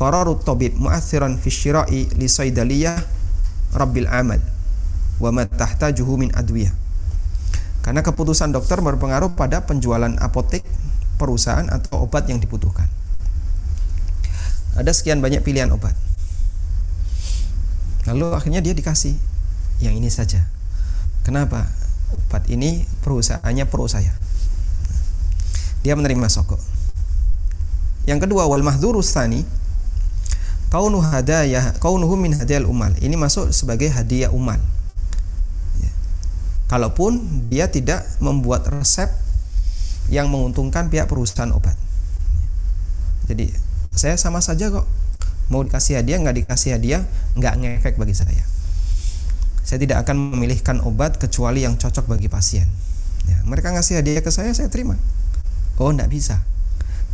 qararut 0.00 0.42
tabib 0.42 0.74
mu'athiran 0.80 1.36
fi 1.36 1.48
syira'i 1.52 2.08
li 2.16 2.26
saydaliyah 2.26 2.98
rabbil 3.76 4.08
amal 4.08 4.40
wa 5.20 5.30
ma 5.30 5.44
tahtajuhu 5.44 6.16
min 6.16 6.32
adwiyah 6.32 6.72
karena 7.84 8.00
keputusan 8.00 8.50
dokter 8.50 8.80
berpengaruh 8.80 9.36
pada 9.36 9.62
penjualan 9.62 10.10
apotek 10.18 10.64
perusahaan 11.20 11.68
atau 11.68 12.08
obat 12.08 12.26
yang 12.26 12.40
dibutuhkan 12.40 12.88
ada 14.80 14.92
sekian 14.94 15.18
banyak 15.18 15.42
pilihan 15.42 15.68
obat. 15.74 15.92
Lalu 18.06 18.32
akhirnya 18.32 18.64
dia 18.64 18.72
dikasih 18.72 19.18
yang 19.80 19.96
ini 19.96 20.12
saja. 20.12 20.44
Kenapa? 21.24 21.68
Obat 22.10 22.46
ini 22.52 22.84
perusahaannya 23.04 23.64
pro 23.68 23.88
saya. 23.88 24.12
Dia 25.80 25.96
menerima 25.96 26.28
soko. 26.28 26.60
Yang 28.04 28.28
kedua 28.28 28.48
wal 28.48 28.64
mahdhurus 28.64 29.12
tsani 29.12 29.44
kaunu 30.72 31.00
hadayah 31.00 31.76
kaunuhu 31.80 32.16
min 32.16 32.36
hadiyal 32.36 32.68
umal. 32.68 32.92
Ini 33.00 33.16
masuk 33.16 33.50
sebagai 33.50 33.88
hadiah 33.88 34.32
umal. 34.32 34.60
Ya. 35.80 35.92
Kalaupun 36.68 37.46
dia 37.48 37.68
tidak 37.72 38.04
membuat 38.20 38.68
resep 38.68 39.08
yang 40.10 40.28
menguntungkan 40.28 40.90
pihak 40.90 41.06
perusahaan 41.06 41.50
obat. 41.54 41.78
Jadi 43.30 43.48
saya 43.94 44.18
sama 44.18 44.42
saja 44.42 44.70
kok 44.70 44.86
mau 45.50 45.66
dikasih 45.66 46.02
hadiah 46.02 46.18
nggak 46.22 46.46
dikasih 46.46 46.78
hadiah 46.78 47.02
nggak 47.34 47.54
ngefek 47.58 47.94
bagi 47.98 48.14
saya 48.14 48.42
saya 49.70 49.86
tidak 49.86 50.02
akan 50.02 50.34
memilihkan 50.34 50.82
obat 50.82 51.14
kecuali 51.22 51.62
yang 51.62 51.78
cocok 51.78 52.10
bagi 52.10 52.26
pasien. 52.26 52.66
Ya, 53.30 53.38
mereka 53.46 53.70
ngasih 53.70 54.02
hadiah 54.02 54.18
ke 54.18 54.34
saya 54.34 54.50
saya 54.50 54.66
terima. 54.66 54.98
Oh 55.78 55.94
nggak 55.94 56.10
bisa. 56.10 56.42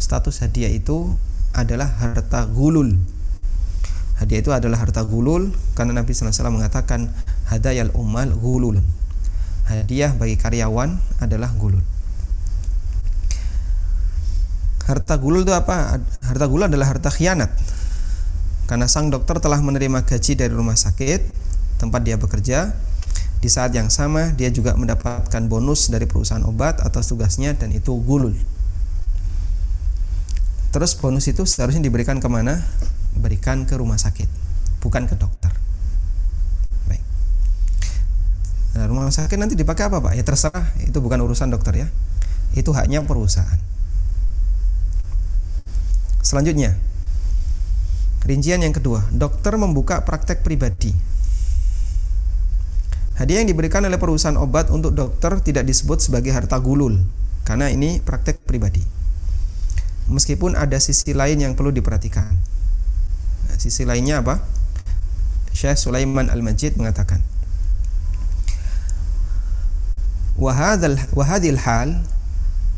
Status 0.01 0.41
hadiah 0.41 0.73
itu 0.73 1.13
adalah 1.53 1.85
harta 2.01 2.49
gulul. 2.49 2.97
Hadiah 4.17 4.41
itu 4.41 4.57
adalah 4.57 4.81
harta 4.81 5.05
gulul 5.05 5.53
karena 5.77 6.01
Nabi 6.01 6.17
SAW 6.17 6.33
mengatakan 6.49 7.13
hadayal 7.53 7.93
umal 7.93 8.33
gulul. 8.41 8.81
Hadiah 9.69 10.17
bagi 10.17 10.41
karyawan 10.41 10.97
adalah 11.21 11.53
gulul. 11.61 11.85
Harta 14.89 15.21
gulul 15.21 15.45
itu 15.45 15.53
apa? 15.53 16.01
Harta 16.25 16.49
gulul 16.49 16.73
adalah 16.73 16.89
harta 16.89 17.13
khianat. 17.13 17.53
Karena 18.65 18.89
sang 18.89 19.13
dokter 19.13 19.45
telah 19.45 19.61
menerima 19.61 20.09
gaji 20.09 20.41
dari 20.41 20.57
rumah 20.57 20.81
sakit 20.81 21.45
tempat 21.77 22.05
dia 22.05 22.17
bekerja. 22.21 22.75
Di 23.37 23.53
saat 23.53 23.71
yang 23.77 23.93
sama 23.93 24.33
dia 24.33 24.49
juga 24.49 24.75
mendapatkan 24.75 25.43
bonus 25.47 25.93
dari 25.93 26.09
perusahaan 26.09 26.43
obat 26.49 26.83
atas 26.83 27.13
tugasnya 27.13 27.55
dan 27.55 27.71
itu 27.71 27.95
gulul. 28.03 28.35
Terus 30.77 30.93
bonus 30.99 31.25
itu 31.31 31.47
seharusnya 31.49 31.81
diberikan 31.81 32.21
ke 32.21 32.29
mana? 32.29 32.61
Berikan 33.17 33.65
ke 33.65 33.81
rumah 33.81 33.97
sakit, 33.97 34.29
bukan 34.85 35.09
ke 35.09 35.17
dokter. 35.17 35.49
Baik. 36.85 37.01
Nah, 38.77 38.85
rumah 38.85 39.09
sakit 39.09 39.41
nanti 39.41 39.57
dipakai 39.57 39.89
apa 39.89 40.05
pak? 40.05 40.13
Ya 40.13 40.21
terserah, 40.21 40.69
itu 40.85 41.01
bukan 41.01 41.25
urusan 41.25 41.49
dokter 41.49 41.81
ya. 41.81 41.89
Itu 42.53 42.77
haknya 42.77 43.01
perusahaan. 43.09 43.57
Selanjutnya, 46.21 46.77
rincian 48.27 48.61
yang 48.61 48.75
kedua, 48.75 49.07
dokter 49.15 49.55
membuka 49.57 50.03
praktek 50.03 50.43
pribadi. 50.43 50.91
Hadiah 53.17 53.41
yang 53.41 53.49
diberikan 53.49 53.81
oleh 53.81 53.97
perusahaan 53.97 54.37
obat 54.37 54.69
untuk 54.69 54.93
dokter 54.93 55.41
tidak 55.41 55.65
disebut 55.65 56.05
sebagai 56.05 56.37
harta 56.37 56.61
gulul, 56.61 57.01
karena 57.49 57.73
ini 57.73 58.05
praktek 58.05 58.45
pribadi. 58.45 58.85
Meskipun 60.13 60.53
ada 60.55 60.77
sisi 60.77 61.17
lain 61.17 61.41
yang 61.41 61.57
perlu 61.57 61.73
diperhatikan. 61.73 62.29
Nah, 63.49 63.57
sisi 63.57 63.89
lainnya 63.89 64.21
apa? 64.21 64.45
Syekh 65.57 65.81
Sulaiman 65.81 66.29
Al-Majid 66.29 66.77
mengatakan, 66.77 67.25
wahadil 70.37 71.59
hal 71.65 72.05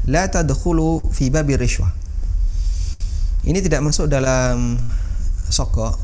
la 0.06 0.30
tadkhulu 0.30 1.02
fi 1.10 1.26
babi 1.28 1.58
rishwah 1.58 1.90
ini 3.48 3.64
tidak 3.64 3.80
masuk 3.80 4.12
dalam 4.12 4.76
soko, 5.48 5.96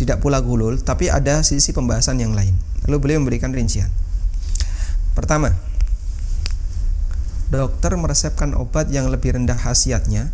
tidak 0.00 0.22
pula 0.24 0.40
gulul, 0.40 0.80
tapi 0.80 1.12
ada 1.12 1.44
sisi 1.44 1.76
pembahasan 1.76 2.16
yang 2.16 2.32
lain. 2.32 2.56
Lalu 2.88 2.96
beliau 3.00 3.18
memberikan 3.20 3.52
rincian. 3.52 3.88
Pertama, 5.12 5.52
dokter 7.50 7.92
meresepkan 7.98 8.54
obat 8.54 8.88
yang 8.94 9.10
lebih 9.10 9.34
rendah 9.34 9.58
khasiatnya 9.58 10.30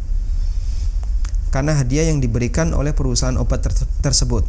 karena 1.51 1.73
hadiah 1.73 2.13
yang 2.13 2.21
diberikan 2.21 2.77
oleh 2.77 2.93
perusahaan 2.93 3.35
obat 3.41 3.65
ter 3.65 3.73
tersebut. 4.05 4.45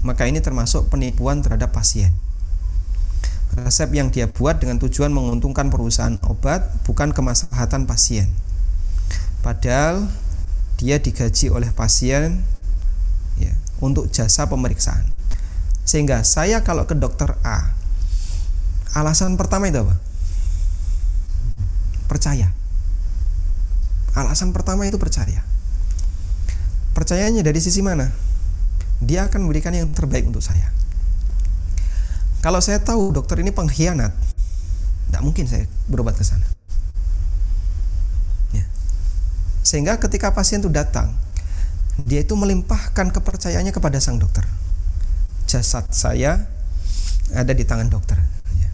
Maka 0.00 0.24
ini 0.24 0.40
termasuk 0.40 0.88
penipuan 0.88 1.44
terhadap 1.44 1.76
pasien. 1.76 2.16
Resep 3.52 3.92
yang 3.92 4.08
dia 4.08 4.24
buat 4.24 4.56
dengan 4.56 4.80
tujuan 4.80 5.12
menguntungkan 5.12 5.68
perusahaan 5.68 6.16
obat 6.24 6.64
bukan 6.88 7.12
kemaslahatan 7.12 7.84
pasien. 7.84 8.32
Padahal 9.44 10.08
dia 10.80 10.96
digaji 10.96 11.52
oleh 11.52 11.68
pasien 11.76 12.40
ya, 13.36 13.52
untuk 13.84 14.08
jasa 14.08 14.48
pemeriksaan. 14.48 15.19
Sehingga 15.90 16.22
saya 16.22 16.62
kalau 16.62 16.86
ke 16.86 16.94
dokter 16.94 17.34
A, 17.42 17.74
alasan 18.94 19.34
pertama 19.34 19.66
itu 19.66 19.82
apa? 19.82 19.98
Percaya. 22.06 22.54
Alasan 24.14 24.54
pertama 24.54 24.86
itu 24.86 25.02
percaya. 25.02 25.42
Percayanya 26.94 27.42
dari 27.42 27.58
sisi 27.58 27.82
mana? 27.82 28.06
Dia 29.02 29.26
akan 29.26 29.50
memberikan 29.50 29.74
yang 29.74 29.90
terbaik 29.90 30.30
untuk 30.30 30.46
saya. 30.46 30.70
Kalau 32.38 32.62
saya 32.62 32.78
tahu 32.78 33.10
dokter 33.10 33.42
ini 33.42 33.50
pengkhianat, 33.50 34.14
tidak 35.10 35.22
mungkin 35.26 35.50
saya 35.50 35.66
berobat 35.90 36.14
ke 36.14 36.22
sana. 36.22 36.46
Sehingga 39.66 39.98
ketika 39.98 40.30
pasien 40.30 40.62
itu 40.62 40.70
datang, 40.70 41.14
dia 42.06 42.22
itu 42.22 42.38
melimpahkan 42.38 43.10
kepercayaannya 43.10 43.74
kepada 43.74 43.98
sang 43.98 44.22
dokter. 44.22 44.46
Jasad 45.50 45.90
saya 45.90 46.46
ada 47.34 47.50
di 47.50 47.66
tangan 47.66 47.90
dokter. 47.90 48.14
Ya. 48.54 48.70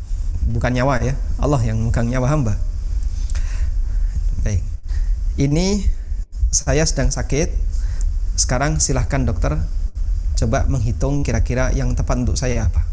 Bukan 0.53 0.77
nyawa 0.77 1.01
ya, 1.01 1.17
Allah 1.41 1.65
yang 1.65 1.81
memegang 1.81 2.13
nyawa 2.13 2.29
hamba. 2.29 2.53
Baik. 4.45 4.61
Ini 5.41 5.89
saya 6.53 6.85
sedang 6.85 7.09
sakit. 7.09 7.49
Sekarang 8.37 8.77
silahkan 8.77 9.25
dokter 9.25 9.57
coba 10.37 10.69
menghitung 10.69 11.25
kira-kira 11.25 11.73
yang 11.73 11.97
tepat 11.97 12.21
untuk 12.21 12.37
saya 12.37 12.69
apa. 12.69 12.85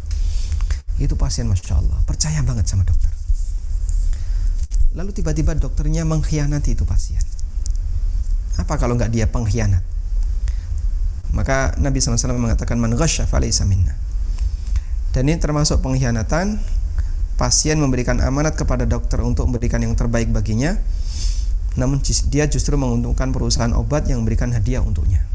Itu 0.96 1.20
pasien 1.20 1.52
Masya 1.52 1.84
Allah, 1.84 2.00
percaya 2.08 2.40
banget 2.40 2.72
sama 2.72 2.88
dokter. 2.88 3.12
Lalu 4.96 5.12
tiba-tiba 5.12 5.52
dokternya 5.60 6.08
mengkhianati 6.08 6.80
itu 6.80 6.88
pasien 6.88 7.20
apa 8.58 8.78
kalau 8.78 8.94
nggak 8.96 9.12
dia 9.12 9.26
pengkhianat? 9.26 9.82
Maka 11.34 11.74
Nabi 11.82 11.98
SAW 11.98 12.38
mengatakan 12.38 12.78
man 12.78 12.94
ghasya 12.94 13.26
minna. 13.66 13.98
Dan 15.14 15.30
ini 15.30 15.38
termasuk 15.42 15.82
pengkhianatan 15.82 16.62
pasien 17.38 17.82
memberikan 17.82 18.22
amanat 18.22 18.54
kepada 18.54 18.86
dokter 18.86 19.18
untuk 19.26 19.50
memberikan 19.50 19.82
yang 19.82 19.98
terbaik 19.98 20.30
baginya 20.30 20.78
namun 21.74 21.98
dia 22.30 22.46
justru 22.46 22.78
menguntungkan 22.78 23.34
perusahaan 23.34 23.74
obat 23.74 24.06
yang 24.06 24.22
memberikan 24.22 24.54
hadiah 24.54 24.86
untuknya. 24.86 25.26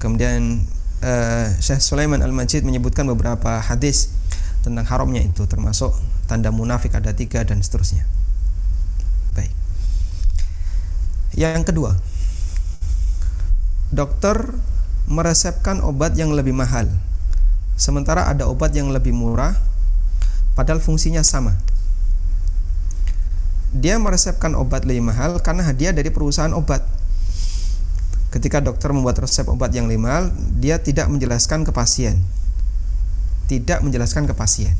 Kemudian 0.00 0.64
uh, 1.04 1.48
Syekh 1.60 1.80
Sulaiman 1.80 2.20
Al-Majid 2.20 2.64
menyebutkan 2.64 3.08
beberapa 3.08 3.60
hadis 3.60 4.12
tentang 4.60 4.84
haramnya 4.88 5.24
itu 5.24 5.44
termasuk 5.44 5.96
tanda 6.28 6.48
munafik 6.48 6.96
ada 6.96 7.12
tiga 7.12 7.44
dan 7.44 7.60
seterusnya. 7.60 8.08
Baik. 9.36 9.52
Yang 11.34 11.74
kedua, 11.74 11.98
dokter 13.90 14.54
meresepkan 15.10 15.82
obat 15.82 16.14
yang 16.14 16.30
lebih 16.30 16.54
mahal, 16.54 16.86
sementara 17.74 18.30
ada 18.30 18.46
obat 18.46 18.70
yang 18.70 18.94
lebih 18.94 19.10
murah, 19.10 19.58
padahal 20.54 20.78
fungsinya 20.78 21.26
sama. 21.26 21.58
Dia 23.74 23.98
meresepkan 23.98 24.54
obat 24.54 24.86
lebih 24.86 25.02
mahal 25.02 25.42
karena 25.42 25.66
hadiah 25.66 25.90
dari 25.90 26.14
perusahaan 26.14 26.54
obat. 26.54 26.86
Ketika 28.30 28.62
dokter 28.62 28.94
membuat 28.94 29.18
resep 29.18 29.46
obat 29.50 29.74
yang 29.74 29.90
lebih 29.90 30.06
mahal, 30.06 30.30
dia 30.62 30.78
tidak 30.78 31.10
menjelaskan 31.10 31.66
ke 31.66 31.74
pasien. 31.74 32.22
Tidak 33.50 33.82
menjelaskan 33.82 34.30
ke 34.30 34.34
pasien. 34.34 34.74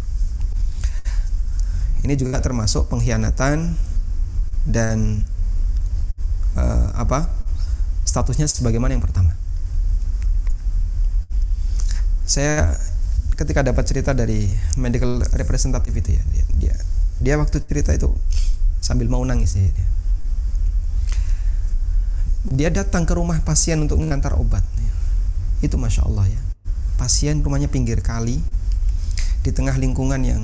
Ini 2.06 2.14
juga 2.14 2.38
termasuk 2.38 2.86
pengkhianatan 2.86 3.74
dan 4.70 5.26
uh, 6.58 6.88
apa 6.94 7.30
statusnya 8.06 8.46
sebagaimana 8.46 8.94
yang 8.94 9.04
pertama. 9.04 9.34
Saya 12.24 12.74
ketika 13.34 13.66
dapat 13.66 13.84
cerita 13.84 14.14
dari 14.14 14.46
medical 14.78 15.20
representative 15.34 15.94
itu 15.94 16.10
ya 16.14 16.22
dia 16.30 16.44
dia, 16.54 16.74
dia 17.18 17.34
waktu 17.36 17.58
cerita 17.66 17.90
itu 17.90 18.14
sambil 18.78 19.10
mau 19.10 19.22
nangis 19.26 19.58
ya 19.58 19.66
dia. 19.66 19.88
dia 22.44 22.70
datang 22.70 23.08
ke 23.08 23.16
rumah 23.16 23.40
pasien 23.42 23.80
untuk 23.82 23.98
mengantar 23.98 24.38
obat 24.38 24.62
itu 25.64 25.74
masya 25.80 26.06
Allah 26.06 26.30
ya 26.30 26.40
pasien 27.00 27.42
rumahnya 27.42 27.66
pinggir 27.66 27.98
kali 28.04 28.38
di 29.42 29.50
tengah 29.50 29.74
lingkungan 29.76 30.20
yang 30.22 30.42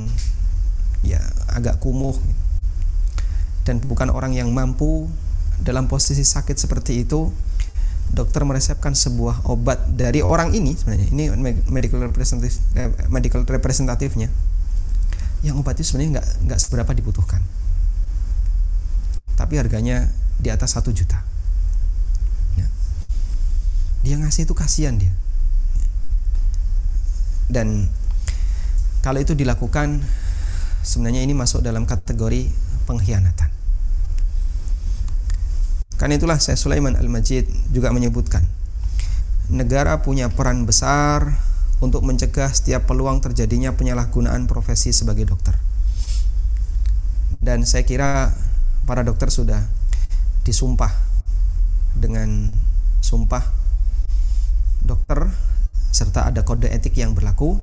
ya 1.06 1.20
agak 1.52 1.80
kumuh 1.80 2.16
dan 3.64 3.78
bukan 3.80 4.10
orang 4.10 4.34
yang 4.34 4.50
mampu 4.50 5.08
dalam 5.60 5.86
posisi 5.86 6.24
sakit 6.24 6.56
seperti 6.56 7.04
itu 7.04 7.28
dokter 8.10 8.42
meresepkan 8.42 8.92
sebuah 8.92 9.46
obat 9.46 9.94
dari 9.94 10.18
orang 10.20 10.50
ini 10.50 10.74
sebenarnya. 10.74 11.08
Ini 11.14 11.24
medical 11.70 12.02
representative 12.10 12.58
eh, 12.74 12.90
medical 13.06 13.46
representatifnya 13.46 14.28
yang 15.40 15.56
obat 15.56 15.78
itu 15.78 15.94
sebenarnya 15.94 16.20
nggak 16.20 16.28
nggak 16.50 16.60
seberapa 16.60 16.92
dibutuhkan. 16.92 17.40
Tapi 19.38 19.56
harganya 19.56 20.10
di 20.36 20.52
atas 20.52 20.76
satu 20.76 20.92
juta. 20.92 21.22
Ya. 22.58 22.66
dia 24.04 24.16
ngasih 24.20 24.44
itu 24.44 24.52
kasihan 24.52 24.98
dia. 25.00 25.14
Dan 27.50 27.88
kalau 29.00 29.22
itu 29.22 29.32
dilakukan 29.32 30.04
sebenarnya 30.84 31.24
ini 31.24 31.32
masuk 31.32 31.64
dalam 31.64 31.88
kategori 31.88 32.52
pengkhianatan 32.84 33.59
karena 36.00 36.16
itulah 36.16 36.40
saya 36.40 36.56
Sulaiman 36.56 36.96
Al-Majid 36.96 37.76
juga 37.76 37.92
menyebutkan 37.92 38.40
negara 39.52 40.00
punya 40.00 40.32
peran 40.32 40.64
besar 40.64 41.28
untuk 41.84 42.00
mencegah 42.08 42.48
setiap 42.48 42.88
peluang 42.88 43.20
terjadinya 43.20 43.76
penyalahgunaan 43.76 44.48
profesi 44.48 44.96
sebagai 44.96 45.28
dokter. 45.28 45.60
Dan 47.36 47.68
saya 47.68 47.84
kira 47.84 48.32
para 48.88 49.04
dokter 49.04 49.28
sudah 49.28 49.60
disumpah 50.40 50.92
dengan 51.92 52.48
sumpah 53.04 53.44
dokter 54.80 55.28
serta 55.92 56.32
ada 56.32 56.46
kode 56.46 56.72
etik 56.72 56.96
yang 56.96 57.12
berlaku 57.12 57.60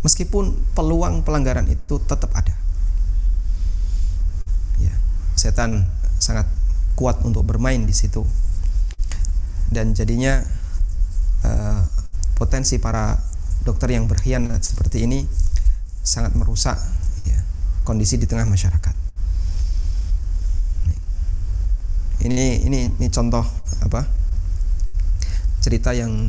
meskipun 0.00 0.56
peluang 0.72 1.20
pelanggaran 1.20 1.68
itu 1.68 2.00
tetap 2.04 2.32
ada. 2.32 2.56
Ya, 4.80 4.96
setan 5.36 5.99
sangat 6.20 6.46
kuat 6.94 7.24
untuk 7.24 7.48
bermain 7.48 7.82
di 7.82 7.96
situ 7.96 8.22
dan 9.70 9.94
jadinya 9.94 10.42
uh, 11.46 11.82
potensi 12.34 12.76
para 12.82 13.14
dokter 13.62 13.94
yang 13.94 14.10
berkhianat 14.10 14.60
seperti 14.60 15.06
ini 15.06 15.22
sangat 16.02 16.34
merusak 16.34 16.76
ya, 17.28 17.38
kondisi 17.86 18.18
di 18.18 18.26
tengah 18.26 18.48
masyarakat. 18.48 18.94
Ini 22.20 22.68
ini 22.68 22.80
ini 23.00 23.08
contoh 23.08 23.40
apa 23.80 24.04
cerita 25.64 25.96
yang 25.96 26.28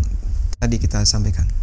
tadi 0.56 0.80
kita 0.80 1.04
sampaikan. 1.04 1.61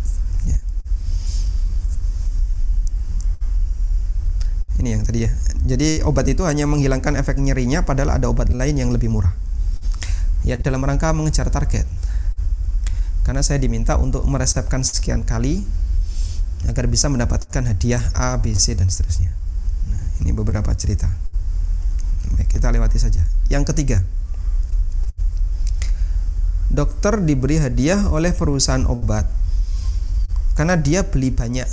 Ini 4.79 4.95
yang 4.95 5.03
tadi 5.03 5.27
ya. 5.27 5.31
Jadi 5.67 6.07
obat 6.07 6.27
itu 6.31 6.47
hanya 6.47 6.71
menghilangkan 6.71 7.19
efek 7.19 7.43
nyerinya 7.43 7.83
padahal 7.83 8.15
ada 8.15 8.31
obat 8.31 8.55
lain 8.55 8.79
yang 8.79 8.91
lebih 8.95 9.11
murah. 9.11 9.35
Ya 10.47 10.55
dalam 10.57 10.81
rangka 10.81 11.11
mengejar 11.11 11.51
target. 11.51 11.85
Karena 13.27 13.43
saya 13.45 13.61
diminta 13.61 13.99
untuk 13.99 14.25
meresepkan 14.25 14.87
sekian 14.87 15.27
kali 15.27 15.67
agar 16.65 16.89
bisa 16.89 17.11
mendapatkan 17.13 17.61
hadiah 17.67 18.01
A, 18.17 18.39
B, 18.41 18.57
C 18.57 18.73
dan 18.73 18.89
seterusnya. 18.89 19.35
Nah, 19.91 20.03
ini 20.25 20.31
beberapa 20.33 20.73
cerita. 20.73 21.11
Baik, 22.39 22.49
kita 22.57 22.73
lewati 22.73 22.97
saja. 22.97 23.21
Yang 23.53 23.75
ketiga, 23.75 24.01
dokter 26.69 27.21
diberi 27.21 27.59
hadiah 27.59 28.09
oleh 28.13 28.33
perusahaan 28.33 28.85
obat 28.87 29.27
karena 30.55 30.77
dia 30.77 31.07
beli 31.07 31.33
banyak 31.33 31.67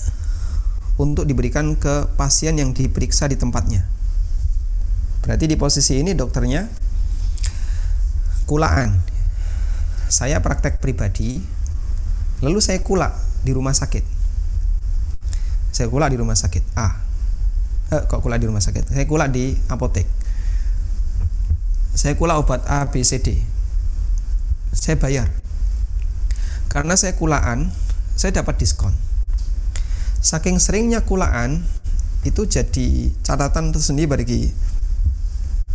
untuk 0.95 1.27
diberikan 1.27 1.75
ke 1.75 2.07
pasien 2.15 2.55
yang 2.55 2.71
diperiksa 2.71 3.27
di 3.27 3.35
tempatnya. 3.35 3.83
Berarti 5.19 5.45
di 5.49 5.59
posisi 5.59 5.99
ini 5.99 6.15
dokternya 6.15 6.69
kulaan. 8.47 8.95
Saya 10.05 10.39
praktek 10.39 10.79
pribadi, 10.79 11.41
lalu 12.39 12.61
saya 12.61 12.79
kulak 12.79 13.11
di 13.41 13.51
rumah 13.51 13.73
sakit. 13.73 14.05
Saya 15.75 15.91
kulak 15.91 16.13
di 16.13 16.17
rumah 16.21 16.37
sakit 16.37 16.63
A. 16.77 16.87
Eh, 17.91 18.01
kok 18.05 18.21
kulak 18.23 18.39
di 18.39 18.47
rumah 18.47 18.63
sakit? 18.63 18.95
Saya 18.95 19.03
kulak 19.09 19.33
di 19.33 19.57
apotek. 19.67 20.07
Saya 21.97 22.15
kulak 22.15 22.37
obat 22.39 22.61
A, 22.69 22.87
B, 22.87 23.01
C, 23.01 23.19
D. 23.19 23.43
Saya 24.71 24.95
bayar. 24.95 25.27
Karena 26.69 26.95
saya 26.95 27.17
kulaan, 27.17 27.73
saya 28.15 28.39
dapat 28.39 28.61
diskon 28.61 29.04
saking 30.25 30.57
seringnya 30.57 31.05
kulaan 31.05 31.61
itu 32.25 32.49
jadi 32.49 33.13
catatan 33.21 33.69
tersendiri 33.69 34.09
bagi 34.09 34.41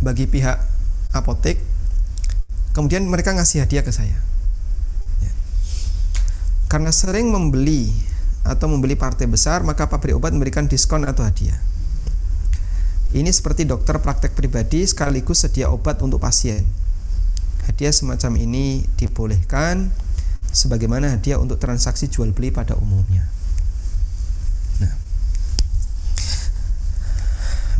bagi 0.03 0.27
pihak 0.27 0.59
apotek. 1.15 1.55
Kemudian 2.75 3.07
mereka 3.07 3.31
ngasih 3.31 3.63
hadiah 3.63 3.83
ke 3.87 3.95
saya. 3.95 4.19
Ya. 5.23 5.31
karena 6.67 6.91
sering 6.91 7.31
membeli 7.31 7.91
atau 8.43 8.67
membeli 8.67 8.95
partai 8.99 9.27
besar 9.27 9.63
maka 9.63 9.87
pabrik 9.87 10.19
obat 10.19 10.35
memberikan 10.35 10.67
diskon 10.67 11.07
atau 11.07 11.23
hadiah. 11.23 11.55
Ini 13.15 13.31
seperti 13.31 13.63
dokter 13.67 13.99
praktek 14.03 14.35
pribadi 14.35 14.83
sekaligus 14.83 15.47
sedia 15.47 15.71
obat 15.71 16.03
untuk 16.03 16.19
pasien. 16.19 16.63
Hadiah 17.71 17.91
semacam 17.95 18.35
ini 18.35 18.83
dibolehkan 18.99 19.91
sebagaimana 20.51 21.15
hadiah 21.15 21.39
untuk 21.39 21.59
transaksi 21.59 22.11
jual 22.11 22.35
beli 22.35 22.51
pada 22.51 22.75
umumnya 22.75 23.40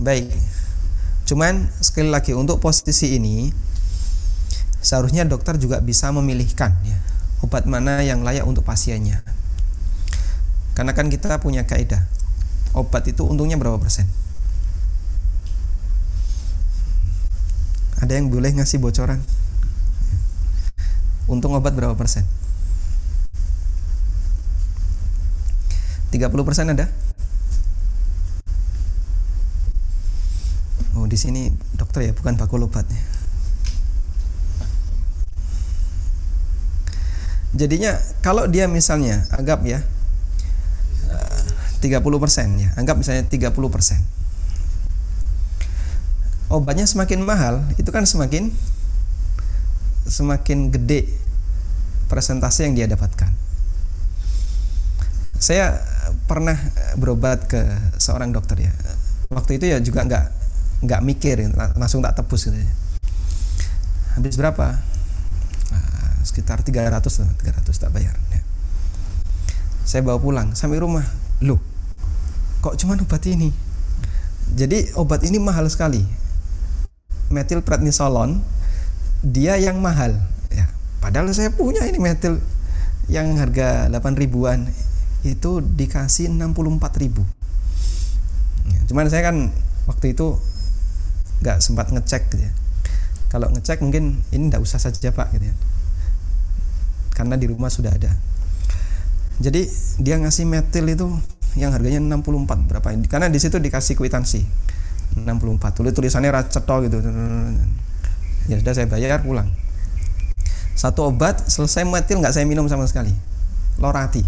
Baik. 0.02 0.34
Cuman 1.30 1.70
sekali 1.78 2.10
lagi 2.10 2.34
untuk 2.34 2.58
posisi 2.58 3.14
ini 3.14 3.54
seharusnya 4.82 5.30
dokter 5.30 5.62
juga 5.62 5.78
bisa 5.78 6.10
memilihkan 6.10 6.74
ya 6.82 6.98
obat 7.46 7.70
mana 7.70 8.02
yang 8.02 8.26
layak 8.26 8.42
untuk 8.50 8.66
pasiennya. 8.66 9.22
Karena 10.74 10.98
kan 10.98 11.14
kita 11.14 11.38
punya 11.38 11.70
kaidah 11.70 12.02
obat 12.74 13.06
itu 13.06 13.22
untungnya 13.30 13.62
berapa 13.62 13.78
persen? 13.78 14.10
Ada 18.02 18.18
yang 18.18 18.34
boleh 18.34 18.58
ngasih 18.58 18.82
bocoran? 18.82 19.22
Untung 21.30 21.54
obat 21.54 21.78
berapa 21.78 21.94
persen? 21.94 22.26
30 26.10 26.18
persen 26.44 26.74
ada? 26.74 26.90
Di 30.92 31.18
sini 31.20 31.52
dokter 31.76 32.08
ya, 32.08 32.14
bukan 32.16 32.36
bakul 32.36 32.64
obatnya. 32.64 33.00
Jadinya 37.52 38.00
kalau 38.24 38.48
dia 38.48 38.72
misalnya 38.72 39.28
anggap 39.36 39.60
ya 39.68 39.84
30% 41.84 42.64
ya, 42.64 42.70
anggap 42.80 42.96
misalnya 42.96 43.28
30%. 43.28 43.52
Obatnya 46.52 46.84
semakin 46.88 47.24
mahal, 47.24 47.64
itu 47.80 47.92
kan 47.92 48.04
semakin 48.08 48.52
semakin 50.08 50.72
gede 50.72 51.08
presentasi 52.12 52.68
yang 52.68 52.76
dia 52.76 52.88
dapatkan. 52.92 53.32
Saya 55.40 55.80
pernah 56.28 56.60
berobat 57.00 57.48
ke 57.48 57.64
seorang 58.00 58.36
dokter 58.36 58.68
ya. 58.68 58.72
Waktu 59.32 59.60
itu 59.60 59.66
ya 59.72 59.80
juga 59.80 60.04
nggak 60.04 60.41
nggak 60.82 61.02
mikir 61.06 61.38
langsung 61.78 62.02
tak 62.02 62.18
tebus 62.18 62.50
gitu 62.50 62.58
ya. 62.58 62.74
habis 64.18 64.36
berapa? 64.36 64.82
Nah, 65.72 66.12
sekitar 66.26 66.66
300 66.66 66.90
lah 66.98 67.32
300 67.38 67.70
tak 67.70 67.92
bayar 67.94 68.18
ya. 68.34 68.42
saya 69.86 70.02
bawa 70.02 70.18
pulang 70.18 70.58
sampai 70.58 70.82
rumah. 70.82 71.06
Loh 71.46 71.62
kok 72.62 72.78
cuma 72.78 72.94
obat 72.98 73.26
ini? 73.26 73.50
Jadi 74.52 74.94
obat 74.98 75.26
ini 75.26 75.42
mahal 75.42 75.66
sekali. 75.70 76.02
Metil 77.32 77.64
prednisolon 77.64 78.42
dia 79.22 79.58
yang 79.62 79.80
mahal. 79.80 80.18
Ya 80.50 80.70
padahal 81.02 81.30
saya 81.34 81.54
punya 81.54 81.86
ini 81.86 81.98
metil 82.02 82.42
yang 83.10 83.38
harga 83.38 83.90
8 83.90 84.18
ribuan 84.18 84.70
itu 85.22 85.62
dikasih 85.62 86.34
64 86.34 87.02
ribu. 87.02 87.22
Ya, 88.70 88.80
cuman 88.90 89.10
saya 89.10 89.30
kan 89.30 89.54
waktu 89.86 90.14
itu 90.14 90.38
nggak 91.42 91.58
sempat 91.60 91.90
ngecek 91.90 92.32
gitu 92.32 92.46
ya. 92.46 92.52
Kalau 93.34 93.50
ngecek 93.50 93.82
mungkin 93.82 94.22
ini 94.30 94.50
tidak 94.50 94.62
usah 94.64 94.78
saja 94.78 95.10
pak 95.12 95.34
gitu 95.36 95.50
ya. 95.50 95.56
Karena 97.18 97.36
di 97.36 97.50
rumah 97.50 97.74
sudah 97.74 97.92
ada. 97.92 98.14
Jadi 99.42 99.66
dia 99.98 100.22
ngasih 100.22 100.46
metil 100.46 100.86
itu 100.86 101.10
yang 101.58 101.74
harganya 101.76 102.00
64 102.00 102.70
berapa 102.70 102.88
karena 103.10 103.28
di 103.28 103.42
situ 103.42 103.58
dikasih 103.58 103.98
kwitansi. 103.98 104.46
64 105.12 105.76
tulis 105.76 105.92
tulisannya 105.92 106.32
raceto 106.32 106.76
gitu. 106.88 107.04
Ya 108.48 108.56
sudah 108.62 108.74
saya 108.74 108.88
bayar 108.88 109.26
pulang. 109.26 109.50
Satu 110.78 111.12
obat 111.12 111.52
selesai 111.52 111.84
metil 111.84 112.24
nggak 112.24 112.32
saya 112.32 112.48
minum 112.48 112.64
sama 112.72 112.88
sekali. 112.88 113.12
Lorati. 113.82 114.24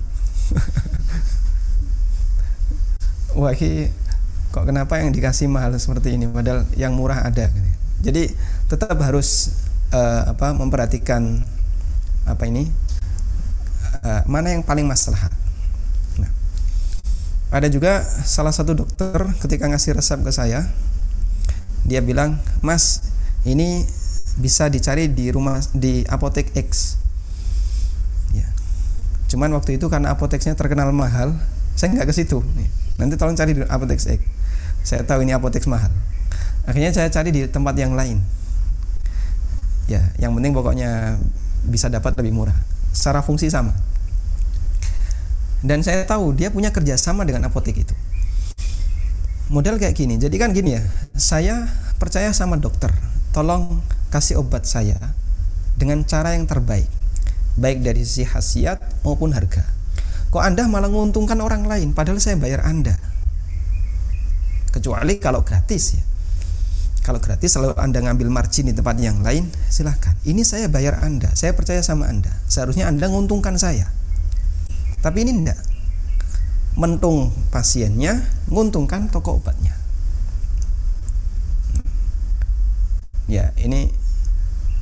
Wah 3.40 3.56
ini 3.58 3.90
kok 4.54 4.70
kenapa 4.70 5.02
yang 5.02 5.10
dikasih 5.10 5.50
mahal 5.50 5.74
seperti 5.82 6.14
ini 6.14 6.30
padahal 6.30 6.70
yang 6.78 6.94
murah 6.94 7.26
ada 7.26 7.50
jadi 8.06 8.30
tetap 8.70 8.94
harus 9.02 9.58
uh, 9.90 10.30
apa 10.30 10.54
memperhatikan 10.54 11.42
apa 12.30 12.46
ini 12.46 12.70
uh, 14.06 14.22
mana 14.30 14.54
yang 14.54 14.62
paling 14.62 14.86
maslahat 14.86 15.34
ada 17.54 17.70
juga 17.70 18.02
salah 18.26 18.50
satu 18.50 18.74
dokter 18.74 19.14
ketika 19.38 19.70
ngasih 19.70 19.94
resep 19.94 20.26
ke 20.26 20.34
saya, 20.34 20.66
dia 21.86 22.02
bilang, 22.02 22.42
"Mas, 22.66 23.14
ini 23.46 23.86
bisa 24.42 24.74
dicari 24.74 25.06
di 25.06 25.30
rumah 25.30 25.62
di 25.70 26.02
apotek 26.10 26.50
X." 26.58 26.98
Ya. 28.34 28.50
Cuman 29.30 29.54
waktu 29.54 29.78
itu 29.78 29.86
karena 29.86 30.18
apoteknya 30.18 30.58
terkenal 30.58 30.90
mahal, 30.98 31.38
saya 31.78 31.94
nggak 31.94 32.10
ke 32.10 32.14
situ. 32.18 32.42
Nanti 32.98 33.22
tolong 33.22 33.38
cari 33.38 33.54
di 33.54 33.62
apotek 33.70 34.02
X. 34.02 34.18
Saya 34.84 35.08
tahu 35.08 35.24
ini 35.24 35.32
apotek 35.32 35.64
mahal. 35.66 35.90
Akhirnya 36.68 36.92
saya 36.92 37.08
cari 37.08 37.32
di 37.32 37.48
tempat 37.48 37.76
yang 37.80 37.96
lain. 37.96 38.20
Ya, 39.88 40.04
yang 40.20 40.36
penting 40.36 40.52
pokoknya 40.52 41.20
bisa 41.68 41.88
dapat 41.88 42.16
lebih 42.20 42.36
murah. 42.36 42.56
Secara 42.92 43.24
fungsi 43.24 43.48
sama. 43.48 43.72
Dan 45.64 45.80
saya 45.80 46.04
tahu 46.04 46.36
dia 46.36 46.52
punya 46.52 46.76
kerjasama 46.76 47.24
dengan 47.24 47.48
apotek 47.48 47.88
itu. 47.88 47.96
Model 49.48 49.80
kayak 49.80 49.96
gini. 49.96 50.20
Jadi 50.20 50.36
kan 50.36 50.52
gini 50.52 50.76
ya 50.76 50.84
saya 51.16 51.72
percaya 51.96 52.36
sama 52.36 52.60
dokter. 52.60 52.92
Tolong 53.32 53.80
kasih 54.12 54.44
obat 54.44 54.68
saya 54.68 55.00
dengan 55.80 56.04
cara 56.04 56.36
yang 56.36 56.44
terbaik. 56.44 56.92
Baik 57.56 57.80
dari 57.80 58.04
sisi 58.04 58.28
khasiat 58.28 59.04
maupun 59.08 59.32
harga. 59.32 59.64
Kok 60.32 60.44
anda 60.44 60.68
malah 60.68 60.92
menguntungkan 60.92 61.40
orang 61.40 61.64
lain 61.70 61.96
padahal 61.96 62.20
saya 62.20 62.36
bayar 62.36 62.66
anda 62.68 62.98
kecuali 64.74 65.22
kalau 65.22 65.46
gratis 65.46 65.84
ya 65.94 66.04
kalau 67.06 67.22
gratis 67.22 67.54
selalu 67.54 67.78
anda 67.78 68.02
ngambil 68.02 68.34
margin 68.34 68.72
di 68.72 68.74
tempat 68.74 68.98
yang 68.98 69.22
lain 69.22 69.48
silahkan 69.70 70.18
ini 70.26 70.42
saya 70.42 70.66
bayar 70.66 71.06
anda 71.06 71.30
saya 71.38 71.54
percaya 71.54 71.86
sama 71.86 72.10
anda 72.10 72.34
seharusnya 72.50 72.90
anda 72.90 73.06
menguntungkan 73.06 73.56
saya 73.62 73.94
tapi 75.04 75.28
ini 75.28 75.44
enggak. 75.44 75.60
Mentung 76.80 77.36
pasiennya, 77.52 78.24
menguntungkan 78.48 79.12
toko 79.12 79.38
obatnya. 79.38 79.76
Ya, 83.28 83.52
ini 83.60 83.92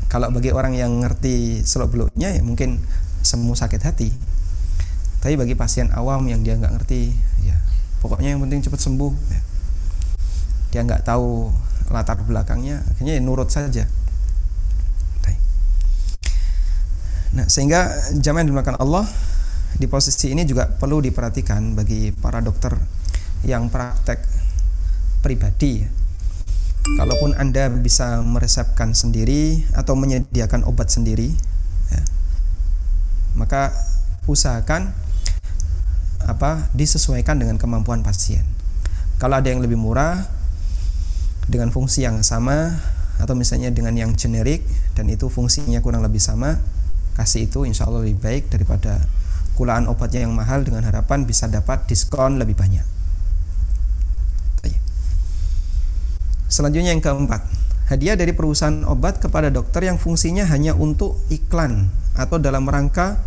kalau 0.07 0.29
bagi 0.29 0.53
orang 0.53 0.77
yang 0.77 1.01
ngerti 1.01 1.65
seluk 1.65 1.97
beluknya 1.97 2.37
ya 2.37 2.45
mungkin 2.45 2.77
semu 3.25 3.57
sakit 3.57 3.81
hati. 3.81 4.13
Tapi 5.25 5.33
bagi 5.35 5.57
pasien 5.57 5.89
awam 5.91 6.29
yang 6.29 6.45
dia 6.45 6.53
nggak 6.53 6.73
ngerti, 6.79 7.17
ya 7.41 7.57
pokoknya 8.05 8.37
yang 8.37 8.41
penting 8.45 8.61
cepat 8.61 8.77
sembuh. 8.77 9.13
Ya. 9.33 9.41
Dia 10.71 10.81
nggak 10.87 11.03
tahu 11.03 11.51
latar 11.91 12.17
belakangnya, 12.23 12.81
akhirnya 12.87 13.19
ya 13.19 13.21
nurut 13.21 13.51
saja. 13.51 13.85
Nah, 17.31 17.47
sehingga 17.47 17.87
jamaah 18.19 18.43
dimakan 18.43 18.75
Allah 18.75 19.07
di 19.79 19.87
posisi 19.87 20.35
ini 20.35 20.43
juga 20.43 20.67
perlu 20.67 20.99
diperhatikan 20.99 21.79
bagi 21.79 22.11
para 22.11 22.43
dokter 22.43 22.75
yang 23.47 23.71
praktek 23.71 24.19
pribadi 25.23 26.01
Kalaupun 26.81 27.37
Anda 27.37 27.69
bisa 27.69 28.25
meresepkan 28.25 28.97
sendiri 28.97 29.63
atau 29.77 29.93
menyediakan 29.93 30.65
obat 30.65 30.89
sendiri, 30.89 31.29
ya, 31.93 32.01
maka 33.37 33.69
usahakan 34.25 34.89
apa 36.25 36.73
disesuaikan 36.73 37.37
dengan 37.37 37.61
kemampuan 37.61 38.01
pasien. 38.01 38.41
Kalau 39.21 39.37
ada 39.37 39.45
yang 39.53 39.61
lebih 39.61 39.77
murah 39.77 40.25
dengan 41.51 41.67
fungsi 41.75 42.07
yang 42.07 42.23
sama 42.23 42.79
atau 43.19 43.35
misalnya 43.35 43.69
dengan 43.69 43.93
yang 43.93 44.15
generik 44.15 44.63
dan 44.95 45.11
itu 45.11 45.27
fungsinya 45.27 45.83
kurang 45.83 46.01
lebih 46.01 46.23
sama, 46.23 46.57
kasih 47.19 47.51
itu 47.51 47.67
insya 47.67 47.85
Allah 47.91 48.07
lebih 48.07 48.23
baik 48.23 48.47
daripada 48.47 49.03
kulaan 49.59 49.91
obatnya 49.91 50.23
yang 50.23 50.31
mahal 50.31 50.63
dengan 50.63 50.87
harapan 50.87 51.27
bisa 51.27 51.51
dapat 51.51 51.85
diskon 51.91 52.39
lebih 52.39 52.55
banyak. 52.55 53.01
Selanjutnya 56.51 56.91
yang 56.91 56.99
keempat, 56.99 57.47
hadiah 57.87 58.19
dari 58.19 58.35
perusahaan 58.35 58.83
obat 58.83 59.23
kepada 59.23 59.47
dokter 59.47 59.87
yang 59.87 59.95
fungsinya 59.95 60.43
hanya 60.51 60.75
untuk 60.75 61.15
iklan 61.31 61.87
atau 62.11 62.43
dalam 62.43 62.67
rangka 62.67 63.23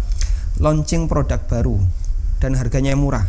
launching 0.61 1.09
produk 1.09 1.41
baru 1.49 1.81
dan 2.37 2.53
harganya 2.53 2.93
murah. 2.93 3.25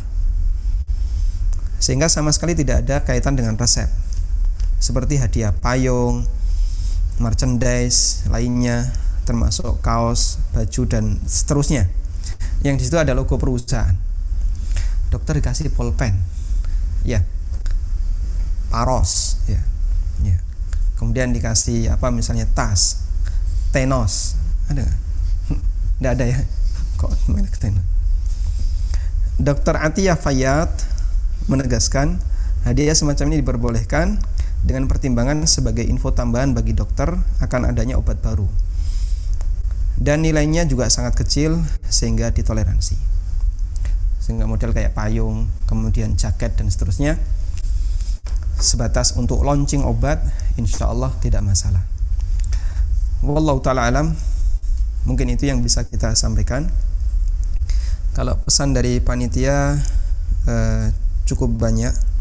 Sehingga 1.80 2.12
sama 2.12 2.36
sekali 2.36 2.60
tidak 2.60 2.84
ada 2.84 3.08
kaitan 3.08 3.40
dengan 3.40 3.56
resep. 3.56 3.88
Seperti 4.80 5.18
hadiah 5.18 5.56
payung, 5.56 6.28
merchandise 7.20 8.28
lainnya 8.28 8.92
termasuk 9.26 9.82
kaos, 9.82 10.38
baju 10.54 10.82
dan 10.86 11.18
seterusnya. 11.26 11.90
Yang 12.62 12.76
di 12.78 12.84
situ 12.88 12.98
ada 13.02 13.18
logo 13.18 13.36
perusahaan. 13.42 13.98
Dokter 15.10 15.42
dikasih 15.42 15.74
pulpen. 15.74 16.14
Ya. 17.02 17.26
Paros. 18.70 19.42
Ya. 19.50 19.62
Ya. 20.22 20.38
Kemudian 20.98 21.34
dikasih 21.34 21.90
apa 21.90 22.14
misalnya 22.14 22.46
tas. 22.54 23.06
Tenos. 23.74 24.38
Ada 24.70 24.86
nggak? 24.86 25.00
Ada 26.16 26.26
ya? 26.26 26.40
Kok 27.02 27.12
ke 27.28 27.60
tenos? 27.60 27.86
Dokter 29.36 29.76
Atiyah 29.76 30.16
Fayat 30.16 30.72
menegaskan 31.52 32.18
hadiah 32.64 32.96
semacam 32.96 33.36
ini 33.36 33.44
diperbolehkan 33.44 34.18
dengan 34.66 34.90
pertimbangan 34.90 35.46
sebagai 35.46 35.86
info 35.86 36.10
tambahan 36.10 36.58
bagi 36.58 36.74
dokter 36.74 37.14
akan 37.38 37.70
adanya 37.70 38.02
obat 38.02 38.18
baru. 38.18 38.50
Dan 39.96 40.26
nilainya 40.26 40.66
juga 40.66 40.90
sangat 40.90 41.14
kecil 41.16 41.62
sehingga 41.88 42.34
ditoleransi. 42.34 42.98
Sehingga 44.20 44.50
model 44.50 44.74
kayak 44.74 44.98
payung 44.98 45.46
kemudian 45.70 46.18
jaket 46.18 46.58
dan 46.58 46.68
seterusnya 46.74 47.22
sebatas 48.58 49.14
untuk 49.14 49.46
launching 49.46 49.86
obat 49.86 50.26
insya 50.58 50.90
Allah 50.90 51.14
tidak 51.22 51.46
masalah. 51.46 51.86
Wallahu 53.22 53.62
ta'ala 53.62 53.86
alam 53.86 54.18
mungkin 55.06 55.30
itu 55.30 55.46
yang 55.46 55.62
bisa 55.62 55.86
kita 55.86 56.18
sampaikan. 56.18 56.74
Kalau 58.18 58.42
pesan 58.42 58.74
dari 58.74 58.98
panitia 58.98 59.78
eh, 60.50 60.90
cukup 61.30 61.54
banyak 61.54 62.15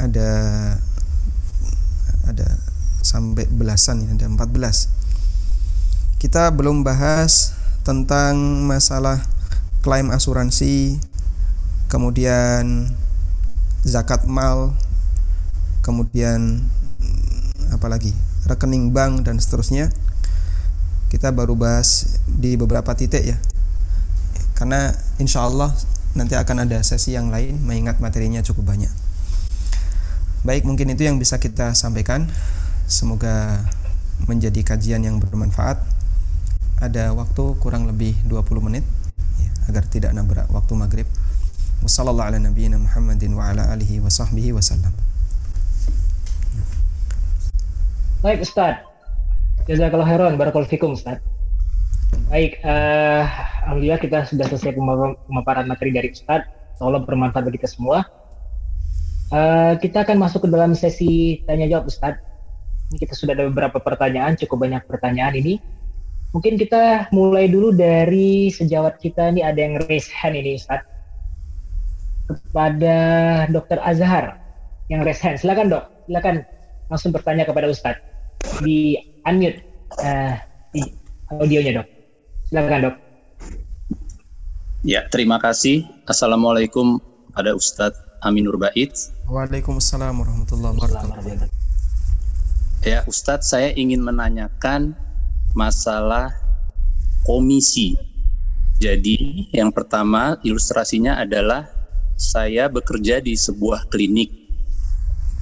ada 0.00 0.30
ada 2.24 2.48
sampai 3.04 3.46
belasan 3.46 4.04
ini 4.06 4.16
ada 4.16 4.26
14 4.26 5.04
kita 6.24 6.48
belum 6.56 6.80
bahas 6.88 7.52
tentang 7.84 8.64
masalah 8.64 9.20
klaim 9.84 10.08
asuransi, 10.08 10.96
kemudian 11.92 12.88
zakat 13.84 14.24
mal, 14.24 14.72
kemudian 15.84 16.64
apa 17.68 17.92
lagi 17.92 18.16
rekening 18.48 18.96
bank 18.96 19.28
dan 19.28 19.36
seterusnya. 19.36 19.92
Kita 21.12 21.28
baru 21.36 21.52
bahas 21.52 22.16
di 22.24 22.56
beberapa 22.56 22.96
titik 22.96 23.20
ya, 23.20 23.36
karena 24.56 24.96
insya 25.20 25.44
Allah 25.44 25.76
nanti 26.16 26.40
akan 26.40 26.64
ada 26.64 26.80
sesi 26.80 27.12
yang 27.12 27.28
lain 27.28 27.60
mengingat 27.60 28.00
materinya 28.00 28.40
cukup 28.40 28.72
banyak. 28.72 29.03
Baik, 30.44 30.68
mungkin 30.68 30.92
itu 30.92 31.08
yang 31.08 31.16
bisa 31.16 31.40
kita 31.40 31.72
sampaikan. 31.72 32.28
Semoga 32.84 33.64
menjadi 34.28 34.60
kajian 34.60 35.00
yang 35.00 35.16
bermanfaat. 35.16 35.80
Ada 36.84 37.16
waktu 37.16 37.56
kurang 37.64 37.88
lebih 37.88 38.12
20 38.28 38.60
menit 38.60 38.84
ya, 39.40 39.48
agar 39.72 39.88
tidak 39.88 40.12
nabrak 40.12 40.44
waktu 40.52 40.76
maghrib. 40.76 41.08
Wassalamualaikum 41.80 42.52
warahmatullahi 42.52 42.76
Muhammadin 42.76 43.32
wa 43.32 43.48
ala 43.48 43.72
alihi 43.72 44.04
wa 44.04 44.12
sahbihi 44.12 44.52
wasallam. 44.52 44.92
Baik 48.20 48.44
Ustaz. 48.44 48.84
Jazakallah 49.64 50.04
khairan. 50.12 50.36
Barakallahu 50.36 50.68
fikum 50.68 50.92
Ustaz. 50.92 51.24
Baik, 52.28 52.60
uh, 52.60 53.24
Alhamdulillah 53.64 53.96
kita 53.96 54.28
sudah 54.28 54.44
selesai 54.52 54.76
pemaparan 54.76 55.64
materi 55.64 55.88
dari 55.88 56.12
Ustaz. 56.12 56.44
Allah 56.84 57.00
bermanfaat 57.00 57.48
bagi 57.48 57.56
kita 57.56 57.72
semua. 57.72 58.04
Uh, 59.32 59.74
kita 59.80 60.04
akan 60.04 60.20
masuk 60.20 60.44
ke 60.44 60.48
dalam 60.52 60.76
sesi 60.76 61.40
tanya 61.48 61.64
jawab 61.70 61.88
Ustaz. 61.88 62.20
Ini 62.92 63.00
kita 63.00 63.16
sudah 63.16 63.32
ada 63.32 63.48
beberapa 63.48 63.80
pertanyaan, 63.80 64.36
cukup 64.36 64.68
banyak 64.68 64.84
pertanyaan 64.84 65.34
ini. 65.40 65.56
Mungkin 66.36 66.58
kita 66.58 67.08
mulai 67.14 67.46
dulu 67.46 67.72
dari 67.72 68.50
sejawat 68.50 68.98
kita 68.98 69.32
ini 69.32 69.40
ada 69.40 69.56
yang 69.56 69.80
raise 69.86 70.10
hand 70.12 70.36
ini 70.36 70.58
Ustaz. 70.60 70.84
Kepada 72.28 72.96
Dr. 73.48 73.80
Azhar 73.80 74.36
yang 74.92 75.00
raise 75.06 75.22
hand. 75.24 75.40
Silakan 75.40 75.72
dok, 75.72 75.84
silakan 76.04 76.44
langsung 76.92 77.10
bertanya 77.16 77.48
kepada 77.48 77.70
Ustadz 77.72 78.04
di 78.60 78.98
unmute 79.24 79.64
uh, 80.04 80.36
di 80.76 80.84
audionya 81.32 81.80
dok. 81.80 81.88
Silakan 82.52 82.80
dok. 82.90 82.96
Ya, 84.84 85.08
terima 85.08 85.40
kasih. 85.40 85.88
Assalamualaikum 86.04 87.00
pada 87.32 87.56
Ustadz 87.56 88.03
Aminur 88.24 88.56
Bait. 88.56 88.88
Waalaikumsalam 89.28 90.16
warahmatullahi 90.16 90.72
wabarakatuh. 90.80 91.52
Ya, 92.80 93.04
Ustadz, 93.04 93.52
saya 93.52 93.76
ingin 93.76 94.00
menanyakan 94.00 94.96
masalah 95.52 96.32
komisi. 97.28 98.00
Jadi, 98.80 99.48
yang 99.52 99.68
pertama 99.72 100.40
ilustrasinya 100.40 101.20
adalah 101.20 101.68
saya 102.16 102.72
bekerja 102.72 103.20
di 103.20 103.36
sebuah 103.36 103.92
klinik. 103.92 104.32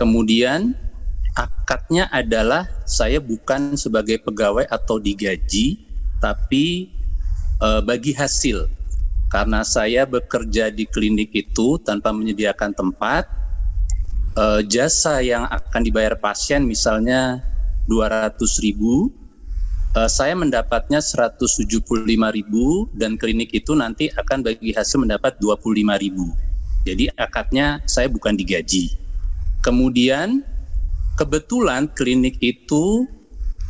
Kemudian 0.03 0.75
akadnya 1.39 2.11
adalah 2.11 2.67
saya 2.85 3.23
bukan 3.23 3.79
sebagai 3.79 4.21
pegawai 4.27 4.67
atau 4.67 4.99
digaji, 4.99 5.81
tapi 6.19 6.91
e, 7.63 7.69
bagi 7.87 8.13
hasil. 8.13 8.82
Karena 9.33 9.65
saya 9.65 10.05
bekerja 10.05 10.69
di 10.69 10.85
klinik 10.85 11.33
itu 11.33 11.81
tanpa 11.81 12.13
menyediakan 12.13 12.77
tempat, 12.77 13.25
e, 14.37 14.45
jasa 14.69 15.25
yang 15.25 15.49
akan 15.49 15.81
dibayar 15.81 16.13
pasien 16.21 16.69
misalnya 16.69 17.41
200 17.89 18.37
ribu, 18.61 19.09
e, 19.97 20.05
saya 20.05 20.37
mendapatnya 20.37 21.01
175 21.01 22.29
ribu 22.29 22.93
dan 22.93 23.17
klinik 23.17 23.57
itu 23.57 23.73
nanti 23.73 24.13
akan 24.13 24.45
bagi 24.45 24.77
hasil 24.77 25.01
mendapat 25.01 25.41
25 25.41 25.97
ribu. 25.97 26.29
Jadi 26.85 27.09
akadnya 27.17 27.81
saya 27.89 28.13
bukan 28.13 28.37
digaji. 28.37 28.93
Kemudian 29.65 30.45
kebetulan 31.17 31.89
klinik 31.97 32.37
itu 32.45 33.09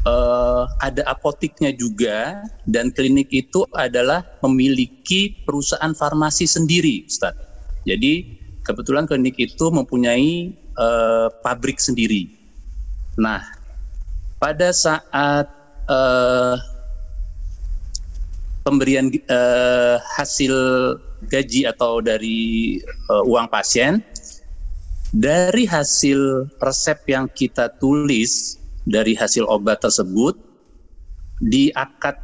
uh, 0.07 0.65
ada 0.83 1.03
apotiknya 1.07 1.71
juga 1.75 2.43
dan 2.67 2.91
klinik 2.91 3.31
itu 3.31 3.67
adalah 3.75 4.27
memiliki 4.43 5.43
perusahaan 5.47 5.95
farmasi 5.95 6.47
sendiri, 6.47 7.07
Ustaz. 7.07 7.35
Jadi 7.87 8.39
kebetulan 8.63 9.07
klinik 9.11 9.39
itu 9.39 9.71
mempunyai 9.71 10.55
uh, 10.79 11.29
pabrik 11.43 11.83
sendiri. 11.83 12.31
Nah, 13.19 13.43
pada 14.39 14.71
saat 14.71 15.47
uh, 15.91 16.57
pemberian 18.63 19.11
uh, 19.27 19.99
hasil 20.19 20.55
gaji 21.31 21.67
atau 21.67 22.03
dari 22.03 22.79
uh, 23.11 23.23
uang 23.27 23.47
pasien 23.51 24.03
dari 25.13 25.69
hasil 25.69 26.49
resep 26.59 26.99
yang 27.05 27.29
kita 27.29 27.69
tulis 27.77 28.62
dari 28.87 29.15
hasil 29.15 29.47
obat 29.47 29.83
tersebut 29.83 30.35
di 31.43 31.71
akad 31.75 32.19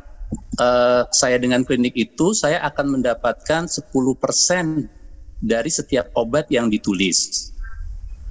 uh, 0.58 1.06
saya 1.10 1.38
dengan 1.38 1.62
klinik 1.66 1.94
itu 1.94 2.34
saya 2.34 2.62
akan 2.66 3.00
mendapatkan 3.00 3.66
10% 3.66 3.82
dari 5.38 5.70
setiap 5.70 6.10
obat 6.18 6.50
yang 6.50 6.66
ditulis. 6.70 7.50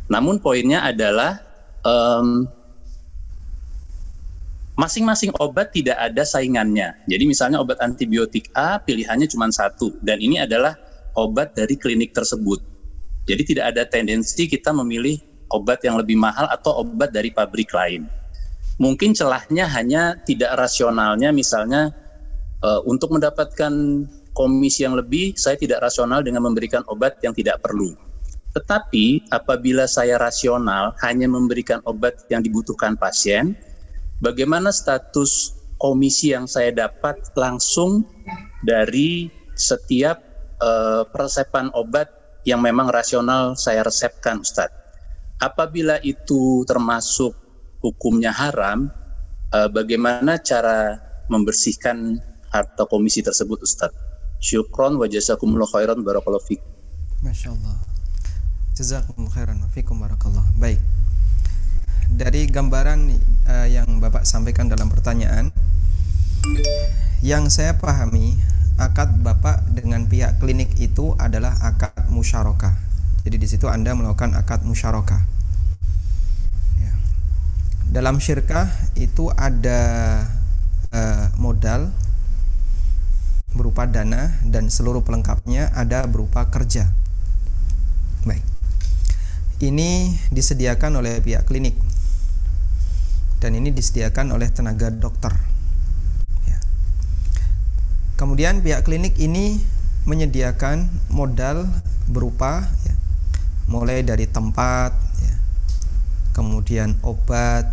Namun 0.08 0.40
poinnya 0.40 0.84
adalah 0.88 1.40
um, 1.84 2.48
masing-masing 4.80 5.34
obat 5.40 5.72
tidak 5.76 6.00
ada 6.00 6.24
saingannya. 6.24 6.96
Jadi 7.08 7.24
misalnya 7.28 7.60
obat 7.60 7.80
antibiotik 7.84 8.52
A 8.56 8.80
pilihannya 8.80 9.28
cuma 9.28 9.52
satu 9.52 9.96
dan 10.04 10.20
ini 10.20 10.40
adalah 10.40 10.76
obat 11.18 11.56
dari 11.58 11.76
klinik 11.76 12.16
tersebut. 12.16 12.62
Jadi 13.28 13.44
tidak 13.44 13.76
ada 13.76 13.84
tendensi 13.84 14.48
kita 14.48 14.72
memilih 14.72 15.20
obat 15.52 15.84
yang 15.84 16.00
lebih 16.00 16.20
mahal 16.20 16.48
atau 16.52 16.84
obat 16.84 17.12
dari 17.12 17.32
pabrik 17.32 17.72
lain. 17.72 18.08
Mungkin 18.78 19.18
celahnya 19.18 19.66
hanya 19.74 20.18
tidak 20.22 20.54
rasionalnya 20.54 21.34
misalnya 21.34 21.90
uh, 22.62 22.82
untuk 22.86 23.14
mendapatkan 23.14 23.74
komisi 24.38 24.86
yang 24.86 24.94
lebih 24.94 25.34
saya 25.34 25.58
tidak 25.58 25.82
rasional 25.82 26.22
dengan 26.22 26.46
memberikan 26.46 26.86
obat 26.86 27.18
yang 27.26 27.34
tidak 27.34 27.58
perlu. 27.66 27.98
Tetapi 28.54 29.34
apabila 29.34 29.90
saya 29.90 30.22
rasional 30.22 30.94
hanya 31.02 31.26
memberikan 31.26 31.82
obat 31.90 32.26
yang 32.30 32.46
dibutuhkan 32.46 32.94
pasien, 32.98 33.58
bagaimana 34.22 34.70
status 34.70 35.58
komisi 35.78 36.34
yang 36.34 36.50
saya 36.50 36.74
dapat 36.74 37.22
langsung 37.38 38.06
dari 38.66 39.30
setiap 39.58 40.22
uh, 40.62 41.06
persepan 41.10 41.70
obat 41.74 42.10
yang 42.46 42.62
memang 42.62 42.90
rasional 42.90 43.54
saya 43.58 43.86
resepkan 43.86 44.42
Ustadz. 44.42 44.87
Apabila 45.38 46.02
itu 46.02 46.66
termasuk 46.66 47.38
hukumnya 47.82 48.34
haram, 48.34 48.90
eh, 49.54 49.70
bagaimana 49.70 50.42
cara 50.42 50.98
membersihkan 51.30 52.18
harta 52.50 52.84
komisi 52.90 53.22
tersebut 53.22 53.62
Ustadz? 53.62 54.08
Syukron 54.38 55.02
wa 55.02 55.10
jazakumullah 55.10 55.70
khairan 55.70 56.02
barakallahu 56.06 56.46
fikum. 56.46 56.70
Masya 57.26 57.54
Allah. 57.54 57.78
Jazakumullah 58.78 59.34
khairan 59.34 59.58
wa 59.62 59.70
fikum 59.74 59.98
barakallah. 59.98 60.46
Baik. 60.58 60.78
Dari 62.08 62.46
gambaran 62.48 63.14
uh, 63.50 63.68
yang 63.68 64.00
Bapak 64.00 64.24
sampaikan 64.24 64.70
dalam 64.70 64.88
pertanyaan, 64.88 65.50
yang 67.26 67.50
saya 67.50 67.76
pahami 67.76 68.38
akad 68.78 69.20
Bapak 69.26 69.66
dengan 69.74 70.06
pihak 70.06 70.38
klinik 70.38 70.78
itu 70.78 71.18
adalah 71.18 71.58
akad 71.66 72.08
musyarakah. 72.14 72.78
Jadi 73.28 73.36
di 73.36 73.48
situ 73.52 73.68
Anda 73.68 73.92
melakukan 73.92 74.40
akad 74.40 74.64
musyarakah. 74.64 75.20
Ya. 76.80 76.94
Dalam 77.92 78.24
syirkah 78.24 78.72
itu 78.96 79.28
ada 79.36 79.82
uh, 80.96 81.28
modal 81.36 81.92
berupa 83.52 83.84
dana 83.84 84.32
dan 84.48 84.72
seluruh 84.72 85.04
pelengkapnya 85.04 85.76
ada 85.76 86.08
berupa 86.08 86.48
kerja. 86.48 86.88
Baik. 88.24 88.48
Ini 89.60 90.16
disediakan 90.32 91.04
oleh 91.04 91.20
pihak 91.20 91.44
klinik 91.44 91.76
dan 93.44 93.60
ini 93.60 93.76
disediakan 93.76 94.32
oleh 94.32 94.48
tenaga 94.56 94.88
dokter 94.88 95.36
Kemudian 98.18 98.66
pihak 98.66 98.82
klinik 98.82 99.14
ini 99.22 99.62
menyediakan 100.10 100.90
modal 101.14 101.70
berupa 102.10 102.66
ya, 102.82 102.87
mulai 103.68 104.04
dari 104.04 104.26
tempat, 104.28 104.96
ya, 105.22 105.36
kemudian 106.32 106.96
obat 107.04 107.68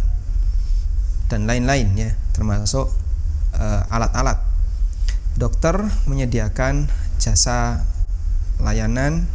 dan 1.31 1.47
lain-lain 1.47 1.95
ya, 1.95 2.11
termasuk 2.35 2.91
uh, 3.55 3.83
alat-alat. 3.89 4.43
Dokter 5.35 5.75
menyediakan 6.07 6.87
jasa 7.19 7.83
layanan 8.63 9.27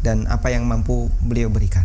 dan 0.00 0.24
apa 0.28 0.48
yang 0.48 0.64
mampu 0.64 1.12
beliau 1.20 1.52
berikan. 1.52 1.84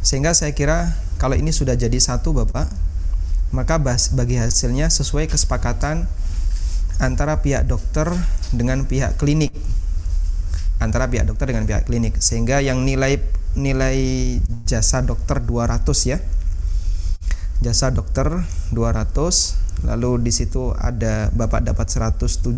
Sehingga 0.00 0.32
saya 0.32 0.56
kira 0.56 0.96
kalau 1.20 1.36
ini 1.36 1.52
sudah 1.52 1.76
jadi 1.76 1.96
satu 2.00 2.32
Bapak, 2.32 2.68
maka 3.52 3.76
bagi 4.16 4.36
hasilnya 4.40 4.88
sesuai 4.88 5.28
kesepakatan 5.28 6.08
antara 6.96 7.44
pihak 7.44 7.68
dokter 7.68 8.08
dengan 8.56 8.88
pihak 8.88 9.20
klinik 9.20 9.52
antara 10.82 11.08
pihak 11.08 11.28
dokter 11.28 11.50
dengan 11.50 11.64
pihak 11.64 11.88
klinik. 11.88 12.20
Sehingga 12.20 12.60
yang 12.60 12.84
nilai 12.84 13.20
nilai 13.56 13.98
jasa 14.68 15.00
dokter 15.00 15.40
200 15.40 15.86
ya. 16.04 16.18
Jasa 17.64 17.88
dokter 17.88 18.44
200 18.72 19.88
lalu 19.88 20.28
di 20.28 20.32
situ 20.32 20.72
ada 20.76 21.32
Bapak 21.32 21.64
dapat 21.64 21.88
175 21.88 22.52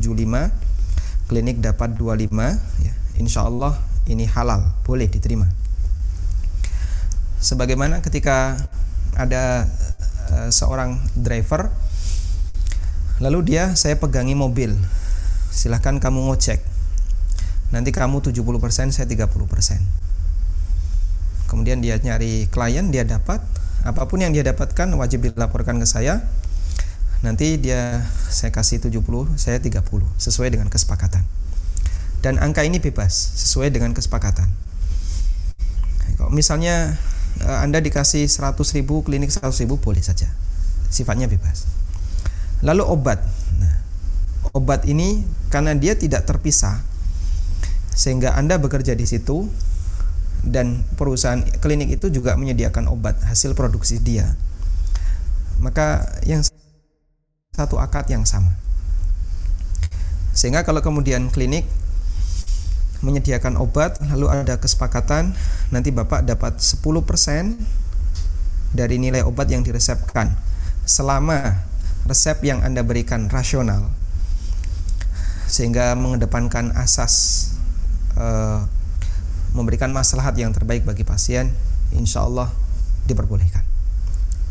klinik 1.31 1.63
dapat 1.63 1.95
25 1.95 2.31
ya. 2.83 2.95
Insya 3.19 3.47
Allah 3.47 3.79
ini 4.11 4.27
halal 4.27 4.75
boleh 4.83 5.07
diterima. 5.07 5.47
Sebagaimana 7.39 8.03
ketika 8.03 8.59
ada 9.15 9.67
uh, 10.35 10.51
seorang 10.51 10.99
driver 11.15 11.71
lalu 13.19 13.55
dia 13.55 13.75
saya 13.75 13.99
pegangi 13.99 14.39
mobil 14.39 14.79
silahkan 15.51 15.99
kamu 15.99 16.31
ngecek 16.31 16.63
nanti 17.69 17.93
kamu 17.93 18.25
70% 18.25 18.93
saya 18.93 19.07
30% 19.07 20.09
kemudian 21.49 21.81
dia 21.81 21.97
nyari 21.99 22.47
klien 22.53 22.93
dia 22.93 23.03
dapat. 23.03 23.41
Apa 23.83 24.05
pun 24.05 24.21
yang 24.21 24.37
dia 24.37 24.45
dapatkan 24.45 24.93
wajib 24.95 25.25
dilaporkan 25.33 25.81
ke 25.81 25.89
saya. 25.89 26.23
Nanti 27.25 27.59
dia 27.59 28.05
saya 28.31 28.55
kasih 28.55 28.79
70 28.79 29.03
saya 29.35 29.59
30 29.59 29.83
sesuai 30.21 30.55
dengan 30.55 30.71
kesepakatan. 30.71 31.25
Dan 32.23 32.39
angka 32.39 32.63
ini 32.63 32.79
bebas 32.79 33.11
sesuai 33.43 33.75
dengan 33.75 33.91
kesepakatan. 33.97 34.47
Kalau 36.15 36.31
misalnya 36.31 36.95
uh, 37.43 37.59
Anda 37.65 37.83
dikasih 37.83 38.27
100 38.29 38.55
ribu 38.79 39.03
klinik 39.03 39.35
100 39.35 39.51
ribu 39.67 39.81
boleh 39.83 40.05
saja. 40.05 40.31
Sifatnya 40.93 41.27
bebas. 41.27 41.67
Lalu 42.63 42.87
obat. 42.87 43.23
Nah, 43.59 43.75
obat 44.55 44.87
ini 44.87 45.27
karena 45.51 45.75
dia 45.75 45.95
tidak 45.95 46.27
terpisah 46.27 46.83
sehingga 47.99 48.39
Anda 48.39 48.63
bekerja 48.63 48.95
di 48.95 49.03
situ 49.03 49.51
dan 50.47 50.87
perusahaan 50.95 51.43
klinik 51.59 51.99
itu 51.99 52.15
juga 52.15 52.39
menyediakan 52.39 52.87
obat 52.87 53.19
hasil 53.27 53.59
produksi 53.59 53.99
dia. 53.99 54.39
Maka 55.59 56.07
yang 56.23 56.47
satu 57.51 57.83
akad 57.83 58.07
yang 58.07 58.23
sama. 58.23 58.55
Sehingga 60.31 60.63
kalau 60.63 60.79
kemudian 60.79 61.27
klinik 61.35 61.67
menyediakan 63.03 63.59
obat 63.59 63.99
lalu 64.15 64.31
ada 64.31 64.63
kesepakatan 64.63 65.35
nanti 65.75 65.91
Bapak 65.91 66.23
dapat 66.23 66.63
10% 66.63 67.59
dari 68.79 69.03
nilai 69.03 69.27
obat 69.27 69.51
yang 69.51 69.67
diresepkan 69.67 70.39
selama 70.87 71.67
resep 72.07 72.39
yang 72.47 72.63
Anda 72.63 72.87
berikan 72.87 73.27
rasional. 73.27 73.91
Sehingga 75.51 75.99
mengedepankan 75.99 76.79
asas 76.79 77.58
uh, 78.19 78.67
memberikan 79.55 79.95
maslahat 79.95 80.35
yang 80.37 80.51
terbaik 80.51 80.83
bagi 80.85 81.07
pasien 81.07 81.55
insya 81.95 82.27
Allah 82.27 82.51
diperbolehkan. 83.09 83.65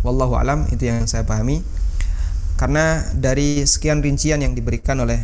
Wallahu 0.01 0.39
alam 0.39 0.65
itu 0.71 0.87
yang 0.87 1.05
saya 1.05 1.27
pahami. 1.27 1.61
Karena 2.57 3.05
dari 3.13 3.61
sekian 3.69 4.01
rincian 4.01 4.41
yang 4.41 4.57
diberikan 4.57 4.97
oleh 4.97 5.21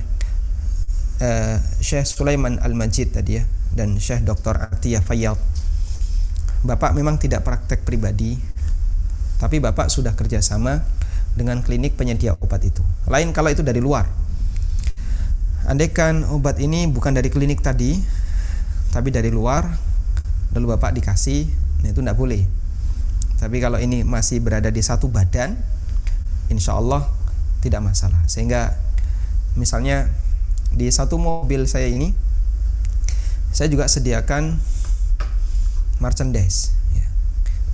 uh, 1.24 1.58
Syekh 1.82 2.06
Sulaiman 2.06 2.62
Al-Majid 2.62 3.18
tadi 3.18 3.42
ya 3.42 3.44
dan 3.74 3.98
Syekh 3.98 4.22
Dr. 4.22 4.70
Atiyah 4.70 5.02
Fayyad. 5.02 5.40
Bapak 6.64 6.94
memang 6.94 7.18
tidak 7.18 7.42
praktek 7.44 7.82
pribadi 7.84 8.38
tapi 9.44 9.60
Bapak 9.60 9.92
sudah 9.92 10.16
kerjasama 10.16 10.80
dengan 11.36 11.60
klinik 11.60 12.00
penyedia 12.00 12.38
obat 12.40 12.64
itu. 12.64 12.80
Lain 13.12 13.36
kalau 13.36 13.52
itu 13.52 13.60
dari 13.60 13.84
luar. 13.84 14.08
Andaikan 15.68 16.24
obat 16.32 16.64
ini 16.64 16.88
bukan 16.88 17.12
dari 17.12 17.28
klinik 17.28 17.60
tadi 17.60 18.00
tapi 18.94 19.10
dari 19.10 19.34
luar 19.34 19.66
lalu 20.54 20.78
Bapak 20.78 20.94
dikasih 20.94 21.50
nah 21.82 21.90
itu 21.90 22.00
tidak 22.00 22.16
boleh. 22.16 22.46
Tapi 23.42 23.60
kalau 23.60 23.76
ini 23.82 24.08
masih 24.08 24.40
berada 24.40 24.72
di 24.72 24.80
satu 24.80 25.10
badan 25.12 25.58
insya 26.48 26.78
Allah 26.78 27.10
tidak 27.60 27.84
masalah. 27.84 28.22
Sehingga 28.30 28.78
misalnya 29.58 30.08
di 30.72 30.88
satu 30.94 31.20
mobil 31.20 31.66
saya 31.66 31.90
ini 31.90 32.14
saya 33.52 33.68
juga 33.68 33.90
sediakan 33.90 34.62
merchandise 36.00 36.72
ya, 36.96 37.06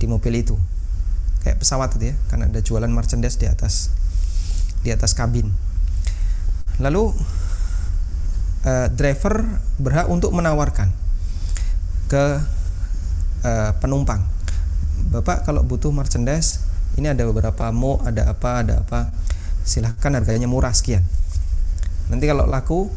di 0.00 0.08
mobil 0.08 0.40
itu. 0.40 0.56
Kayak 1.46 1.62
pesawat 1.62 1.94
itu 2.00 2.10
ya 2.10 2.16
karena 2.32 2.48
ada 2.50 2.60
jualan 2.64 2.90
merchandise 2.90 3.38
di 3.38 3.46
atas 3.46 3.94
di 4.82 4.90
atas 4.90 5.14
kabin. 5.14 5.52
Lalu 6.80 7.12
uh, 8.64 8.88
driver 8.90 9.44
berhak 9.78 10.08
untuk 10.10 10.32
menawarkan 10.34 10.99
ke 12.10 12.42
uh, 13.46 13.70
penumpang. 13.78 14.18
Bapak 15.14 15.46
kalau 15.46 15.62
butuh 15.62 15.94
merchandise 15.94 16.66
ini 16.98 17.06
ada 17.06 17.22
beberapa 17.30 17.70
mo 17.70 18.02
ada 18.02 18.26
apa 18.26 18.66
ada 18.66 18.82
apa 18.82 19.14
silahkan 19.62 20.18
harganya 20.18 20.50
murah 20.50 20.74
sekian. 20.74 21.06
Nanti 22.10 22.26
kalau 22.26 22.50
laku 22.50 22.90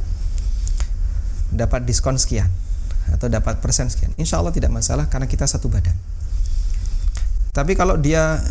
dapat 1.54 1.86
diskon 1.86 2.18
sekian 2.18 2.50
atau 3.14 3.30
dapat 3.30 3.62
persen 3.62 3.94
sekian. 3.94 4.10
Insya 4.18 4.42
Allah 4.42 4.50
tidak 4.50 4.74
masalah 4.74 5.06
karena 5.06 5.30
kita 5.30 5.46
satu 5.46 5.70
badan. 5.70 5.94
Tapi 7.54 7.78
kalau 7.78 8.02
dia 8.02 8.42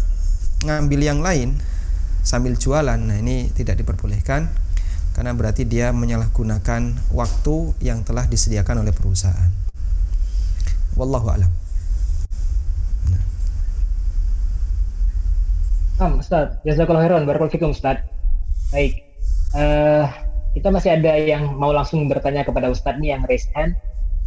ngambil 0.63 1.01
yang 1.03 1.19
lain 1.19 1.59
sambil 2.23 2.55
jualan 2.55 3.03
nah 3.03 3.19
ini 3.19 3.51
tidak 3.51 3.83
diperbolehkan 3.83 4.47
karena 5.19 5.35
berarti 5.35 5.67
dia 5.67 5.91
menyalahgunakan 5.91 7.11
waktu 7.11 7.57
yang 7.83 8.07
telah 8.07 8.31
disediakan 8.31 8.87
oleh 8.87 8.95
perusahaan 8.95 9.62
wallahu 10.99 11.29
alam 11.33 11.53
Nah, 16.03 16.19
Ustaz, 16.19 16.59
jazakallahu 16.67 17.07
khairan, 17.07 17.23
barakallahu 17.31 17.71
Ustaz. 17.71 18.03
Baik, 18.75 19.07
uh, 19.55 20.11
kita 20.51 20.75
masih 20.75 20.99
ada 20.99 21.15
yang 21.15 21.55
mau 21.55 21.71
langsung 21.71 22.11
bertanya 22.11 22.43
kepada 22.43 22.75
Ustadz 22.75 22.99
nih 22.99 23.15
yang 23.15 23.23
raise 23.31 23.47
hand. 23.55 23.79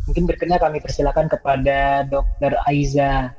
Mungkin 0.07 0.24
berkenan 0.24 0.63
kami 0.63 0.80
persilakan 0.80 1.28
kepada 1.28 2.07
Dr. 2.07 2.55
Aiza. 2.63 3.36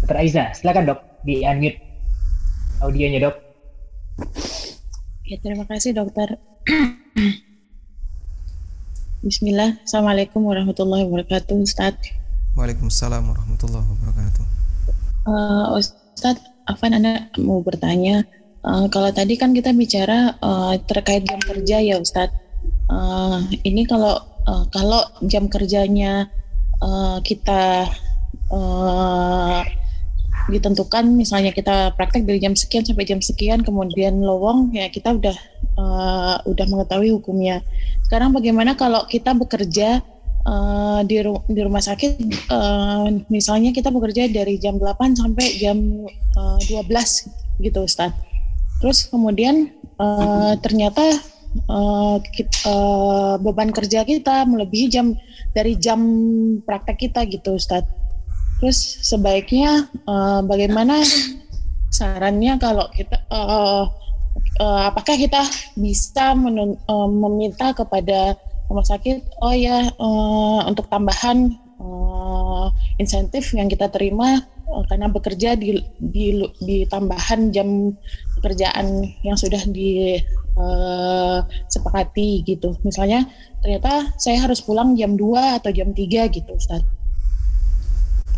Dr. 0.00 0.16
Aiza, 0.16 0.44
silakan 0.56 0.96
dok, 0.96 1.00
di 1.28 1.44
unmute 1.44 1.76
audionya 2.80 3.28
dok. 3.28 3.36
Ya, 5.28 5.36
terima 5.44 5.68
kasih 5.68 5.92
dokter. 5.92 6.40
Bismillah, 9.20 9.76
Assalamualaikum 9.84 10.40
warahmatullahi 10.48 11.04
wabarakatuh, 11.04 11.60
Ustaz. 11.60 11.92
Waalaikumsalam 12.56 13.20
warahmatullahi 13.28 13.84
wabarakatuh. 13.84 14.44
Uh, 15.28 15.76
Ustaz, 15.76 16.40
Afan 16.64 16.96
Anda 16.96 17.28
mau 17.36 17.60
bertanya, 17.60 18.24
Uh, 18.60 18.92
kalau 18.92 19.08
tadi 19.08 19.40
kan 19.40 19.56
kita 19.56 19.72
bicara 19.72 20.36
uh, 20.44 20.76
terkait 20.84 21.24
jam 21.24 21.40
kerja 21.40 21.80
ya 21.80 21.96
Ustadz. 21.96 22.36
Uh, 22.92 23.40
ini 23.64 23.88
kalau 23.88 24.20
uh, 24.20 24.68
kalau 24.68 25.00
jam 25.24 25.48
kerjanya 25.48 26.28
uh, 26.84 27.24
kita 27.24 27.88
uh, 28.52 29.64
ditentukan, 30.52 31.08
misalnya 31.08 31.56
kita 31.56 31.96
praktek 31.96 32.28
dari 32.28 32.36
jam 32.36 32.52
sekian 32.52 32.84
sampai 32.84 33.08
jam 33.08 33.24
sekian, 33.24 33.64
kemudian 33.64 34.20
lowong, 34.20 34.76
ya 34.76 34.92
kita 34.92 35.16
udah 35.16 35.32
uh, 35.80 36.36
udah 36.44 36.66
mengetahui 36.68 37.16
hukumnya. 37.16 37.64
Sekarang 38.04 38.36
bagaimana 38.36 38.76
kalau 38.76 39.08
kita 39.08 39.32
bekerja 39.32 40.04
uh, 40.44 41.00
di, 41.08 41.24
ru 41.24 41.40
di 41.48 41.60
rumah 41.64 41.80
sakit, 41.80 42.20
uh, 42.52 43.08
misalnya 43.32 43.72
kita 43.72 43.88
bekerja 43.88 44.28
dari 44.28 44.60
jam 44.60 44.76
8 44.76 45.16
sampai 45.16 45.56
jam 45.56 46.04
uh, 46.36 46.60
12 46.68 47.64
gitu 47.64 47.80
Ustadz 47.84 48.30
Terus 48.80 49.12
kemudian 49.12 49.68
uh, 50.00 50.56
ternyata 50.64 51.04
uh, 51.68 52.16
kita, 52.32 52.56
uh, 52.64 53.34
beban 53.36 53.68
kerja 53.70 54.02
kita 54.08 54.48
melebihi 54.48 54.88
jam 54.88 55.12
dari 55.52 55.76
jam 55.76 56.00
praktek 56.64 56.96
kita 57.08 57.28
gitu, 57.28 57.60
Ustaz. 57.60 57.84
Terus 58.60 59.04
sebaiknya 59.04 59.88
uh, 60.08 60.40
bagaimana 60.48 61.04
sarannya 61.92 62.56
kalau 62.56 62.88
kita 62.88 63.20
uh, 63.28 63.84
uh, 64.60 64.92
apakah 64.92 65.16
kita 65.16 65.40
bisa 65.78 66.34
menun, 66.36 66.76
uh, 66.86 67.08
meminta 67.08 67.72
kepada 67.72 68.36
rumah 68.70 68.86
sakit 68.86 69.42
oh 69.42 69.50
ya 69.50 69.90
uh, 69.98 70.62
untuk 70.70 70.86
tambahan 70.86 71.58
uh, 71.82 72.70
insentif 73.02 73.50
yang 73.56 73.66
kita 73.66 73.90
terima 73.90 74.46
uh, 74.70 74.86
karena 74.86 75.10
bekerja 75.10 75.58
di, 75.58 75.82
di 75.98 76.38
di 76.62 76.86
tambahan 76.86 77.50
jam 77.50 77.98
pekerjaan 78.38 79.10
yang 79.26 79.34
sudah 79.36 79.60
disepakati 79.68 82.30
uh, 82.40 82.44
gitu. 82.46 82.78
Misalnya 82.86 83.26
ternyata 83.60 84.16
saya 84.16 84.40
harus 84.46 84.62
pulang 84.64 84.96
jam 84.96 85.18
2 85.18 85.58
atau 85.60 85.68
jam 85.74 85.92
3 85.92 86.30
gitu 86.30 86.54
Ustaz. 86.56 86.80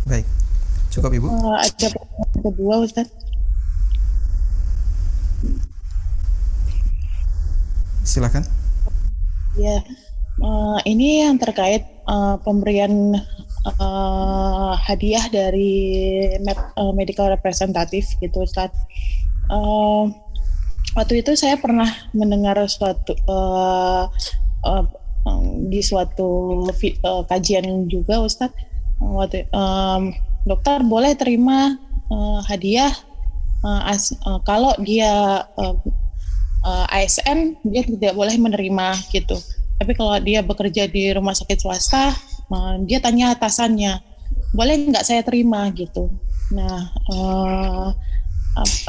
Baik. 0.08 0.24
Cukup 0.90 1.14
Ibu. 1.14 1.28
Uh, 1.28 1.60
ada 1.60 1.86
pertanyaan 1.92 2.40
kedua 2.42 2.80
Ustaz. 2.82 3.06
Silakan. 8.02 8.42
Ya, 9.54 9.78
uh, 10.42 10.78
ini 10.88 11.22
yang 11.22 11.38
terkait 11.38 11.86
uh, 12.08 12.36
pemberian 12.42 13.14
uh, 13.78 14.72
hadiah 14.74 15.28
dari 15.30 15.72
med, 16.42 16.58
uh, 16.76 16.90
medical 16.94 17.30
representatif 17.30 18.08
gitu 18.18 18.42
Ustaz 18.42 18.72
uh, 19.52 20.10
waktu 20.96 21.22
itu 21.22 21.36
saya 21.38 21.56
pernah 21.58 21.88
mendengar 22.16 22.58
suatu 22.68 23.14
uh, 23.28 24.08
uh, 24.66 24.84
di 25.70 25.80
suatu 25.80 26.62
uh, 26.66 27.22
kajian 27.30 27.86
juga 27.86 28.22
Ustadz 28.22 28.56
waktu 29.02 29.46
um, 29.54 30.14
dokter 30.46 30.82
boleh 30.82 31.14
terima 31.18 31.74
uh, 32.10 32.40
hadiah 32.46 32.90
uh, 33.66 33.82
as, 33.90 34.14
uh, 34.26 34.38
kalau 34.46 34.74
dia 34.82 35.42
uh, 35.58 35.74
uh, 36.64 36.86
ASN 36.90 37.58
dia 37.66 37.82
tidak 37.84 38.14
boleh 38.16 38.34
menerima 38.38 38.98
gitu. 39.10 39.36
Tapi 39.78 39.92
kalau 39.98 40.14
dia 40.22 40.40
bekerja 40.46 40.86
di 40.86 41.10
rumah 41.10 41.34
sakit 41.34 41.58
swasta, 41.58 42.14
uh, 42.50 42.78
dia 42.86 43.02
tanya 43.02 43.34
atasannya, 43.34 43.98
boleh 44.54 44.90
nggak 44.90 45.06
saya 45.06 45.22
terima 45.26 45.66
gitu. 45.74 46.10
Nah, 46.54 46.92
uh, 47.10 47.90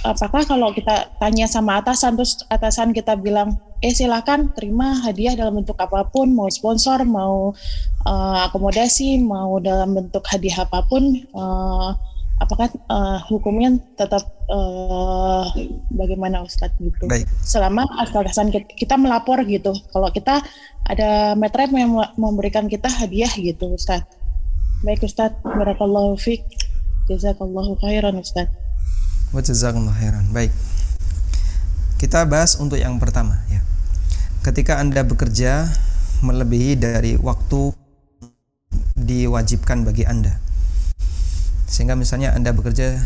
apakah 0.03 0.43
kalau 0.43 0.75
kita 0.75 1.07
tanya 1.17 1.47
sama 1.47 1.79
atasan 1.79 2.19
terus 2.19 2.43
atasan 2.51 2.91
kita 2.91 3.15
bilang 3.15 3.55
eh 3.79 3.95
silakan 3.95 4.51
terima 4.51 4.99
hadiah 5.03 5.35
dalam 5.39 5.63
bentuk 5.63 5.79
apa 5.79 6.03
pun 6.11 6.31
mau 6.35 6.51
sponsor 6.51 7.07
mau 7.07 7.55
uh, 8.03 8.37
akomodasi 8.47 9.23
mau 9.23 9.59
dalam 9.63 9.95
bentuk 9.95 10.23
hadiah 10.27 10.67
apa 10.67 10.83
pun 10.83 11.23
uh, 11.31 11.95
apakah 12.41 12.69
uh, 12.89 13.19
hukumnya 13.29 13.77
tetap 13.97 14.25
uh, 14.49 15.45
bagaimana 15.93 16.41
Ustadz 16.41 16.79
gitu 16.81 17.05
Baik. 17.05 17.29
selama 17.45 17.85
atasan 18.01 18.49
kita, 18.49 18.67
kita 18.73 18.95
melapor 18.97 19.41
gitu 19.45 19.71
kalau 19.93 20.09
kita 20.09 20.41
ada 20.89 21.37
metrep 21.37 21.71
yang 21.71 21.93
memberikan 22.17 22.65
kita 22.65 22.89
hadiah 22.89 23.31
gitu 23.37 23.73
Ustadz 23.73 24.09
baik 24.83 25.05
Ustadz 25.05 25.39
barakallahu 25.45 26.19
fiq 26.19 26.43
jazakallahu 27.07 27.79
khairan 27.79 28.19
Ustadz 28.19 28.63
Wa 29.33 29.41
khairan. 29.41 30.29
Baik. 30.29 30.53
Kita 31.97 32.21
bahas 32.29 32.53
untuk 32.61 32.77
yang 32.77 33.01
pertama 33.01 33.41
ya. 33.49 33.65
Ketika 34.45 34.77
Anda 34.77 35.01
bekerja 35.01 35.65
melebihi 36.21 36.77
dari 36.77 37.17
waktu 37.17 37.73
diwajibkan 38.93 39.89
bagi 39.89 40.05
Anda. 40.05 40.37
Sehingga 41.73 41.97
misalnya 41.97 42.37
Anda 42.37 42.53
bekerja 42.53 43.01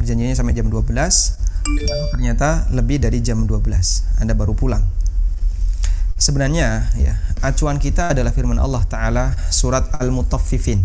perjanjiannya 0.00 0.32
sampai 0.32 0.56
jam 0.56 0.72
12, 0.72 0.88
lalu 1.68 2.04
ternyata 2.16 2.64
lebih 2.72 2.96
dari 2.96 3.20
jam 3.20 3.44
12, 3.44 4.24
Anda 4.24 4.32
baru 4.32 4.56
pulang. 4.56 4.80
Sebenarnya 6.16 6.96
ya, 6.96 7.12
acuan 7.44 7.76
kita 7.76 8.16
adalah 8.16 8.32
firman 8.32 8.56
Allah 8.56 8.80
taala 8.88 9.36
surat 9.52 9.92
Al-Mutaffifin 10.00 10.80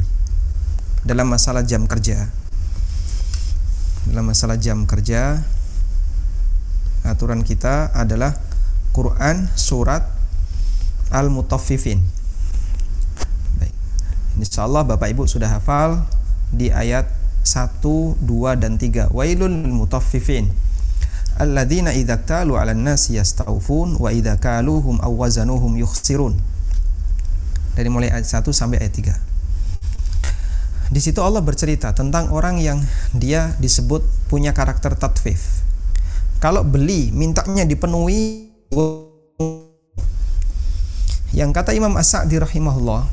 dalam 1.07 1.31
masalah 1.31 1.63
jam 1.63 1.87
kerja 1.87 2.27
dalam 4.11 4.27
masalah 4.27 4.57
jam 4.57 4.83
kerja 4.89 5.39
aturan 7.05 7.45
kita 7.47 7.93
adalah 7.93 8.35
Quran 8.91 9.47
surat 9.55 10.03
Al-Mutaffifin 11.13 12.01
Baik. 13.55 13.75
Insyaallah 14.35 14.83
Bapak 14.83 15.15
Ibu 15.15 15.29
sudah 15.31 15.47
hafal 15.47 16.03
di 16.51 16.73
ayat 16.73 17.20
1, 17.43 18.21
2 18.21 18.61
dan 18.61 18.77
3 18.77 19.09
Wailul 19.11 19.69
mutaffifin 19.69 20.49
alladzina 21.41 21.89
idza 21.95 22.21
talu 22.21 22.59
'alan 22.59 22.85
nasi 22.85 23.17
yasta'ufun 23.17 23.97
wa 23.97 24.13
idza 24.13 24.37
kaluhum 24.37 25.01
aw 25.01 25.09
wazanuhum 25.09 25.73
yukhsirun 25.79 26.37
dari 27.73 27.89
mulai 27.89 28.13
ayat 28.13 28.29
1 28.29 28.45
sampai 28.53 28.77
ayat 28.83 28.93
3 29.17 29.31
di 30.91 30.99
situ 30.99 31.23
Allah 31.23 31.39
bercerita 31.39 31.95
tentang 31.95 32.35
orang 32.35 32.59
yang 32.59 32.83
dia 33.15 33.55
disebut 33.63 34.03
punya 34.27 34.51
karakter 34.51 34.91
tatfif. 34.99 35.63
Kalau 36.43 36.67
beli, 36.67 37.15
mintanya 37.15 37.63
dipenuhi. 37.63 38.51
Yang 41.31 41.51
kata 41.55 41.71
Imam 41.71 41.95
As-Sa'di 41.95 42.35
rahimahullah, 42.43 43.07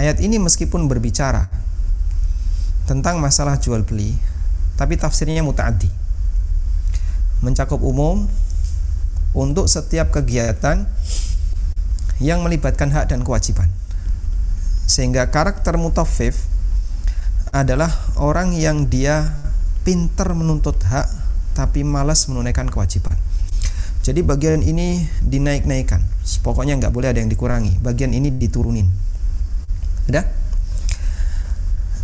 ayat 0.00 0.16
ini 0.24 0.40
meskipun 0.40 0.88
berbicara 0.88 1.52
tentang 2.92 3.16
masalah 3.24 3.56
jual 3.56 3.80
beli, 3.88 4.12
tapi 4.76 5.00
tafsirnya 5.00 5.40
mutaaddi. 5.40 5.88
Mencakup 7.40 7.80
umum 7.80 8.28
untuk 9.32 9.64
setiap 9.64 10.12
kegiatan 10.12 10.84
yang 12.20 12.44
melibatkan 12.44 12.92
hak 12.92 13.08
dan 13.08 13.24
kewajiban. 13.24 13.72
Sehingga 14.84 15.32
karakter 15.32 15.80
mutafif 15.80 16.44
adalah 17.48 17.88
orang 18.20 18.52
yang 18.52 18.84
dia 18.92 19.40
pinter 19.88 20.36
menuntut 20.36 20.76
hak 20.84 21.08
tapi 21.56 21.88
malas 21.88 22.28
menunaikan 22.28 22.68
kewajiban. 22.68 23.16
Jadi 24.04 24.20
bagian 24.20 24.60
ini 24.60 25.08
dinaik-naikkan. 25.24 26.04
Pokoknya 26.44 26.76
nggak 26.76 26.92
boleh 26.92 27.08
ada 27.08 27.24
yang 27.24 27.32
dikurangi. 27.32 27.80
Bagian 27.80 28.12
ini 28.12 28.28
diturunin. 28.36 28.84
Udah? 30.12 30.28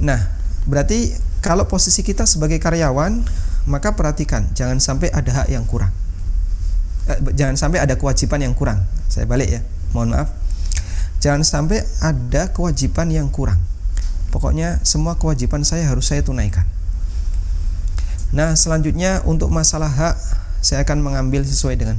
Nah, 0.01 0.38
berarti 0.67 1.15
kalau 1.45 1.71
posisi 1.71 2.03
kita 2.03 2.27
sebagai 2.27 2.59
karyawan, 2.59 3.23
maka 3.69 3.95
perhatikan 3.95 4.49
jangan 4.57 4.83
sampai 4.83 5.13
ada 5.13 5.45
hak 5.45 5.49
yang 5.53 5.69
kurang. 5.69 5.93
Eh, 7.09 7.19
jangan 7.37 7.55
sampai 7.55 7.85
ada 7.85 7.95
kewajiban 7.95 8.41
yang 8.43 8.57
kurang. 8.57 8.83
Saya 9.07 9.25
balik 9.25 9.49
ya. 9.49 9.61
Mohon 9.97 10.09
maaf. 10.19 10.29
Jangan 11.19 11.43
sampai 11.43 11.83
ada 12.05 12.53
kewajiban 12.53 13.11
yang 13.11 13.29
kurang. 13.33 13.59
Pokoknya 14.29 14.79
semua 14.85 15.17
kewajiban 15.17 15.65
saya 15.65 15.89
harus 15.89 16.09
saya 16.09 16.21
tunaikan. 16.21 16.69
Nah, 18.29 18.53
selanjutnya 18.53 19.25
untuk 19.25 19.49
masalah 19.49 19.89
hak 19.89 20.15
saya 20.61 20.85
akan 20.85 21.01
mengambil 21.01 21.47
sesuai 21.47 21.81
dengan 21.81 21.97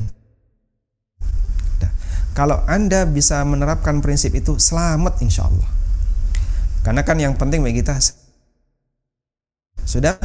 nah, 1.80 1.92
kalau 2.38 2.60
Anda 2.70 3.08
bisa 3.08 3.42
menerapkan 3.48 4.04
prinsip 4.04 4.36
itu 4.38 4.62
selamat 4.62 5.26
insya 5.26 5.50
Allah. 5.50 5.70
Karena 6.86 7.02
kan 7.02 7.18
yang 7.18 7.34
penting 7.34 7.66
bagi 7.66 7.82
kita 7.82 7.98
sudah. 9.86 10.16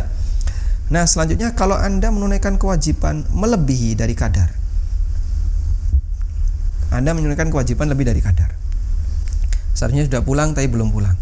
Nah, 0.92 1.08
selanjutnya 1.08 1.56
kalau 1.56 1.74
Anda 1.74 2.12
menunaikan 2.12 2.60
kewajiban 2.60 3.24
melebihi 3.32 3.96
dari 3.96 4.12
kadar. 4.12 4.52
Anda 6.94 7.10
menunaikan 7.10 7.50
kewajiban 7.50 7.90
lebih 7.90 8.06
dari 8.06 8.22
kadar. 8.22 8.54
Seharusnya 9.74 10.06
sudah 10.06 10.22
pulang 10.22 10.54
tapi 10.54 10.70
belum 10.70 10.94
pulang. 10.94 11.16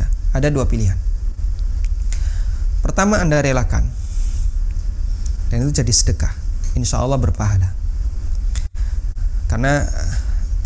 Nah, 0.00 0.08
ada 0.34 0.50
dua 0.50 0.66
pilihan. 0.66 0.98
Pertama 2.82 3.22
Anda 3.22 3.38
relakan. 3.38 3.86
Dan 5.46 5.62
itu 5.62 5.82
jadi 5.82 5.92
sedekah. 5.94 6.34
Insya 6.74 6.98
Allah 6.98 7.18
berpahala. 7.22 7.70
Karena 9.46 9.86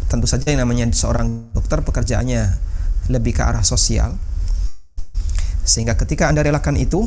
tentu 0.08 0.24
saja 0.24 0.48
yang 0.48 0.64
namanya 0.64 0.88
seorang 0.90 1.52
dokter 1.52 1.84
pekerjaannya 1.84 2.56
lebih 3.12 3.36
ke 3.36 3.42
arah 3.44 3.62
sosial. 3.62 4.16
Sehingga 5.70 5.94
ketika 5.94 6.26
Anda 6.26 6.42
relakan 6.42 6.74
itu, 6.74 7.06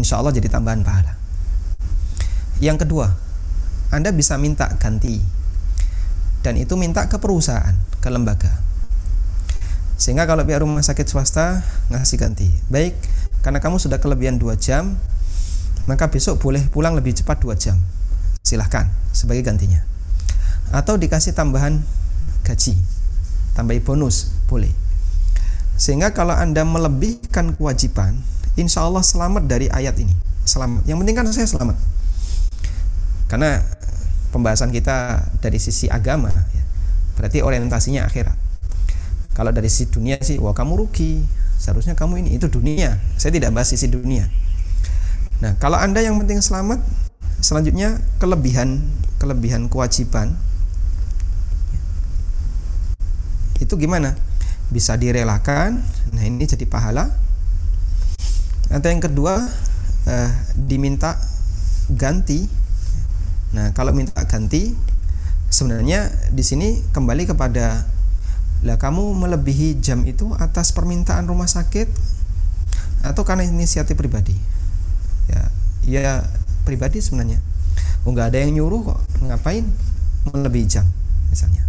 insya 0.00 0.16
Allah 0.16 0.32
jadi 0.32 0.48
tambahan 0.48 0.80
pahala. 0.80 1.12
Yang 2.64 2.88
kedua, 2.88 3.12
Anda 3.92 4.16
bisa 4.16 4.40
minta 4.40 4.72
ganti. 4.80 5.20
Dan 6.40 6.56
itu 6.56 6.72
minta 6.80 7.04
ke 7.04 7.20
perusahaan, 7.20 7.76
ke 8.00 8.08
lembaga 8.08 8.68
sehingga 9.98 10.30
kalau 10.30 10.46
pihak 10.46 10.62
rumah 10.62 10.78
sakit 10.78 11.10
swasta 11.10 11.66
ngasih 11.90 12.22
ganti. 12.22 12.46
Baik, 12.70 12.94
karena 13.42 13.58
kamu 13.58 13.82
sudah 13.82 13.98
kelebihan 13.98 14.38
2 14.38 14.54
jam, 14.54 14.94
maka 15.90 16.06
besok 16.06 16.38
boleh 16.38 16.62
pulang 16.70 16.94
lebih 16.94 17.18
cepat 17.18 17.42
2 17.42 17.58
jam. 17.58 17.74
Silahkan 18.46 18.86
sebagai 19.10 19.42
gantinya. 19.42 19.82
Atau 20.70 21.02
dikasih 21.02 21.34
tambahan 21.34 21.82
gaji, 22.46 22.78
tambahi 23.58 23.82
bonus, 23.82 24.30
boleh. 24.46 24.70
Sehingga 25.78 26.10
kalau 26.10 26.34
Anda 26.34 26.66
melebihkan 26.66 27.54
kewajiban, 27.54 28.18
insya 28.58 28.82
Allah 28.82 29.06
selamat 29.06 29.46
dari 29.46 29.70
ayat 29.70 29.94
ini. 30.02 30.10
Selamat. 30.42 30.82
Yang 30.90 30.98
penting 31.06 31.16
kan 31.16 31.24
saya 31.30 31.46
selamat. 31.46 31.76
Karena 33.30 33.62
pembahasan 34.34 34.74
kita 34.74 35.22
dari 35.38 35.62
sisi 35.62 35.86
agama, 35.86 36.34
ya, 36.34 36.64
berarti 37.14 37.46
orientasinya 37.46 38.10
akhirat. 38.10 38.34
Kalau 39.38 39.54
dari 39.54 39.70
sisi 39.70 39.86
dunia 39.86 40.18
sih 40.18 40.42
wah 40.42 40.50
kamu 40.50 40.82
rugi. 40.82 41.22
Seharusnya 41.62 41.94
kamu 41.94 42.26
ini. 42.26 42.34
Itu 42.34 42.50
dunia. 42.50 42.98
Saya 43.14 43.30
tidak 43.30 43.54
bahas 43.54 43.70
sisi 43.70 43.86
dunia. 43.86 44.26
Nah 45.38 45.54
kalau 45.62 45.78
anda 45.78 46.02
yang 46.02 46.18
penting 46.18 46.42
selamat 46.42 46.82
selanjutnya 47.38 48.02
kelebihan 48.18 48.82
kelebihan 49.22 49.70
kewajiban. 49.70 50.34
Itu 53.62 53.78
gimana 53.78 54.18
bisa 54.68 54.96
direlakan 54.96 55.80
nah 56.12 56.22
ini 56.24 56.44
jadi 56.44 56.64
pahala 56.68 57.08
atau 58.68 58.88
yang 58.88 59.00
kedua 59.00 59.40
eh, 60.04 60.30
diminta 60.56 61.16
ganti 61.88 62.44
nah 63.56 63.72
kalau 63.72 63.96
minta 63.96 64.20
ganti 64.28 64.76
sebenarnya 65.48 66.12
di 66.28 66.44
sini 66.44 66.84
kembali 66.92 67.24
kepada 67.24 67.88
lah 68.66 68.74
kamu 68.74 69.14
melebihi 69.14 69.78
jam 69.78 70.02
itu 70.02 70.34
atas 70.34 70.74
permintaan 70.74 71.30
rumah 71.30 71.46
sakit 71.46 71.86
atau 73.06 73.22
karena 73.22 73.46
inisiatif 73.46 73.94
pribadi? 73.94 74.34
Ya, 75.30 75.42
ya 75.86 76.12
pribadi 76.66 76.98
sebenarnya. 76.98 77.38
Oh 78.02 78.10
nggak 78.10 78.34
ada 78.34 78.38
yang 78.42 78.58
nyuruh 78.58 78.94
kok, 78.94 79.00
ngapain 79.22 79.62
melebihi 80.34 80.66
jam 80.66 80.86
misalnya? 81.30 81.67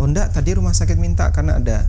Oh 0.00 0.08
enggak, 0.08 0.32
tadi 0.32 0.56
rumah 0.56 0.72
sakit 0.72 0.96
minta 0.96 1.28
karena 1.28 1.60
ada 1.60 1.84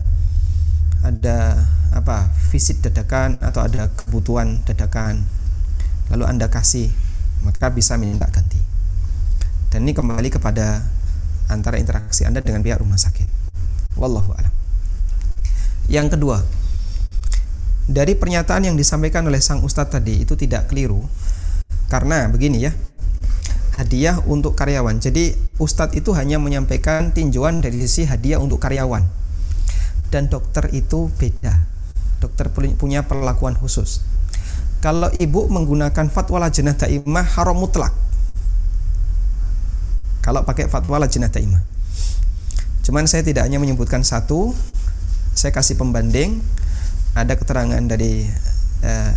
ada 1.00 1.64
apa 1.96 2.28
visit 2.52 2.84
dadakan 2.84 3.40
atau 3.40 3.64
ada 3.64 3.88
kebutuhan 3.88 4.60
dadakan 4.68 5.24
lalu 6.12 6.28
Anda 6.28 6.52
kasih, 6.52 6.92
maka 7.40 7.72
bisa 7.72 7.96
minta 7.96 8.28
ganti. 8.28 8.60
Dan 9.72 9.88
ini 9.88 9.96
kembali 9.96 10.28
kepada 10.28 10.84
antara 11.48 11.80
interaksi 11.80 12.28
Anda 12.28 12.44
dengan 12.44 12.60
pihak 12.60 12.84
rumah 12.84 13.00
sakit. 13.00 13.24
Wallahu 13.96 14.36
a'lam. 14.36 14.52
Yang 15.88 16.12
kedua, 16.12 16.44
dari 17.88 18.12
pernyataan 18.12 18.68
yang 18.68 18.76
disampaikan 18.76 19.24
oleh 19.24 19.40
sang 19.40 19.64
ustadz 19.64 19.96
tadi 19.96 20.28
itu 20.28 20.36
tidak 20.36 20.68
keliru 20.68 21.00
karena 21.88 22.28
begini 22.28 22.60
ya 22.60 22.76
hadiah 23.76 24.20
untuk 24.28 24.52
karyawan. 24.52 25.00
Jadi 25.00 25.32
ustadz 25.56 25.96
itu 25.96 26.12
hanya 26.12 26.36
menyampaikan 26.36 27.12
tinjauan 27.16 27.64
dari 27.64 27.80
sisi 27.80 28.04
hadiah 28.04 28.40
untuk 28.40 28.60
karyawan. 28.60 29.04
Dan 30.12 30.28
dokter 30.28 30.68
itu 30.76 31.08
beda. 31.16 31.56
Dokter 32.20 32.52
punya 32.52 33.08
perlakuan 33.08 33.56
khusus. 33.56 34.04
Kalau 34.84 35.08
ibu 35.16 35.46
menggunakan 35.48 36.10
fatwa 36.12 36.42
lajnah 36.42 36.76
daimah 36.76 37.26
haram 37.38 37.56
mutlak. 37.56 37.94
Kalau 40.20 40.44
pakai 40.44 40.68
fatwa 40.68 41.00
lajnah 41.00 41.32
daimah. 41.32 41.62
Cuman 42.82 43.06
saya 43.06 43.22
tidak 43.22 43.46
hanya 43.46 43.62
menyebutkan 43.62 44.02
satu 44.02 44.52
saya 45.32 45.54
kasih 45.54 45.80
pembanding. 45.80 46.44
Ada 47.12 47.36
keterangan 47.36 47.80
dari 47.84 48.24
uh, 48.84 49.14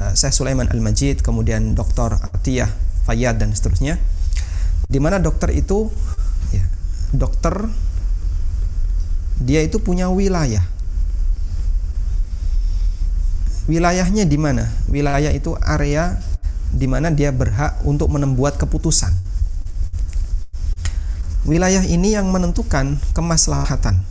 uh, 0.00 0.12
Syekh 0.16 0.32
Sulaiman 0.32 0.72
Al-Majid, 0.72 1.20
kemudian 1.20 1.76
Dr. 1.76 2.16
Atiyah 2.16 2.72
Fayyad 3.04 3.40
dan 3.40 3.52
seterusnya. 3.52 4.00
Di 4.88 5.00
mana 5.00 5.20
dokter 5.20 5.52
itu 5.52 5.88
ya, 6.52 6.64
dokter 7.12 7.68
dia 9.40 9.60
itu 9.64 9.80
punya 9.80 10.08
wilayah. 10.12 10.62
Wilayahnya 13.64 14.28
di 14.28 14.36
mana? 14.36 14.68
Wilayah 14.92 15.32
itu 15.32 15.56
area 15.64 16.20
di 16.68 16.84
mana 16.84 17.08
dia 17.08 17.32
berhak 17.32 17.80
untuk 17.88 18.12
membuat 18.12 18.60
keputusan. 18.60 19.12
Wilayah 21.48 21.84
ini 21.84 22.12
yang 22.16 22.28
menentukan 22.28 23.00
kemaslahatan 23.16 24.04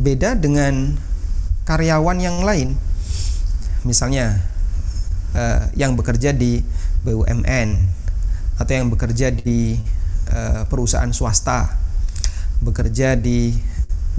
beda 0.00 0.32
dengan 0.32 0.96
karyawan 1.68 2.18
yang 2.24 2.40
lain 2.40 2.72
misalnya 3.84 4.40
uh, 5.34 5.70
yang 5.76 5.94
bekerja 5.94 6.34
di 6.34 6.62
BUMN 7.04 7.68
atau 8.60 8.72
yang 8.72 8.88
bekerja 8.92 9.32
di 9.32 9.78
uh, 10.30 10.68
perusahaan 10.68 11.10
swasta 11.10 11.80
bekerja 12.60 13.16
di 13.16 13.56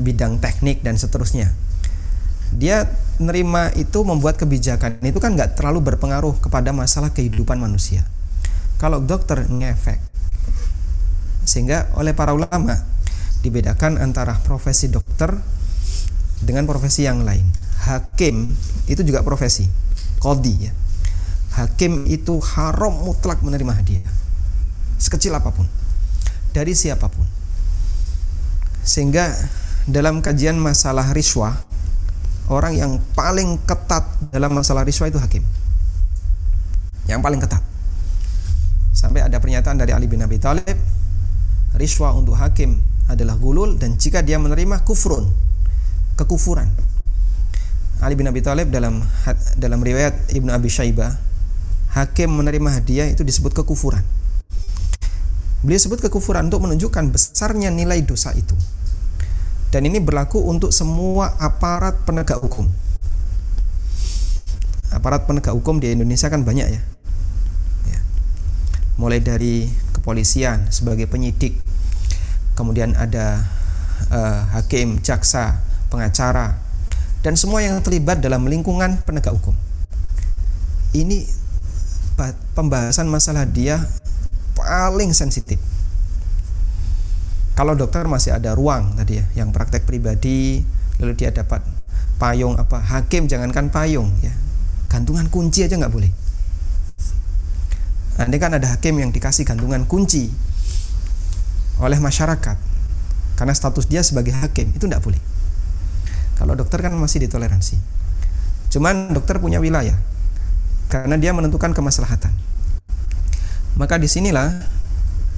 bidang 0.02 0.42
teknik 0.42 0.82
dan 0.82 0.98
seterusnya 0.98 1.54
dia 2.52 2.90
nerima 3.22 3.70
itu 3.78 4.02
membuat 4.02 4.36
kebijakan 4.36 4.98
itu 5.06 5.22
kan 5.22 5.38
nggak 5.38 5.56
terlalu 5.56 5.94
berpengaruh 5.94 6.42
kepada 6.42 6.74
masalah 6.74 7.14
kehidupan 7.14 7.62
manusia 7.62 8.04
kalau 8.82 8.98
dokter 8.98 9.46
ngefek 9.46 10.02
sehingga 11.46 11.90
oleh 11.98 12.16
para 12.18 12.34
ulama 12.34 12.78
dibedakan 13.42 13.98
antara 13.98 14.38
profesi 14.42 14.88
dokter 14.88 15.34
dengan 16.42 16.66
profesi 16.70 17.06
yang 17.06 17.26
lain. 17.26 17.46
Hakim 17.82 18.54
itu 18.86 19.02
juga 19.02 19.26
profesi, 19.26 19.66
kodi 20.22 20.70
ya. 20.70 20.72
Hakim 21.52 22.08
itu 22.08 22.40
haram 22.56 23.04
mutlak 23.04 23.44
menerima 23.44 23.76
hadiah, 23.76 24.08
sekecil 24.96 25.36
apa 25.36 25.52
pun, 25.52 25.68
dari 26.56 26.72
siapa 26.72 27.12
pun. 27.12 27.28
Sehingga 28.88 29.28
dalam 29.86 30.24
kajian 30.24 30.56
masalah 30.56 31.12
riswa, 31.12 31.60
orang 32.48 32.74
yang 32.80 32.92
paling 33.14 33.60
ketat 33.68 34.08
dalam 34.32 34.56
masalah 34.56 34.88
riswa 34.88 35.12
itu 35.12 35.20
hakim. 35.20 35.44
Yang 37.06 37.20
paling 37.20 37.40
ketat. 37.44 37.64
Sampai 38.96 39.24
ada 39.24 39.36
pernyataan 39.40 39.76
dari 39.76 39.92
Ali 39.92 40.08
bin 40.08 40.24
Abi 40.24 40.40
Thalib, 40.40 40.78
riswa 41.76 42.16
untuk 42.16 42.40
hakim 42.40 42.80
adalah 43.12 43.36
gulul 43.36 43.76
dan 43.76 44.00
jika 44.00 44.24
dia 44.24 44.40
menerima 44.40 44.88
kufrun, 44.88 45.28
kekufuran. 46.16 46.72
Ali 48.02 48.18
bin 48.18 48.26
Abi 48.26 48.42
Thalib 48.42 48.72
dalam 48.74 49.04
dalam 49.60 49.80
riwayat 49.84 50.34
Ibnu 50.34 50.50
Abi 50.50 50.72
Syaibah, 50.72 51.31
hakim 51.92 52.32
menerima 52.32 52.70
hadiah 52.82 53.08
itu 53.12 53.24
disebut 53.28 53.52
kekufuran. 53.52 54.04
Beliau 55.62 55.78
sebut 55.78 56.02
kekufuran 56.02 56.50
untuk 56.50 56.66
menunjukkan 56.66 57.14
besarnya 57.14 57.70
nilai 57.70 58.02
dosa 58.02 58.34
itu. 58.34 58.58
Dan 59.70 59.88
ini 59.88 60.02
berlaku 60.02 60.42
untuk 60.42 60.74
semua 60.74 61.38
aparat 61.38 62.02
penegak 62.04 62.42
hukum. 62.42 62.68
Aparat 64.92 65.30
penegak 65.30 65.56
hukum 65.56 65.80
di 65.80 65.94
Indonesia 65.94 66.28
kan 66.28 66.44
banyak 66.44 66.68
ya. 66.68 66.82
ya. 67.88 68.00
Mulai 69.00 69.24
dari 69.24 69.70
kepolisian 69.96 70.68
sebagai 70.74 71.08
penyidik, 71.08 71.56
kemudian 72.58 72.98
ada 72.98 73.46
uh, 74.12 74.50
hakim, 74.60 75.00
jaksa, 75.00 75.62
pengacara, 75.88 76.58
dan 77.22 77.38
semua 77.38 77.62
yang 77.62 77.80
terlibat 77.86 78.20
dalam 78.20 78.50
lingkungan 78.50 79.00
penegak 79.06 79.32
hukum. 79.38 79.54
Ini 80.92 81.41
pembahasan 82.58 83.08
masalah 83.08 83.48
dia 83.48 83.82
paling 84.58 85.12
sensitif. 85.16 85.58
Kalau 87.56 87.76
dokter 87.76 88.08
masih 88.08 88.36
ada 88.36 88.56
ruang 88.56 88.96
tadi 88.96 89.20
ya, 89.20 89.26
yang 89.44 89.52
praktek 89.52 89.84
pribadi, 89.84 90.64
lalu 90.98 91.14
dia 91.14 91.30
dapat 91.30 91.62
payung 92.18 92.56
apa, 92.58 92.80
hakim 92.80 93.28
jangankan 93.28 93.70
payung 93.70 94.10
ya, 94.24 94.32
gantungan 94.88 95.28
kunci 95.28 95.68
aja 95.68 95.76
nggak 95.76 95.94
boleh. 95.94 96.12
Andai 98.22 98.38
kan 98.38 98.54
ada 98.54 98.70
hakim 98.78 99.02
yang 99.02 99.10
dikasih 99.10 99.44
gantungan 99.44 99.84
kunci 99.90 100.30
oleh 101.82 101.98
masyarakat 101.98 102.58
karena 103.34 103.54
status 103.58 103.90
dia 103.90 104.06
sebagai 104.06 104.38
hakim 104.38 104.70
itu 104.78 104.86
tidak 104.86 105.02
boleh 105.02 105.18
kalau 106.42 106.58
dokter 106.58 106.82
kan 106.82 106.98
masih 106.98 107.22
ditoleransi. 107.22 107.78
Cuman 108.74 109.14
dokter 109.14 109.38
punya 109.38 109.62
wilayah 109.62 109.94
karena 110.92 111.16
dia 111.16 111.32
menentukan 111.32 111.72
kemaslahatan. 111.72 112.36
Maka 113.80 113.96
di 113.96 114.12
sinilah 114.12 114.60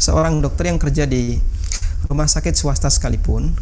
seorang 0.01 0.41
dokter 0.41 0.73
yang 0.73 0.81
kerja 0.81 1.05
di 1.05 1.37
rumah 2.09 2.25
sakit 2.25 2.57
swasta 2.57 2.89
sekalipun 2.89 3.53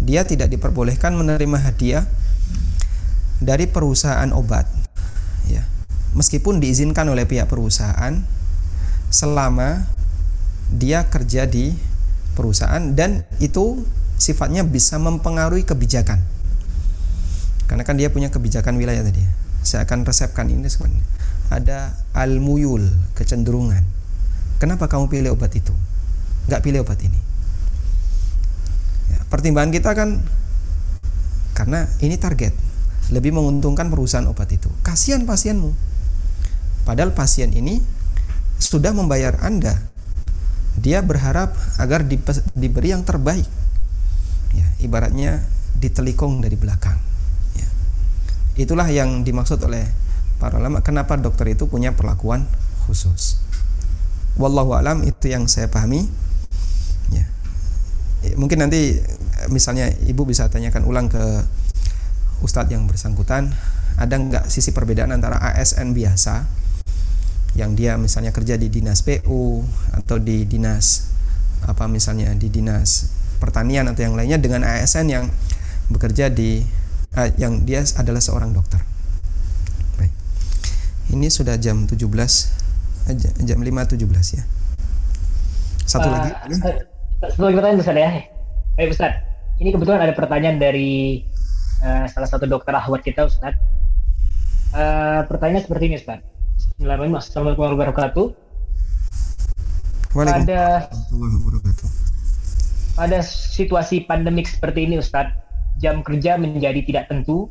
dia 0.00 0.24
tidak 0.24 0.48
diperbolehkan 0.48 1.12
menerima 1.12 1.60
hadiah 1.60 2.08
dari 3.36 3.68
perusahaan 3.68 4.32
obat 4.32 4.64
ya. 5.44 5.60
Meskipun 6.16 6.58
diizinkan 6.58 7.04
oleh 7.12 7.28
pihak 7.28 7.52
perusahaan 7.52 8.16
selama 9.12 9.84
dia 10.72 11.04
kerja 11.12 11.44
di 11.44 11.76
perusahaan 12.32 12.80
dan 12.96 13.28
itu 13.44 13.84
sifatnya 14.16 14.64
bisa 14.64 14.96
mempengaruhi 14.96 15.68
kebijakan. 15.68 16.24
Karena 17.68 17.84
kan 17.84 18.00
dia 18.00 18.08
punya 18.08 18.32
kebijakan 18.32 18.80
wilayah 18.80 19.04
tadi 19.04 19.39
saya 19.60 19.84
akan 19.84 20.08
resepkan 20.08 20.48
ini 20.48 20.66
sebenarnya. 20.66 21.04
Ada 21.50 21.78
al-muyul 22.16 22.86
kecenderungan. 23.12 23.82
Kenapa 24.60 24.86
kamu 24.86 25.10
pilih 25.10 25.34
obat 25.36 25.52
itu? 25.56 25.72
Nggak 26.48 26.62
pilih 26.64 26.80
obat 26.84 27.00
ini? 27.00 27.20
Ya, 29.10 29.18
pertimbangan 29.28 29.72
kita 29.72 29.90
kan 29.96 30.20
karena 31.56 31.88
ini 32.00 32.16
target. 32.16 32.54
Lebih 33.10 33.34
menguntungkan 33.34 33.90
perusahaan 33.90 34.28
obat 34.30 34.54
itu. 34.54 34.70
Kasihan 34.86 35.26
pasienmu. 35.26 35.74
Padahal 36.86 37.10
pasien 37.10 37.50
ini 37.50 37.82
sudah 38.62 38.94
membayar 38.94 39.34
anda. 39.42 39.74
Dia 40.78 41.02
berharap 41.02 41.52
agar 41.82 42.06
diberi 42.54 42.94
yang 42.94 43.02
terbaik. 43.02 43.48
Ya, 44.54 44.66
ibaratnya 44.78 45.42
ditelikung 45.82 46.38
dari 46.38 46.54
belakang 46.54 47.09
Itulah 48.60 48.84
yang 48.92 49.24
dimaksud 49.24 49.56
oleh 49.64 49.88
para 50.36 50.60
ulama 50.60 50.84
kenapa 50.84 51.16
dokter 51.16 51.56
itu 51.56 51.64
punya 51.64 51.96
perlakuan 51.96 52.44
khusus. 52.84 53.40
Wallahu 54.36 54.76
alam 54.76 55.00
itu 55.08 55.32
yang 55.32 55.48
saya 55.48 55.72
pahami. 55.72 56.04
Ya. 57.08 57.24
ya 58.20 58.36
mungkin 58.36 58.60
nanti 58.60 59.00
misalnya 59.48 59.88
ibu 60.04 60.28
bisa 60.28 60.52
tanyakan 60.52 60.84
ulang 60.84 61.08
ke 61.08 61.24
ustadz 62.44 62.68
yang 62.68 62.84
bersangkutan 62.84 63.56
ada 63.96 64.16
nggak 64.16 64.52
sisi 64.52 64.76
perbedaan 64.76 65.12
antara 65.12 65.40
ASN 65.40 65.96
biasa 65.96 66.44
yang 67.56 67.74
dia 67.74 67.96
misalnya 67.96 68.30
kerja 68.30 68.60
di 68.60 68.68
dinas 68.68 69.00
PU 69.00 69.64
atau 69.96 70.16
di 70.20 70.44
dinas 70.44 71.10
apa 71.64 71.88
misalnya 71.90 72.32
di 72.36 72.48
dinas 72.48 73.10
pertanian 73.42 73.88
atau 73.88 74.04
yang 74.04 74.14
lainnya 74.16 74.38
dengan 74.40 74.64
ASN 74.64 75.06
yang 75.08 75.24
bekerja 75.90 76.30
di 76.30 76.62
uh, 77.16 77.28
yang 77.38 77.66
dia 77.66 77.82
adalah 77.98 78.22
seorang 78.22 78.54
dokter. 78.54 78.78
Baik. 79.98 80.12
Ini 81.10 81.26
sudah 81.30 81.58
jam 81.58 81.86
17 81.88 81.96
uh, 81.96 83.14
jam 83.42 83.58
5.17 83.58 84.38
ya. 84.38 84.44
Satu 85.86 86.06
uh, 86.06 86.12
lagi. 86.14 86.30
Satu 87.20 87.42
lagi 87.46 87.54
pertanyaan 87.58 87.80
besar 87.80 87.96
ya. 87.98 88.10
Baik 88.78 88.94
Ustaz. 88.94 89.12
Ini 89.60 89.76
kebetulan 89.76 90.00
ada 90.00 90.14
pertanyaan 90.16 90.56
dari 90.56 91.20
uh, 91.84 92.08
salah 92.08 92.28
satu 92.30 92.48
dokter 92.48 92.72
ahwat 92.72 93.02
kita 93.02 93.26
Ustaz. 93.28 93.58
Uh, 94.70 95.26
pertanyaan 95.26 95.66
seperti 95.66 95.90
ini 95.90 95.96
Ustaz. 95.98 96.22
Bismillahirrahmanirrahim. 96.56 97.18
Assalamualaikum 97.18 97.62
warahmatullahi 97.66 97.92
wabarakatuh. 97.92 98.26
Pada 100.10 100.90
pada 102.98 103.18
situasi 103.22 104.04
pandemik 104.04 104.44
seperti 104.50 104.84
ini 104.84 104.98
Ustadz, 104.98 105.49
jam 105.80 106.04
kerja 106.04 106.36
menjadi 106.36 106.84
tidak 106.84 107.04
tentu, 107.08 107.48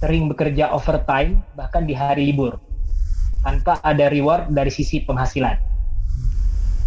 sering 0.00 0.30
bekerja 0.30 0.72
overtime 0.72 1.44
bahkan 1.58 1.84
di 1.84 1.92
hari 1.92 2.32
libur 2.32 2.56
tanpa 3.44 3.76
ada 3.84 4.08
reward 4.08 4.48
dari 4.54 4.72
sisi 4.72 5.04
penghasilan. 5.04 5.58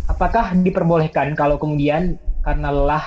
Apakah 0.10 0.56
diperbolehkan 0.58 1.38
kalau 1.38 1.62
kemudian 1.62 2.18
karena 2.44 2.74
lelah 2.74 3.06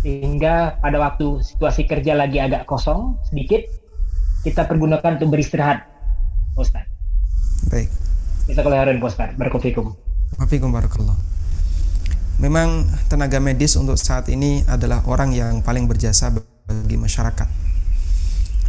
sehingga 0.00 0.80
pada 0.80 0.96
waktu 0.96 1.44
situasi 1.44 1.84
kerja 1.84 2.16
lagi 2.16 2.40
agak 2.40 2.64
kosong 2.64 3.20
sedikit 3.28 3.68
kita 4.40 4.64
pergunakan 4.64 5.20
untuk 5.20 5.36
beristirahat, 5.36 5.84
Ustaz. 6.56 6.88
Baik. 7.68 7.92
Kita 8.48 8.64
kelahiran 8.64 8.96
Ustaz. 9.04 9.36
Barakofikum. 9.36 9.92
Wafikum 10.40 10.72
barakallah. 10.72 11.14
Memang 12.40 12.88
tenaga 13.12 13.36
medis 13.36 13.76
untuk 13.76 14.00
saat 14.00 14.32
ini 14.32 14.64
adalah 14.64 15.04
orang 15.04 15.36
yang 15.36 15.60
paling 15.60 15.84
berjasa 15.84 16.32
bagi 16.32 16.96
masyarakat. 16.96 17.48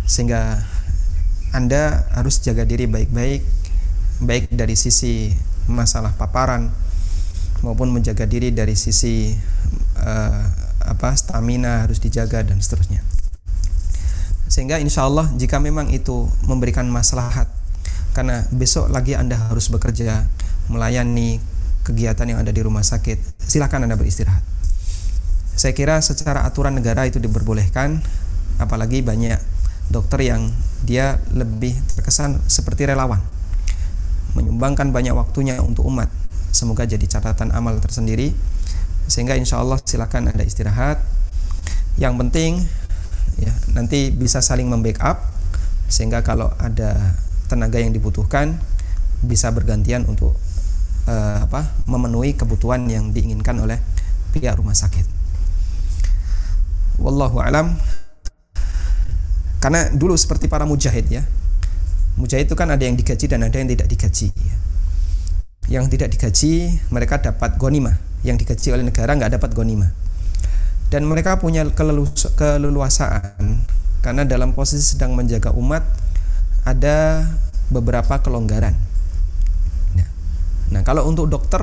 Sehingga 0.04 0.60
Anda 1.56 2.04
harus 2.12 2.44
jaga 2.44 2.68
diri 2.68 2.88
baik-baik 2.88 3.62
baik 4.22 4.54
dari 4.54 4.78
sisi 4.78 5.34
masalah 5.66 6.14
paparan 6.14 6.70
maupun 7.66 7.90
menjaga 7.90 8.30
diri 8.30 8.54
dari 8.54 8.78
sisi 8.78 9.34
uh, 9.98 10.46
apa 10.82 11.14
stamina 11.18 11.86
harus 11.86 11.98
dijaga 11.98 12.46
dan 12.46 12.62
seterusnya. 12.62 13.02
Sehingga 14.46 14.78
insya 14.78 15.10
Allah 15.10 15.26
jika 15.34 15.58
memang 15.58 15.90
itu 15.90 16.30
memberikan 16.46 16.86
maslahat 16.92 17.50
karena 18.14 18.46
besok 18.52 18.92
lagi 18.92 19.18
Anda 19.18 19.40
harus 19.50 19.72
bekerja 19.72 20.28
melayani 20.70 21.42
kegiatan 21.92 22.24
yang 22.24 22.40
ada 22.40 22.56
di 22.56 22.64
rumah 22.64 22.82
sakit, 22.82 23.44
silakan 23.44 23.86
Anda 23.86 24.00
beristirahat. 24.00 24.42
Saya 25.60 25.76
kira 25.76 26.00
secara 26.00 26.48
aturan 26.48 26.80
negara 26.80 27.04
itu 27.06 27.20
diperbolehkan, 27.20 28.00
apalagi 28.58 29.04
banyak 29.04 29.38
dokter 29.92 30.24
yang 30.24 30.50
dia 30.88 31.20
lebih 31.36 31.76
terkesan 31.94 32.40
seperti 32.48 32.88
relawan, 32.88 33.20
menyumbangkan 34.34 34.90
banyak 34.90 35.12
waktunya 35.12 35.60
untuk 35.60 35.86
umat. 35.92 36.08
Semoga 36.56 36.88
jadi 36.88 37.04
catatan 37.06 37.52
amal 37.52 37.78
tersendiri, 37.84 38.32
sehingga 39.12 39.36
insya 39.36 39.60
Allah 39.60 39.78
silakan 39.84 40.32
Anda 40.32 40.48
istirahat. 40.48 41.04
Yang 42.00 42.14
penting 42.24 42.52
ya 43.38 43.52
nanti 43.76 44.10
bisa 44.16 44.40
saling 44.40 44.72
membackup, 44.72 45.20
sehingga 45.92 46.24
kalau 46.24 46.50
ada 46.58 47.20
tenaga 47.52 47.78
yang 47.84 47.92
dibutuhkan 47.92 48.56
bisa 49.22 49.52
bergantian 49.52 50.08
untuk 50.08 50.34
uh, 51.08 51.46
apa 51.46 51.74
memenuhi 51.90 52.38
kebutuhan 52.38 52.86
yang 52.90 53.10
diinginkan 53.16 53.58
oleh 53.62 53.80
pihak 54.36 54.58
rumah 54.58 54.76
sakit. 54.76 55.06
Wallahu 57.02 57.42
alam. 57.42 57.74
Karena 59.62 59.94
dulu 59.94 60.18
seperti 60.18 60.50
para 60.50 60.66
mujahid 60.66 61.06
ya. 61.10 61.22
Mujahid 62.18 62.50
itu 62.50 62.58
kan 62.58 62.70
ada 62.74 62.82
yang 62.82 62.98
digaji 62.98 63.26
dan 63.30 63.46
ada 63.46 63.56
yang 63.58 63.70
tidak 63.70 63.88
digaji. 63.90 64.34
Yang 65.70 65.86
tidak 65.96 66.10
digaji 66.18 66.82
mereka 66.90 67.22
dapat 67.22 67.56
gonima, 67.62 67.96
yang 68.26 68.36
digaji 68.36 68.74
oleh 68.74 68.84
negara 68.84 69.14
nggak 69.14 69.38
dapat 69.38 69.54
gonima. 69.54 69.94
Dan 70.92 71.08
mereka 71.08 71.40
punya 71.40 71.64
keleluasaan 72.36 73.64
karena 74.04 74.26
dalam 74.28 74.52
posisi 74.52 74.98
sedang 74.98 75.14
menjaga 75.16 75.54
umat 75.56 75.86
ada 76.66 77.24
beberapa 77.72 78.20
kelonggaran 78.20 78.91
Nah, 80.72 80.82
kalau 80.88 81.04
untuk 81.04 81.28
dokter 81.28 81.60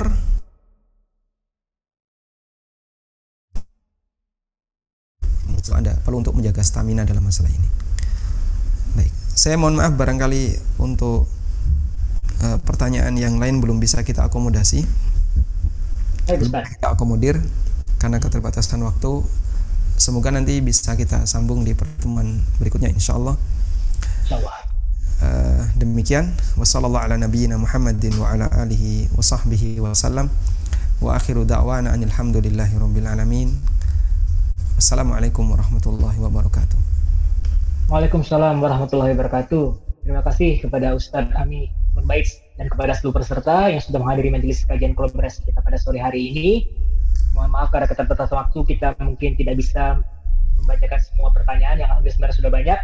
itu 5.59 5.73
ada 5.73 5.97
perlu 6.05 6.21
untuk 6.21 6.37
menjaga 6.37 6.61
stamina 6.61 7.09
dalam 7.09 7.25
masalah 7.25 7.49
ini. 7.49 7.69
Baik, 8.95 9.13
saya 9.33 9.57
mohon 9.57 9.81
maaf 9.81 9.97
barangkali 9.97 10.77
untuk 10.81 11.29
uh, 12.45 12.59
pertanyaan 12.63 13.17
yang 13.17 13.41
lain 13.41 13.65
belum 13.65 13.81
bisa 13.81 14.05
kita 14.05 14.29
akomodasi. 14.29 14.85
Kita 16.29 16.93
akomodir 16.93 17.41
karena 17.97 18.21
keterbatasan 18.21 18.85
waktu. 18.85 19.25
Semoga 19.99 20.31
nanti 20.31 20.61
bisa 20.63 20.95
kita 20.95 21.27
sambung 21.27 21.65
di 21.67 21.75
pertemuan 21.75 22.45
berikutnya 22.61 22.93
insya 22.93 23.17
Allah. 23.17 23.35
Insya 24.23 24.37
Allah. 24.39 24.68
Uh, 25.19 25.67
demikian. 25.75 26.31
Wassalamualaikum 34.79 35.43
warahmatullahi 35.51 36.23
wabarakatuh. 36.23 36.79
Waalaikumsalam 37.91 38.63
warahmatullahi 38.63 39.19
wabarakatuh. 39.19 39.65
Terima 40.07 40.23
kasih 40.23 40.63
kepada 40.63 40.95
Ustadz 40.95 41.35
Ami 41.35 41.67
Murbais 41.99 42.39
dan 42.55 42.71
kepada 42.71 42.95
seluruh 42.95 43.19
peserta 43.19 43.67
yang 43.67 43.83
sudah 43.83 43.99
menghadiri 43.99 44.31
majelis 44.31 44.63
kajian 44.71 44.95
kolaborasi 44.95 45.43
kita 45.51 45.59
pada 45.67 45.83
sore 45.83 45.99
hari 45.99 46.31
ini. 46.31 46.49
Mohon 47.35 47.59
maaf 47.59 47.69
karena 47.75 47.91
keterbatasan 47.91 48.39
waktu 48.39 48.59
kita 48.71 48.95
mungkin 49.03 49.35
tidak 49.35 49.59
bisa 49.59 49.99
membacakan 50.63 51.01
semua 51.03 51.35
pertanyaan 51.35 51.83
yang 51.83 51.89
alhamdulillah 51.91 52.15
sebenarnya 52.15 52.39
sudah 52.39 52.53
banyak 52.55 52.79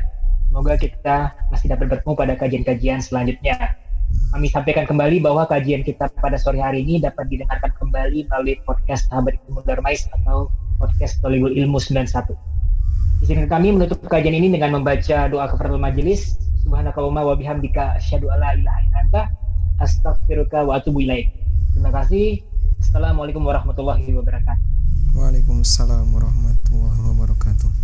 Semoga 0.55 0.78
kita 0.78 1.35
masih 1.51 1.66
dapat 1.66 1.90
bertemu 1.90 2.14
pada 2.14 2.39
kajian-kajian 2.39 3.02
selanjutnya. 3.02 3.74
Kami 4.31 4.47
sampaikan 4.47 4.86
kembali 4.86 5.18
bahwa 5.18 5.51
kajian 5.51 5.82
kita 5.82 6.06
pada 6.22 6.39
sore 6.39 6.62
hari 6.62 6.86
ini 6.86 7.02
dapat 7.02 7.26
didengarkan 7.26 7.74
kembali 7.74 8.31
melalui 8.31 8.62
podcast 8.62 9.10
Sahabat 9.10 9.35
Ilmu 9.51 9.66
Darmais 9.66 10.06
atau 10.14 10.47
podcast 10.78 11.18
Tolibul 11.26 11.51
Ilmu 11.59 11.82
91. 11.82 12.39
Di 13.18 13.24
sini 13.26 13.51
kami 13.51 13.74
menutup 13.74 13.98
kajian 14.06 14.31
ini 14.31 14.55
dengan 14.55 14.78
membaca 14.78 15.26
doa 15.26 15.51
kafaratul 15.51 15.82
majelis. 15.82 16.39
Subhanakallahumma 16.62 17.26
wa 17.26 17.35
bihamdika 17.35 17.98
asyhadu 17.98 18.31
alla 18.31 18.55
ilaha 18.55 18.78
illa 18.86 18.97
anta 19.02 19.22
astaghfiruka 19.82 20.70
wa 20.70 20.78
atubu 20.78 21.02
ilaik. 21.02 21.35
Terima 21.74 21.90
kasih. 21.90 22.47
Assalamualaikum 22.78 23.43
warahmatullahi 23.43 24.06
wabarakatuh. 24.06 24.62
Waalaikumsalam 25.18 26.14
warahmatullahi 26.14 27.01
wabarakatuh. 27.10 27.84